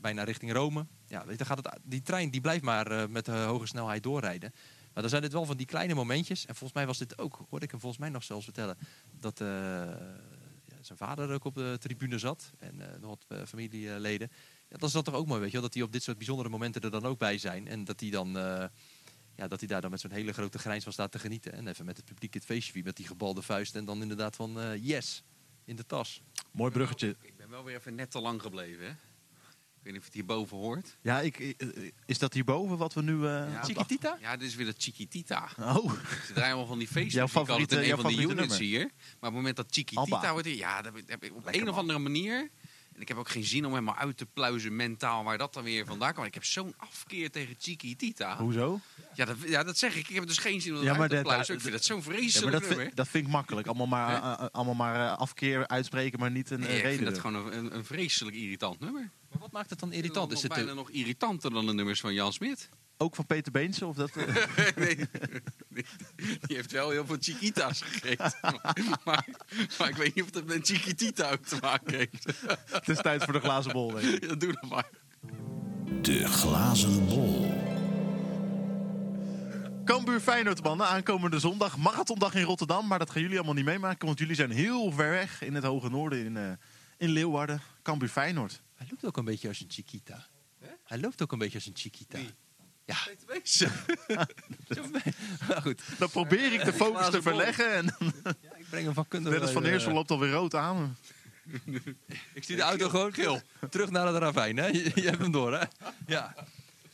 bijna 0.00 0.24
richting 0.24 0.52
Rome. 0.52 0.86
Ja, 1.06 1.20
weet 1.20 1.30
je, 1.30 1.44
dan 1.44 1.46
gaat 1.46 1.64
het, 1.64 1.78
die 1.82 2.02
trein 2.02 2.30
die 2.30 2.40
blijft 2.40 2.64
maar 2.64 3.10
met 3.10 3.26
hoge 3.26 3.66
snelheid 3.66 4.02
doorrijden. 4.02 4.52
Maar 4.94 5.02
dan 5.02 5.08
zijn 5.08 5.22
het 5.22 5.32
wel 5.32 5.44
van 5.44 5.56
die 5.56 5.66
kleine 5.66 5.94
momentjes. 5.94 6.46
En 6.46 6.54
volgens 6.54 6.72
mij 6.72 6.86
was 6.86 6.98
dit 6.98 7.18
ook, 7.18 7.46
hoorde 7.50 7.64
ik 7.64 7.70
hem 7.70 7.80
volgens 7.80 8.00
mij 8.00 8.10
nog 8.10 8.24
zelfs 8.24 8.44
vertellen, 8.44 8.78
dat 9.20 9.40
eh, 9.40 9.46
ja, 10.64 10.76
zijn 10.80 10.98
vader 10.98 11.32
ook 11.32 11.44
op 11.44 11.54
de 11.54 11.76
tribune 11.80 12.18
zat. 12.18 12.50
En 12.58 12.80
eh, 12.80 13.00
nog 13.00 13.10
wat 13.10 13.24
eh, 13.38 13.46
familieleden. 13.46 14.30
Ja, 14.68 14.76
dat 14.76 14.88
is 14.88 14.94
dat 14.94 15.04
toch 15.04 15.14
ook 15.14 15.26
mooi, 15.26 15.40
weet 15.40 15.48
je 15.48 15.54
wel. 15.54 15.62
Dat 15.62 15.72
die 15.72 15.82
op 15.82 15.92
dit 15.92 16.02
soort 16.02 16.16
bijzondere 16.16 16.48
momenten 16.48 16.82
er 16.82 16.90
dan 16.90 17.06
ook 17.06 17.18
bij 17.18 17.38
zijn. 17.38 17.68
En 17.68 17.84
dat 17.84 18.00
hij 18.00 18.10
dan... 18.10 18.38
eh, 18.38 18.64
ja, 19.36 19.48
dat 19.48 19.58
hij 19.58 19.68
daar 19.68 19.80
dan 19.80 19.90
met 19.90 20.00
zo'n 20.00 20.10
hele 20.10 20.32
grote 20.32 20.58
grijns 20.58 20.84
van 20.84 20.92
staat 20.92 21.12
te 21.12 21.18
genieten. 21.18 21.52
En 21.52 21.68
even 21.68 21.84
met 21.84 21.96
het 21.96 22.06
publiek 22.06 22.34
het 22.34 22.44
feestje 22.44 22.72
viert 22.72 22.84
met 22.84 22.96
die 22.96 23.06
gebalde 23.06 23.42
vuist. 23.42 23.74
En 23.74 23.84
dan 23.84 24.02
inderdaad 24.02 24.36
van 24.36 24.60
eh, 24.60 24.84
yes, 24.84 25.22
in 25.64 25.76
de 25.76 25.86
tas. 25.86 26.22
Mooi 26.50 26.72
bruggetje. 26.72 27.16
Ik 27.20 27.36
ben 27.36 27.48
wel 27.50 27.64
weer 27.64 27.76
even 27.76 27.94
net 27.94 28.10
te 28.10 28.20
lang 28.20 28.42
gebleven. 28.42 28.86
Hè? 28.86 28.92
Ik 29.84 29.90
weet 29.90 29.98
niet 29.98 30.08
of 30.08 30.12
je 30.14 30.18
het 30.20 30.28
hierboven 30.28 30.56
hoort. 30.56 30.96
Ja, 31.02 31.20
ik, 31.20 31.38
eh, 31.38 31.68
is 32.06 32.18
dat 32.18 32.32
hierboven 32.34 32.76
wat 32.76 32.94
we 32.94 33.02
nu... 33.02 33.14
eh, 33.26 33.52
Ja. 33.52 33.62
Chiquitita? 33.62 34.18
Ja, 34.20 34.36
dit 34.36 34.48
is 34.48 34.54
weer 34.54 34.66
dat 34.66 34.74
Chiquitita. 34.78 35.48
Oh, 35.60 35.92
Ze 36.26 36.32
draaien 36.32 36.48
allemaal 36.48 36.66
van 36.66 36.78
die 36.78 36.88
feestjes. 36.88 37.12
Jouw 37.14 37.24
Ik 37.26 37.32
had 37.32 37.40
het 37.46 37.48
favoriete- 37.50 37.74
in 37.74 37.80
een 37.82 37.88
van 37.88 37.96
de 37.96 38.02
favoriete 38.16 38.32
units 38.42 38.58
nummer? 38.58 38.68
hier. 38.78 38.80
Maar 38.84 38.90
op 39.10 39.20
het 39.20 39.32
moment 39.32 39.56
dat 39.56 39.66
Chiquitita 39.70 40.16
Abba. 40.16 40.32
wordt... 40.32 40.48
Ja, 40.48 40.82
dat 40.82 40.92
heb 41.06 41.24
ik 41.24 41.34
op 41.34 41.44
Lekker, 41.44 41.62
een 41.62 41.68
of 41.68 41.76
andere 41.76 41.98
manier... 41.98 42.50
En 42.94 43.00
ik 43.00 43.08
heb 43.08 43.16
ook 43.16 43.28
geen 43.28 43.44
zin 43.44 43.64
om 43.64 43.70
helemaal 43.72 43.96
uit 43.96 44.16
te 44.16 44.26
pluizen 44.26 44.76
mentaal 44.76 45.24
waar 45.24 45.38
dat 45.38 45.54
dan 45.54 45.64
weer 45.64 45.86
vandaan 45.86 46.14
komt. 46.14 46.26
Ik 46.26 46.34
heb 46.34 46.44
zo'n 46.44 46.74
afkeer 46.76 47.30
tegen 47.30 47.54
Chiquitita. 47.58 48.36
hoezo? 48.36 48.80
Ja 49.14 49.24
dat, 49.24 49.36
ja, 49.46 49.62
dat 49.62 49.78
zeg 49.78 49.96
ik. 49.96 50.08
Ik 50.08 50.14
heb 50.14 50.26
dus 50.26 50.38
geen 50.38 50.60
zin 50.60 50.76
om 50.76 50.82
Ja, 50.82 50.98
uit 50.98 51.10
te 51.10 51.20
pluizen. 51.22 51.46
dat- 51.46 51.56
Ik 51.56 51.60
vind 51.60 51.72
dat 51.72 51.84
zo'n 51.84 51.98
Ja, 51.98 52.04
maar 52.06 52.14
vreselijk 52.14 52.52
dat, 52.52 52.60
nummer. 52.60 52.80
vind, 52.84 52.96
dat 52.96 53.08
vind 53.08 53.26
ik 53.26 53.32
makkelijk. 53.32 53.66
Allemaal 53.66 53.86
maar, 53.86 54.22
eh, 54.22 54.32
eh, 54.44 54.46
allemaal 54.52 54.74
maar 54.74 55.06
eh, 55.12 55.16
afkeer 55.18 55.66
uitspreken, 55.68 56.18
maar 56.18 56.30
niet 56.30 56.50
een 56.50 56.60
eh, 56.62 56.66
Nee, 56.68 56.76
ik 56.76 56.82
vind 56.84 56.96
reden. 56.98 57.12
dat 57.12 57.20
gewoon 57.22 57.46
een, 57.46 57.58
een, 57.58 57.74
een 57.76 57.84
vreselijk 57.84 58.36
irritant 58.36 58.80
nummer. 58.80 59.10
Maakt 59.54 59.70
het 59.70 59.78
dan 59.78 59.92
irritant? 59.92 60.32
Is 60.32 60.42
het 60.42 60.54
bijna 60.54 60.72
nog 60.72 60.90
irritanter 60.90 61.50
dan 61.50 61.66
de 61.66 61.74
nummers 61.74 62.00
van 62.00 62.14
Jan 62.14 62.32
Smit. 62.32 62.68
Ook 62.96 63.14
van 63.14 63.26
Peter 63.26 63.52
Beense? 63.52 63.86
Of 63.86 63.96
dat, 63.96 64.10
eh, 64.16 64.26
nee, 64.76 64.96
nee, 65.68 65.86
die 66.16 66.56
heeft 66.56 66.72
wel 66.72 66.90
heel 66.90 67.06
veel 67.06 67.16
chiquita's 67.20 67.80
gegeten. 67.80 68.32
maar, 69.04 69.26
maar 69.78 69.88
ik 69.88 69.96
weet 69.96 70.14
niet 70.14 70.24
of 70.24 70.30
dat 70.30 70.44
met 70.44 70.66
Chiquitita 70.66 71.30
ook 71.30 71.44
te 71.44 71.58
maken 71.60 71.96
heeft. 71.96 72.24
het 72.70 72.88
is 72.88 73.00
tijd 73.00 73.24
voor 73.24 73.32
de 73.32 73.40
glazen 73.40 73.72
bol. 73.72 73.92
denk 73.92 74.04
ik. 74.04 74.24
Ja, 74.28 74.34
doe 74.34 74.52
dat 74.52 74.70
maar. 74.70 74.88
De 76.00 76.26
glazen 76.26 77.06
bol. 77.06 77.52
Cambuur 79.84 80.20
Feyenoord, 80.20 80.62
mannen. 80.62 80.86
Aankomende 80.86 81.38
zondag. 81.38 81.76
Marathondag 81.76 82.34
in 82.34 82.44
Rotterdam. 82.44 82.86
Maar 82.86 82.98
dat 82.98 83.10
gaan 83.10 83.22
jullie 83.22 83.36
allemaal 83.36 83.54
niet 83.54 83.64
meemaken. 83.64 84.06
Want 84.06 84.18
jullie 84.18 84.34
zijn 84.34 84.50
heel 84.50 84.90
ver 84.92 85.10
weg 85.10 85.42
in 85.42 85.54
het 85.54 85.64
hoge 85.64 85.90
noorden. 85.90 86.24
In, 86.24 86.36
eh, 86.36 86.50
in 86.96 87.08
Leeuwarden. 87.08 87.60
Cambuur 87.82 88.08
Feyenoord. 88.08 88.62
Hij 88.84 88.92
loopt 88.92 89.04
ook 89.04 89.16
een 89.16 89.24
beetje 89.24 89.48
als 89.48 89.60
een 89.60 89.70
chiquita. 89.70 90.26
Hij 90.84 90.98
loopt 90.98 91.22
ook 91.22 91.32
een 91.32 91.38
beetje 91.38 91.54
als 91.58 91.66
een 91.66 91.76
chiquita. 91.76 92.18
Wie? 92.18 92.34
Ja, 92.84 92.96
Peter 93.04 93.26
Wees. 93.26 93.64
maar 95.48 95.62
goed. 95.62 95.82
Dan 95.98 96.10
probeer 96.10 96.52
ik 96.52 96.64
de 96.64 96.72
focus 96.72 97.10
te 97.10 97.22
verleggen. 97.22 97.74
En 97.74 97.84
Ja, 98.40 98.56
ik 98.56 98.66
breng 98.70 98.84
hem 98.84 98.94
van 98.94 99.08
kunde. 99.08 99.30
Dennis 99.30 99.50
van 99.50 99.64
Eersel 99.64 99.88
eh, 99.88 99.94
loopt 99.94 100.10
alweer 100.10 100.30
rood 100.30 100.54
aan. 100.54 100.96
Ik 102.34 102.44
zie 102.44 102.56
de 102.56 102.62
auto 102.62 102.88
gewoon 102.88 103.12
geel. 103.14 103.40
Terug 103.70 103.90
naar 103.90 104.06
het 104.06 104.16
ravijn, 104.16 104.56
hè? 104.56 104.66
Je, 104.66 104.90
je 104.94 105.02
hebt 105.02 105.18
hem 105.18 105.30
door, 105.32 105.52
hè? 105.52 105.64
Ja. 106.06 106.34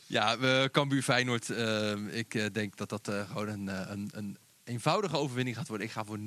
Ja, 0.05 0.39
we 0.39 0.69
Cambuur 0.71 1.01
Feyenoord. 1.03 1.49
eh, 1.49 2.17
ik 2.17 2.33
eh, 2.33 2.45
denk 2.51 2.77
dat 2.77 2.89
dat 2.89 3.07
eh, 3.07 3.29
gewoon 3.29 3.47
een, 3.47 3.91
een, 3.91 4.09
een 4.13 4.37
eenvoudige 4.63 5.17
overwinning 5.17 5.55
gaat 5.55 5.67
worden. 5.67 5.87
Ik 5.87 5.93
ga 5.93 6.05
voor 6.05 6.19
0-3. 6.19 6.21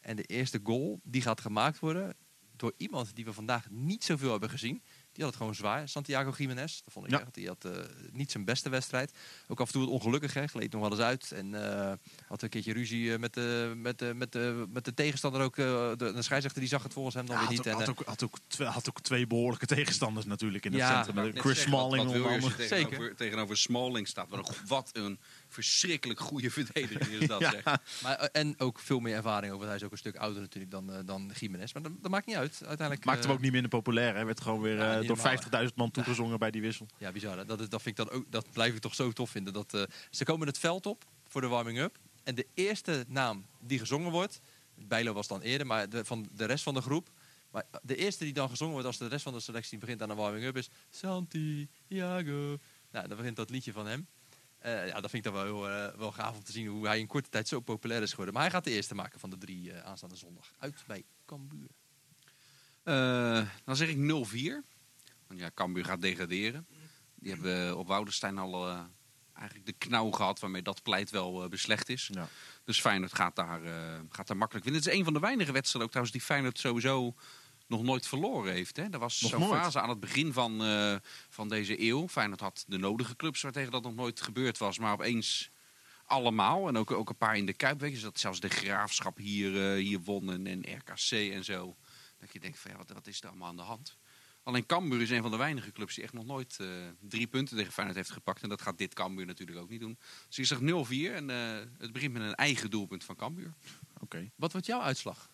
En 0.00 0.16
de 0.16 0.22
eerste 0.22 0.60
goal, 0.62 1.00
die 1.02 1.22
gaat 1.22 1.40
gemaakt 1.40 1.78
worden 1.78 2.16
door 2.60 2.72
iemand 2.76 3.14
die 3.16 3.24
we 3.24 3.32
vandaag 3.32 3.70
niet 3.70 4.04
zoveel 4.04 4.30
hebben 4.30 4.50
gezien. 4.50 4.82
Die 5.12 5.24
had 5.24 5.26
het 5.32 5.36
gewoon 5.36 5.54
zwaar. 5.54 5.88
Santiago 5.88 6.32
Jiménez. 6.36 6.80
Dat 6.84 6.92
vond 6.92 7.06
ik 7.06 7.12
Ja. 7.12 7.20
echt. 7.20 7.34
Die 7.34 7.46
had 7.46 7.64
eh, 7.64 7.72
niet 8.12 8.30
zijn 8.30 8.44
beste 8.44 8.68
wedstrijd. 8.68 9.12
Ook 9.48 9.60
af 9.60 9.66
en 9.66 9.72
toe 9.72 9.82
wat 9.84 9.90
ongelukkig, 9.90 10.34
hè. 10.34 10.46
Gleed 10.46 10.72
nog 10.72 10.80
wel 10.80 10.90
eens 10.90 11.00
uit. 11.00 11.32
En 11.32 11.54
eh, 11.78 11.92
had 12.26 12.42
een 12.42 12.48
keertje 12.48 12.72
ruzie 12.72 13.12
eh, 13.12 13.18
met 13.18 13.34
de, 13.34 13.72
met 13.76 13.98
de, 13.98 14.12
met 14.14 14.32
de, 14.32 14.66
met 14.68 14.84
de 14.84 14.94
tegenstander 14.94 15.40
ook. 15.42 15.56
eh, 15.58 15.64
de, 15.96 15.96
de 15.96 16.22
scheidsrechter 16.22 16.60
die 16.60 16.68
zag 16.70 16.82
het 16.82 16.92
volgens 16.92 17.14
hem 17.14 17.26
dan 17.26 17.34
Ja, 17.36 17.40
weer 17.40 17.50
niet. 17.50 17.58
ook, 17.60 17.66
En, 17.66 17.72
had, 17.72 17.88
ook, 17.88 18.02
had, 18.06 18.22
ook 18.24 18.36
twee, 18.46 18.68
had 18.68 18.88
ook 18.88 19.00
twee 19.00 19.26
behoorlijke 19.26 19.66
tegenstanders 19.66 20.26
natuurlijk 20.26 20.64
in 20.64 20.72
het 20.72 20.80
Ja, 20.80 21.02
centrum. 21.04 21.30
Chris 21.32 21.42
wat- 21.44 21.56
Smalling 21.56 22.04
wat 22.04 22.14
andere. 22.14 22.66
tegenover, 22.66 23.16
tegenover 23.16 23.56
Smalling 23.56 24.08
staat. 24.08 24.28
Wat 24.66 24.90
een 24.92 25.18
verschrikkelijk 25.52 26.20
goede 26.20 26.50
verdediger 26.60 27.12
is 27.12 27.28
dat, 27.28 27.40
Ja. 27.40 27.50
zeg. 27.50 27.64
Maar, 28.02 28.16
eh, 28.18 28.40
en 28.40 28.54
ook 28.60 28.78
veel 28.78 29.00
meer 29.00 29.14
ervaring 29.16 29.52
over. 29.52 29.66
Hij 29.66 29.76
is 29.76 29.82
ook 29.82 29.92
een 29.92 29.98
stuk 29.98 30.16
ouder 30.16 30.40
natuurlijk 30.40 30.72
dan, 30.72 30.92
eh, 30.92 30.98
dan 31.04 31.32
Jiménez. 31.38 31.72
Maar 31.72 31.82
dat, 31.82 31.92
dat 32.00 32.10
maakt 32.10 32.26
niet 32.26 32.36
uit. 32.36 32.60
Uiteindelijk, 32.66 33.04
Maakt 33.06 33.18
hem 33.20 33.28
eh, 33.28 33.36
ook 33.36 33.42
niet 33.42 33.52
minder 33.52 33.70
populair. 33.70 34.14
Hij 34.14 34.26
werd 34.26 34.40
gewoon 34.40 34.60
weer 34.60 34.76
Ja, 34.76 34.94
door 35.02 35.16
normaal, 35.16 35.36
50.000 35.68 35.74
man 35.74 35.90
toegezongen 35.90 36.38
bij 36.38 36.50
die 36.50 36.60
wissel. 36.60 36.86
Ja, 36.98 37.12
bizar. 37.12 37.38
hè. 37.38 37.44
Dat, 37.44 37.58
dat, 37.58 37.82
vind 37.82 37.98
ik 37.98 38.06
dan 38.06 38.10
ook, 38.10 38.24
dat 38.30 38.46
blijf 38.52 38.74
ik 38.74 38.80
toch 38.80 38.94
zo 38.94 39.12
tof 39.12 39.30
vinden. 39.30 39.52
Dat, 39.52 39.88
ze 40.10 40.24
komen 40.24 40.46
het 40.46 40.58
veld 40.58 40.86
op 40.86 41.04
voor 41.28 41.40
de 41.40 41.46
warming-up. 41.46 41.98
En 42.24 42.34
de 42.34 42.46
eerste 42.54 43.04
naam 43.08 43.46
die 43.60 43.78
gezongen 43.78 44.10
wordt... 44.10 44.40
Bijlo 44.74 45.12
was 45.12 45.26
dan 45.28 45.40
eerder, 45.40 45.66
maar 45.66 45.88
de, 45.88 46.04
van 46.04 46.28
de 46.34 46.44
rest 46.44 46.62
van 46.62 46.74
de 46.74 46.80
groep... 46.80 47.10
Maar 47.50 47.64
de 47.82 47.96
eerste 47.96 48.24
die 48.24 48.32
dan 48.32 48.48
gezongen 48.48 48.72
wordt 48.72 48.86
als 48.86 48.98
de 48.98 49.06
rest 49.06 49.22
van 49.22 49.32
de 49.32 49.40
selectie 49.40 49.78
begint 49.78 50.02
aan 50.02 50.08
de 50.08 50.14
warming-up 50.14 50.56
is... 50.56 50.70
Santiago. 50.90 52.58
Nou, 52.90 53.08
dan 53.08 53.16
begint 53.16 53.36
dat 53.36 53.50
liedje 53.50 53.72
van 53.72 53.86
hem. 53.86 54.06
Eh, 54.60 54.86
ja, 54.86 55.00
dat 55.00 55.10
vind 55.10 55.26
ik 55.26 55.32
dan 55.32 55.42
wel, 55.44 55.44
heel, 55.44 55.70
eh, 55.70 55.98
wel 55.98 56.12
gaaf 56.12 56.36
om 56.36 56.44
te 56.44 56.52
zien 56.52 56.66
hoe 56.66 56.86
hij 56.86 56.98
in 56.98 57.06
korte 57.06 57.28
tijd 57.28 57.48
zo 57.48 57.60
populair 57.60 58.02
is 58.02 58.10
geworden. 58.10 58.34
Maar 58.34 58.42
hij 58.42 58.52
gaat 58.52 58.64
de 58.64 58.70
eerste 58.70 58.94
maken 58.94 59.20
van 59.20 59.30
de 59.30 59.38
drie 59.38 59.72
eh, 59.72 59.84
aanstaande 59.84 60.16
zondag. 60.16 60.52
Uit 60.58 60.84
bij 60.86 61.04
Cambuur. 61.26 61.70
Eh, 62.82 63.46
dan 63.64 63.76
zeg 63.76 63.88
ik 63.88 63.96
0-4. 63.96 64.64
Want 65.26 65.40
ja, 65.40 65.50
Cambuur 65.54 65.84
gaat 65.84 66.00
degraderen. 66.00 66.66
Die 67.14 67.32
hebben 67.32 67.78
op 67.78 67.86
Woudenstein 67.86 68.38
al 68.38 68.68
eh, 68.68 68.80
eigenlijk 69.32 69.66
de 69.66 69.86
knauw 69.86 70.10
gehad 70.10 70.40
waarmee 70.40 70.62
dat 70.62 70.82
pleit 70.82 71.10
wel 71.10 71.48
beslecht 71.48 71.88
is. 71.88 72.08
Ja. 72.12 72.28
Dus 72.64 72.80
Feyenoord 72.80 73.14
gaat 73.14 73.36
daar, 73.36 73.64
eh, 73.64 74.00
gaat 74.10 74.26
daar 74.26 74.36
makkelijk 74.36 74.64
winnen. 74.64 74.82
Het 74.82 74.92
is 74.92 74.98
een 74.98 75.04
van 75.04 75.12
de 75.12 75.20
weinige 75.20 75.52
wedstrijden 75.52 75.82
ook 75.82 75.90
trouwens 75.90 76.16
die 76.16 76.26
Feyenoord 76.26 76.58
sowieso 76.58 77.14
nog 77.70 77.82
nooit 77.82 78.06
verloren 78.06 78.52
heeft. 78.52 78.76
Hè? 78.76 78.84
Er 78.90 78.98
was 78.98 79.20
Nog 79.20 79.30
zo'n 79.30 79.40
nooit? 79.40 79.60
fase 79.60 79.80
aan 79.80 79.88
het 79.88 80.00
begin 80.00 80.32
van, 80.32 80.64
eh, 80.64 80.96
van 81.28 81.48
deze 81.48 81.82
eeuw. 81.82 82.08
Feyenoord 82.08 82.40
had 82.40 82.64
de 82.68 82.78
nodige 82.78 83.16
clubs 83.16 83.42
waartegen 83.42 83.72
dat 83.72 83.82
nog 83.82 83.94
nooit 83.94 84.20
gebeurd 84.20 84.58
was. 84.58 84.78
Maar 84.78 84.92
opeens 84.92 85.50
allemaal. 86.04 86.68
En 86.68 86.76
ook, 86.76 86.90
ook 86.90 87.08
een 87.08 87.16
paar 87.16 87.36
in 87.36 87.46
de 87.46 87.52
Kuip. 87.52 87.80
Weet 87.80 87.96
je, 87.96 88.02
dat 88.02 88.18
zelfs 88.18 88.40
de 88.40 88.48
Graafschap 88.48 89.16
hier, 89.16 89.70
eh, 89.70 89.82
hier 89.84 90.00
won 90.00 90.30
en, 90.30 90.46
en 90.46 90.76
RKC 90.76 91.10
en 91.10 91.44
zo. 91.44 91.76
Dat 92.18 92.32
je 92.32 92.40
denkt 92.40 92.58
van 92.58 92.70
ja, 92.70 92.76
wat, 92.76 92.90
wat 92.90 93.06
is 93.06 93.20
er 93.22 93.28
allemaal 93.28 93.48
aan 93.48 93.56
de 93.56 93.62
hand? 93.62 93.98
Alleen 94.42 94.66
Cambuur 94.66 95.00
is 95.00 95.10
een 95.10 95.22
van 95.22 95.30
de 95.30 95.36
weinige 95.36 95.72
clubs 95.72 95.94
die 95.94 96.04
echt 96.04 96.12
nog 96.12 96.24
nooit 96.24 96.56
eh, 96.60 96.66
drie 97.00 97.26
punten 97.26 97.56
tegen 97.56 97.72
Feyenoord 97.72 97.96
heeft 97.96 98.10
gepakt. 98.10 98.42
En 98.42 98.48
dat 98.48 98.62
gaat 98.62 98.78
dit 98.78 98.94
Cambuur 98.94 99.26
natuurlijk 99.26 99.58
ook 99.58 99.68
niet 99.68 99.80
doen. 99.80 99.98
Dus 100.28 100.38
ik 100.38 100.46
zeg 100.46 100.58
0-4 100.58 100.62
en 101.14 101.30
eh, 101.30 101.66
het 101.78 101.92
begint 101.92 102.12
met 102.12 102.22
een 102.22 102.34
eigen 102.34 102.70
doelpunt 102.70 103.04
van 103.04 103.16
Cambuur. 103.16 103.54
Oké. 104.00 104.30
Wat 104.36 104.52
wordt 104.52 104.66
jouw 104.66 104.80
uitslag? 104.80 105.29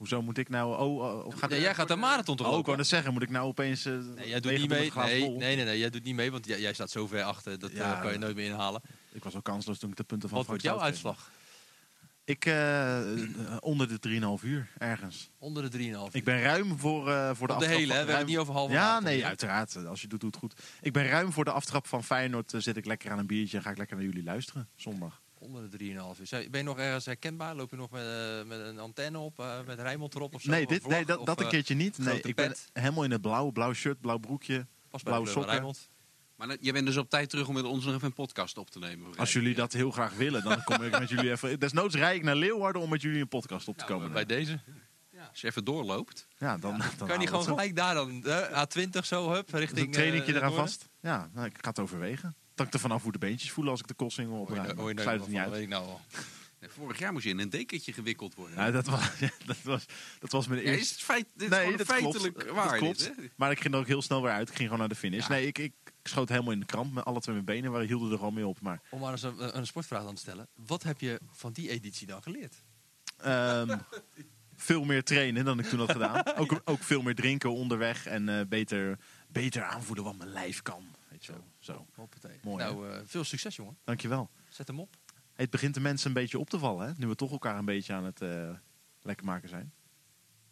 Hoezo 0.00 0.22
moet 0.22 0.38
ik 0.38 0.48
nou... 0.48 0.76
Oh, 0.78 0.96
oh, 0.96 1.26
oh, 1.26 1.36
gaat 1.38 1.50
Ja, 1.50 1.56
jij 1.56 1.74
gaat 1.74 1.88
de 1.88 1.96
marathon 1.96 2.36
toch 2.36 2.46
Oh, 2.46 2.52
ik 2.52 2.56
lopen? 2.56 2.64
wou 2.66 2.76
net 2.76 2.86
zeggen, 2.86 3.12
moet 3.12 3.22
ik 3.22 3.30
nou 3.30 3.46
opeens... 3.46 3.84
eh, 3.84 3.92
Nee, 4.16 4.28
jij 4.28 4.40
doet 4.40 4.52
niet 4.52 4.68
mee. 4.68 4.90
Nee, 4.94 5.28
nee, 5.30 5.56
nee, 5.56 5.64
nee, 5.64 5.78
jij 5.78 5.90
doet 5.90 6.04
niet 6.04 6.14
mee, 6.14 6.30
want 6.30 6.46
jij, 6.46 6.60
jij 6.60 6.72
staat 6.72 6.90
zo 6.90 7.06
ver 7.06 7.22
achter. 7.22 7.58
Dat 7.58 7.72
Ja. 7.72 7.94
eh, 7.94 8.00
kan 8.00 8.12
je 8.12 8.18
nooit 8.18 8.34
meer 8.36 8.46
inhalen. 8.46 8.80
Ik 9.12 9.24
was 9.24 9.34
al 9.34 9.42
kansloos 9.42 9.78
toen 9.78 9.90
ik 9.90 9.96
de 9.96 10.04
punten 10.04 10.28
van 10.28 10.38
Wat 10.38 10.46
wordt 10.46 10.62
jouw 10.62 10.80
uitslag? 10.80 11.30
Ik 12.24 12.44
eh, 12.46 13.00
onder 13.60 13.88
de 14.00 14.38
3,5 14.40 14.44
uur 14.44 14.68
ergens. 14.78 15.30
Onder 15.38 15.70
de 15.70 15.78
3,5. 15.78 16.12
Ik 16.12 16.24
ben 16.24 16.42
ruim 16.42 16.78
voor, 16.78 17.08
eh, 17.10 17.30
voor 17.34 17.46
de 17.46 17.52
de 17.52 17.58
aftrap 17.58 17.78
hele, 17.78 17.80
hè? 17.80 17.86
We 17.88 17.94
hebben 17.94 18.14
ruim- 18.14 18.26
niet 18.26 18.38
over 18.38 18.54
halve 18.54 18.72
Ja, 18.72 19.00
nee, 19.00 19.24
uiteraard. 19.26 19.86
Als 19.86 20.00
je 20.00 20.06
doet, 20.08 20.20
doet 20.20 20.30
het 20.34 20.40
goed. 20.42 20.60
Ik 20.80 20.92
ben 20.92 21.06
ruim 21.06 21.32
voor 21.32 21.44
de 21.44 21.50
aftrap 21.52 21.86
van 21.86 22.04
Feyenoord. 22.04 22.52
zit 22.56 22.76
ik 22.76 22.84
lekker 22.86 23.10
aan 23.10 23.18
een 23.18 23.26
biertje 23.26 23.56
en 23.56 23.62
ga 23.62 23.70
ik 23.70 23.78
lekker 23.78 23.96
naar 23.96 24.04
jullie 24.04 24.22
luisteren. 24.22 24.68
Zondag. 24.76 25.20
Onder 25.40 25.70
de 25.70 25.78
3,5 25.78 26.20
uur. 26.20 26.50
Ben 26.50 26.60
je 26.60 26.66
nog 26.66 26.78
ergens 26.78 27.06
herkenbaar? 27.06 27.54
Loop 27.54 27.70
je 27.70 27.76
nog 27.76 27.90
met, 27.90 28.02
eh, 28.02 28.44
met 28.46 28.60
een 28.60 28.78
antenne 28.78 29.18
op, 29.18 29.38
eh, 29.38 29.58
met 29.66 29.80
Rijnmond 29.80 30.14
erop 30.14 30.34
of 30.34 30.42
zo? 30.42 30.50
Nee, 30.50 30.66
dit, 30.66 30.86
nee 30.86 31.04
dat, 31.04 31.18
Of, 31.18 31.26
dat 31.26 31.38
een 31.38 31.44
eh, 31.44 31.50
keertje 31.50 31.74
niet. 31.74 31.98
Nee, 31.98 32.20
ik 32.20 32.34
ben 32.34 32.54
helemaal 32.72 33.04
in 33.04 33.10
het 33.10 33.20
blauw. 33.20 33.50
Blauw 33.50 33.72
shirt, 33.72 34.00
blauw 34.00 34.18
broekje. 34.18 34.66
Pas 34.90 35.02
bij 35.02 35.12
blauwe 35.12 35.28
sokken. 35.28 35.50
Rijnmond. 35.50 35.88
Maar 36.36 36.56
je 36.60 36.72
bent 36.72 36.86
dus 36.86 36.96
op 36.96 37.10
tijd 37.10 37.30
terug 37.30 37.48
om 37.48 37.54
met 37.54 37.64
ons 37.64 37.84
nog 37.84 37.94
even 37.94 38.06
een 38.06 38.12
podcast 38.12 38.58
op 38.58 38.70
te 38.70 38.78
nemen. 38.78 39.16
Als 39.16 39.32
jullie 39.32 39.54
dat 39.54 39.72
heel 39.72 39.90
graag 39.90 40.14
willen, 40.14 40.44
dan 40.44 40.64
kom 40.64 40.82
ik 40.82 40.98
met 40.98 41.08
jullie 41.08 41.30
even... 41.30 41.60
Desnoods 41.60 41.94
rijd 41.94 42.16
ik 42.16 42.22
naar 42.22 42.36
Leeuwarden 42.36 42.82
om 42.82 42.90
met 42.90 43.02
jullie 43.02 43.20
een 43.20 43.28
podcast 43.28 43.68
op 43.68 43.76
te 43.76 43.84
Nou, 43.84 43.94
komen. 43.96 44.12
bij 44.12 44.24
deze. 44.24 44.60
Als 45.30 45.40
je 45.40 45.46
even 45.46 45.64
doorloopt. 45.64 46.26
ja, 46.38 46.58
dan, 46.58 46.82
dan 46.98 47.08
Kan 47.08 47.20
je 47.20 47.26
gewoon 47.26 47.44
gelijk 47.44 47.76
daar 47.76 47.94
dan, 47.94 48.24
eh, 48.24 48.64
A20 48.64 49.04
zo, 49.04 49.32
hup, 49.32 49.50
richting... 49.50 49.86
een 49.86 49.92
trainingje 49.92 50.34
eraan 50.34 50.52
vast? 50.52 50.88
Ja, 51.00 51.30
nou, 51.32 51.46
ik 51.46 51.56
ga 51.60 51.68
het 51.68 51.78
overwegen. 51.78 52.36
Dat 52.60 52.68
ik 52.68 52.74
er 52.74 52.88
vanaf 52.88 53.02
hoe 53.02 53.12
de 53.12 53.18
beentjes 53.18 53.50
voelen 53.50 53.72
als 53.72 53.80
ik 53.80 53.86
de 53.88 53.94
kossingen 53.94 54.30
Hoor 54.30 54.38
je, 54.38 54.44
oprijd. 54.58 54.76
hoor 54.76 54.84
je 54.84 54.90
Ik 54.90 54.94
nooit 54.96 55.00
sluit 55.00 55.20
het 55.20 55.28
niet 55.30 55.38
uit. 55.38 55.50
weet 55.50 55.62
ik 55.62 55.68
nou 55.68 55.84
al. 55.86 56.00
Vorig 56.68 56.98
jaar 56.98 57.12
moest 57.12 57.24
je 57.24 57.30
in 57.30 57.38
een 57.38 57.50
dekentje 57.50 57.92
gewikkeld 57.92 58.34
worden. 58.34 58.56
Ja, 58.56 58.70
dat, 58.70 58.86
was, 58.86 59.00
ja, 59.18 59.30
dat, 59.46 59.56
was, 59.62 59.86
dat 60.18 60.30
was 60.32 60.46
mijn 60.46 60.60
Ja, 60.60 60.66
eerste... 60.66 60.82
is 60.82 60.90
het 60.90 61.00
feit, 61.00 61.26
dit 61.34 61.42
is 61.42 61.48
Nee, 61.48 61.58
gewoon 61.60 61.76
dat 61.76 61.86
feitelijk 61.86 62.34
klopt. 62.34 62.50
waar. 62.50 62.68
Dat 62.68 62.78
klopt. 62.78 62.98
dit, 62.98 63.16
hè? 63.16 63.22
Maar 63.36 63.50
ik 63.50 63.60
ging 63.60 63.74
er 63.74 63.80
ook 63.80 63.86
heel 63.86 64.02
snel 64.02 64.22
weer 64.22 64.32
uit. 64.32 64.48
Ik 64.48 64.54
ging 64.54 64.62
gewoon 64.64 64.78
naar 64.78 64.88
de 64.88 64.94
finish. 64.94 65.26
Nee, 65.28 65.46
ik, 65.46 65.58
ik 65.58 65.72
schoot 66.02 66.28
helemaal 66.28 66.52
in 66.52 66.60
de 66.60 66.66
kramp. 66.66 66.92
Met 66.94 67.04
alle 67.04 67.20
twee 67.20 67.34
mijn 67.34 67.46
benen 67.46 67.70
waar 67.70 67.82
hielden 67.82 68.10
er 68.12 68.18
gewoon 68.18 68.34
mee 68.34 68.46
op. 68.46 68.60
Maar 68.60 68.80
Om 68.90 69.00
maar 69.00 69.12
eens 69.12 69.22
een, 69.22 69.56
een 69.58 69.66
sportvraag 69.66 70.06
aan 70.06 70.14
te 70.14 70.20
stellen. 70.20 70.48
Wat 70.66 70.82
heb 70.82 71.00
je 71.00 71.20
van 71.32 71.52
die 71.52 71.70
editie 71.70 72.06
dan 72.06 72.22
geleerd? 72.22 72.54
ehm, 73.16 73.78
veel 74.56 74.84
meer 74.84 75.04
trainen 75.04 75.44
dan 75.44 75.58
ik 75.58 75.66
toen 75.66 75.78
had 75.78 75.92
gedaan. 75.92 76.22
Ook, 76.36 76.60
ook 76.64 76.82
veel 76.82 77.02
meer 77.02 77.14
drinken 77.14 77.52
onderweg. 77.52 78.06
En 78.06 78.28
eh, 78.28 78.46
beter, 78.48 78.98
beter 79.28 79.62
aanvoelen 79.62 80.04
wat 80.04 80.16
mijn 80.16 80.30
lijf 80.30 80.62
kan. 80.62 80.84
Weet 81.20 81.28
je 81.28 81.32
wel. 81.32 81.44
Zo. 81.58 81.86
Hoppatee. 81.94 82.38
Mooi, 82.42 82.64
nou, 82.64 82.90
eh, 82.90 83.00
veel 83.04 83.24
succes 83.24 83.56
jongen. 83.56 83.78
Dankjewel. 83.84 84.30
Zet 84.48 84.66
hem 84.66 84.80
op. 84.80 84.96
Het 85.32 85.50
begint 85.50 85.74
de 85.74 85.80
mensen 85.80 86.08
een 86.08 86.14
beetje 86.14 86.38
op 86.38 86.50
te 86.50 86.58
vallen. 86.58 86.86
Hè? 86.86 86.92
Nu 86.96 87.06
we 87.06 87.14
toch 87.14 87.30
elkaar 87.30 87.58
een 87.58 87.64
beetje 87.64 87.92
aan 87.92 88.04
het 88.04 88.20
eh, 88.20 88.50
lekker 89.00 89.26
maken 89.26 89.48
zijn. 89.48 89.72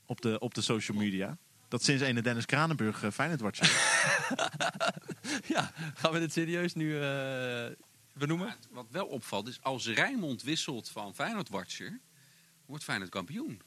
Op 0.07 0.21
de, 0.21 0.39
op 0.39 0.55
de 0.55 0.61
social 0.61 0.99
media. 0.99 1.39
Dat 1.69 1.83
sinds 1.83 2.03
ene 2.03 2.23
Dennis 2.23 2.47
Kranenburg 2.47 3.03
uh, 3.03 3.11
Feyenoord 3.11 3.41
wordt. 3.41 3.59
ja, 5.55 5.73
gaan 5.95 6.13
we 6.13 6.19
dit 6.19 6.33
serieus 6.33 6.75
nu 6.75 7.01
eh, 7.01 7.67
benoemen? 8.13 8.57
Wat 8.71 8.87
wel 8.91 9.07
opvalt 9.07 9.49
is, 9.49 9.63
als 9.63 9.87
Rijnmond 9.87 10.43
wisselt 10.43 10.89
van 10.89 11.15
Feyenoord-watcher, 11.15 12.01
wordt 12.67 12.85
Feyenoord 12.85 13.11
kampioen. 13.11 13.61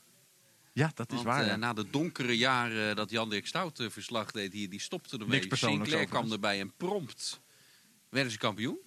Ja, 0.73 0.91
dat 0.93 1.09
is 1.09 1.15
Want, 1.15 1.27
waar. 1.27 1.41
eh, 1.41 1.47
ja. 1.47 1.55
na 1.55 1.73
de 1.73 1.89
donkere 1.89 2.37
jaren 2.37 2.95
dat 2.95 3.09
Jan-Dirk 3.09 3.47
Stout 3.47 3.79
eh, 3.79 3.89
verslag 3.89 4.31
deed 4.31 4.53
hier, 4.53 4.69
die 4.69 4.79
stopte 4.79 5.17
ermee. 5.17 5.55
Sinclair 5.55 6.05
kwam 6.05 6.31
erbij 6.31 6.59
en 6.59 6.73
prompt 6.77 7.41
werden 8.09 8.31
ze 8.31 8.37
kampioen. 8.37 8.79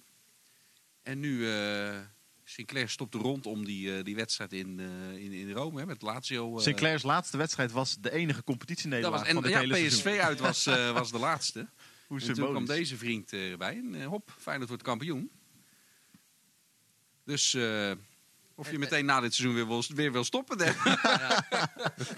En 1.03 1.19
nu, 1.19 1.51
eh 1.51 1.99
Sinclair 2.47 2.89
stopte 2.89 3.17
rondom 3.17 3.65
die, 3.65 4.03
die 4.03 4.15
wedstrijd 4.15 4.53
in, 4.53 4.79
in, 5.19 5.31
in 5.31 5.51
Rome 5.51 5.79
hè, 5.79 5.85
met 5.85 6.01
Lazio. 6.01 6.59
Sinclair's 6.59 7.03
laatste 7.03 7.37
wedstrijd 7.37 7.71
was 7.71 7.97
de 7.99 8.11
enige 8.11 8.35
dat 8.35 8.45
competitienederlaag 8.45 9.19
was, 9.19 9.27
en 9.27 9.33
van 9.33 9.43
het 9.43 9.51
ja, 9.51 9.59
hele 9.59 9.73
PSV 9.73 10.01
seizoen. 10.01 10.21
uit 10.21 10.39
was, 10.39 10.65
was 10.99 11.11
de 11.11 11.19
laatste. 11.19 11.67
Hoe 12.07 12.19
En 12.19 12.33
toen 12.33 12.49
kwam 12.49 12.65
deze 12.65 12.97
vriend 12.97 13.33
erbij 13.33 13.75
en 13.75 14.03
hop, 14.03 14.35
Feyenoord 14.37 14.69
wordt 14.69 14.83
kampioen. 14.83 15.31
Dus 17.23 17.57
of 18.55 18.71
je 18.71 18.79
meteen 18.79 19.05
na 19.05 19.19
dit 19.19 19.33
seizoen 19.33 19.55
weer 19.55 19.67
wil, 19.67 19.83
weer 19.95 20.11
wil 20.11 20.23
stoppen, 20.23 20.57
Dan. 20.57 20.73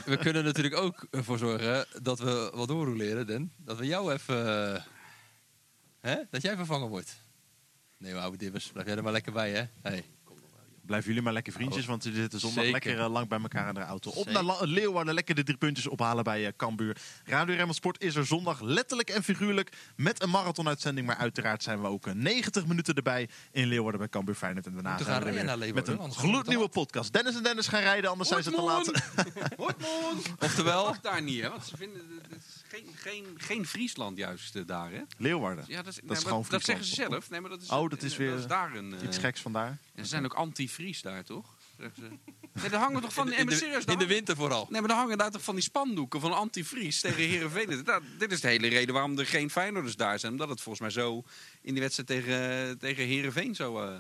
We 0.06 0.18
kunnen 0.22 0.44
natuurlijk 0.44 0.76
ook 0.76 1.08
ervoor 1.12 1.38
zorgen 1.38 1.86
dat 2.02 2.20
we 2.20 2.52
wat 2.54 2.68
doorroleren, 2.68 3.28
Den. 3.28 3.52
Dat 3.58 3.78
we 3.78 3.86
jou 3.86 4.14
even... 4.14 4.74
eh, 4.76 4.82
hè? 6.00 6.16
Dat 6.30 6.42
jij 6.42 6.56
vervangen 6.56 6.88
wordt. 6.88 7.26
Nee, 7.98 8.14
maar 8.14 8.22
oude 8.22 8.38
dibbers, 8.38 8.72
blijf 8.72 8.88
jij 8.88 8.98
er 8.98 9.04
maar 9.04 9.12
lekker 9.12 9.32
bij, 9.32 9.52
hè? 9.52 9.64
Hey. 9.82 10.06
Blijven 10.88 11.08
jullie 11.08 11.24
maar 11.24 11.34
lekker 11.34 11.54
vriendjes, 11.54 11.86
want 11.86 12.04
jullie 12.04 12.20
zitten 12.20 12.40
zondag 12.40 12.64
Zeker. 12.64 12.72
lekker 12.84 13.04
eh, 13.06 13.12
lang 13.12 13.28
bij 13.28 13.40
elkaar 13.42 13.68
in 13.68 13.74
de 13.74 13.80
auto. 13.80 14.10
Op 14.10 14.28
Zeker. 14.28 14.44
naar 14.46 14.66
Leeuwarden, 14.66 15.14
lekker 15.14 15.36
de 15.36 15.44
drie 15.44 15.58
puntjes 15.58 15.88
ophalen 15.88 16.24
bij 16.24 16.46
eh, 16.46 16.52
Cambuur. 16.58 16.98
Radio 17.26 17.54
Rijnmond 17.54 17.76
Sport 17.78 18.04
is 18.04 18.16
er 18.16 18.26
zondag 18.26 18.62
letterlijk 18.62 19.10
en 19.10 19.24
figuurlijk 19.24 19.72
met 19.96 20.22
een 20.22 20.30
marathonuitzending. 20.30 21.08
Maar 21.08 21.16
uiteraard 21.16 21.64
zijn 21.64 21.82
we 21.82 21.88
ook 21.88 22.08
eh, 22.08 22.14
90 22.14 22.66
minuten 22.68 22.94
erbij 22.96 23.30
in 23.52 23.68
Leeuwarden 23.68 24.00
bij 24.00 24.10
Cambuur 24.10 24.36
Feyenoord. 24.36 24.66
En 24.66 24.74
daarna 24.74 24.98
we 24.98 25.04
gaan 25.04 25.24
weer 25.24 25.44
naar 25.44 25.58
met 25.58 25.88
een 25.88 26.14
gloednieuwe 26.14 26.68
podcast. 26.68 27.14
Dennis 27.14 27.36
en 27.36 27.44
Dennis 27.44 27.68
gaan 27.68 27.82
rijden, 27.82 28.10
anders 28.10 28.30
zijn 28.30 28.44
ze 28.44 28.52
te 28.52 28.62
laat. 28.62 28.92
Hortmond! 29.58 30.34
Oftewel, 30.40 30.86
Mag 30.86 31.02
daar 31.02 31.22
niet, 31.22 31.42
hè? 31.42 31.50
Want 31.50 31.66
ze 31.66 31.78
vinden 31.78 32.02
het 32.30 32.38
is 32.38 32.64
geen, 32.68 32.86
geen, 32.96 33.26
geen 33.38 33.66
Friesland 33.68 34.18
juist 34.18 34.56
eh, 34.56 34.62
daar, 34.66 34.92
hè? 34.92 35.02
Leeuwarden. 35.18 35.66
Ja, 35.68 35.78
dat, 35.82 35.88
is, 35.88 35.96
Dat 35.96 36.04
nee, 36.04 36.18
is 36.18 36.24
maar 36.24 36.32
gewoon 36.34 36.46
dat 36.50 36.64
zeggen 36.64 36.86
ze 36.86 36.94
zelf. 36.96 37.30
Nee, 37.30 37.42
maar 37.42 37.50
dat 37.50 37.62
is, 37.62 37.70
Oh, 37.70 37.90
dat 37.90 38.02
is 38.04 38.12
eh, 38.12 38.18
weer 38.18 38.30
dat 38.30 38.40
is 38.40 38.48
daar 38.48 38.76
een. 38.76 38.94
eh, 38.96 39.04
Iets 39.04 39.18
geks 39.18 39.42
vandaar. 39.42 39.78
en 39.96 40.04
ze 40.04 40.10
zijn 40.10 40.26
ook 40.26 40.34
anti-Fries 40.78 41.02
daar, 41.02 41.24
toch? 41.24 41.56
Nee, 41.78 42.70
daar 42.70 42.80
hangen 42.80 43.02
toch 43.02 43.14
van 43.14 43.26
die. 43.28 43.36
in 43.36 43.46
nee, 43.46 43.72
maar 43.72 43.86
de, 43.86 43.92
in 43.92 43.98
de 43.98 44.06
winter 44.06 44.36
vooral. 44.36 44.68
Nee, 44.70 44.80
maar 44.80 44.90
dan 44.90 44.98
hangen 44.98 45.18
daar 45.18 45.32
toch 45.32 45.44
van 45.44 45.56
die 45.56 45.64
spandoeken 45.64 46.20
van 46.20 46.34
anti-Fries 46.34 47.00
tegen 47.02 47.24
Heerenveen. 47.24 47.84
Dat- 47.84 48.02
dit 48.18 48.32
is 48.32 48.42
de 48.42 48.48
hele 48.48 48.68
reden 48.68 48.94
waarom 48.94 49.20
er 49.20 49.26
geen 49.26 49.50
Feyenoorders 49.50 49.96
daar 49.96 50.20
zijn. 50.20 50.32
Omdat 50.32 50.50
het 50.50 50.62
volgens 50.62 50.80
mij 50.96 51.04
zo 51.04 51.24
in 51.62 51.74
die 51.74 51.82
wedstrijd 51.82 52.08
tegen, 52.10 52.78
tegen 52.80 53.06
Heerenveen 53.06 53.56
zo... 53.56 53.80
eh, 53.82 54.00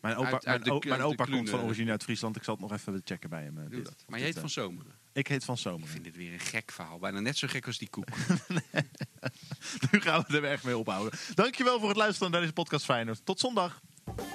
Mijn 0.00 0.16
opa, 0.16 0.24
Uit- 0.30 0.32
uit 0.34 0.44
mijn, 0.44 0.80
de 0.80 0.88
de 0.96 1.02
opa 1.02 1.24
komt 1.24 1.50
van 1.50 1.60
origine 1.60 1.90
uit 1.90 2.02
Friesland. 2.02 2.36
Ik 2.36 2.42
zal 2.44 2.54
het 2.54 2.62
nog 2.62 2.72
even 2.72 3.00
checken 3.04 3.30
bij 3.30 3.42
hem. 3.42 3.58
eh, 3.58 3.64
dit- 3.70 3.84
dat. 3.84 4.04
Maar 4.06 4.18
je 4.18 4.24
heet 4.24 4.34
van 4.34 4.42
eh, 4.44 4.48
Zomeren. 4.50 5.00
Ik 5.14 5.26
heet 5.26 5.44
Van 5.44 5.58
Zomer. 5.58 5.80
Ik 5.86 5.88
vind 5.92 6.04
dit 6.04 6.16
weer 6.16 6.32
een 6.32 6.40
gek 6.40 6.70
verhaal. 6.72 6.98
Bijna 6.98 7.20
net 7.20 7.36
zo 7.38 7.48
gek 7.48 7.66
als 7.66 7.78
die 7.78 7.88
koek. 7.88 8.08
Nu 9.90 10.00
gaan 10.00 10.24
we 10.28 10.36
er 10.36 10.44
echt 10.44 10.64
mee 10.64 10.76
ophouden. 10.76 11.18
Dankjewel 11.34 11.78
voor 11.78 11.88
het 11.88 11.96
luisteren 11.96 12.30
naar 12.30 12.40
deze 12.40 12.52
podcast 12.52 12.84
Feyenoord. 12.84 13.24
Tot 13.24 13.40
zondag. 13.40 13.80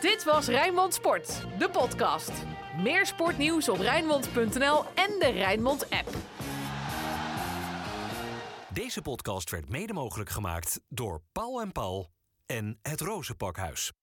Dit 0.02 0.24
was 0.24 0.48
Rijnmond 0.48 0.94
Sport, 0.94 1.46
de 1.60 1.70
podcast. 1.70 2.32
Meer 2.78 3.06
sportnieuws 3.06 3.70
op 3.70 3.78
Rijnmond.nl 3.78 4.84
en 4.96 5.20
de 5.20 5.32
Rijnmond 5.34 5.90
app. 5.90 6.10
Deze 8.74 9.02
podcast 9.02 9.50
werd 9.50 9.70
mede 9.70 9.94
mogelijk 9.94 10.30
gemaakt 10.30 10.80
door 10.90 11.22
Paul 11.32 11.62
en 11.62 11.72
Paul 11.72 12.12
en 12.46 12.80
het 12.82 13.02
Rozenpakhuis. 13.02 13.97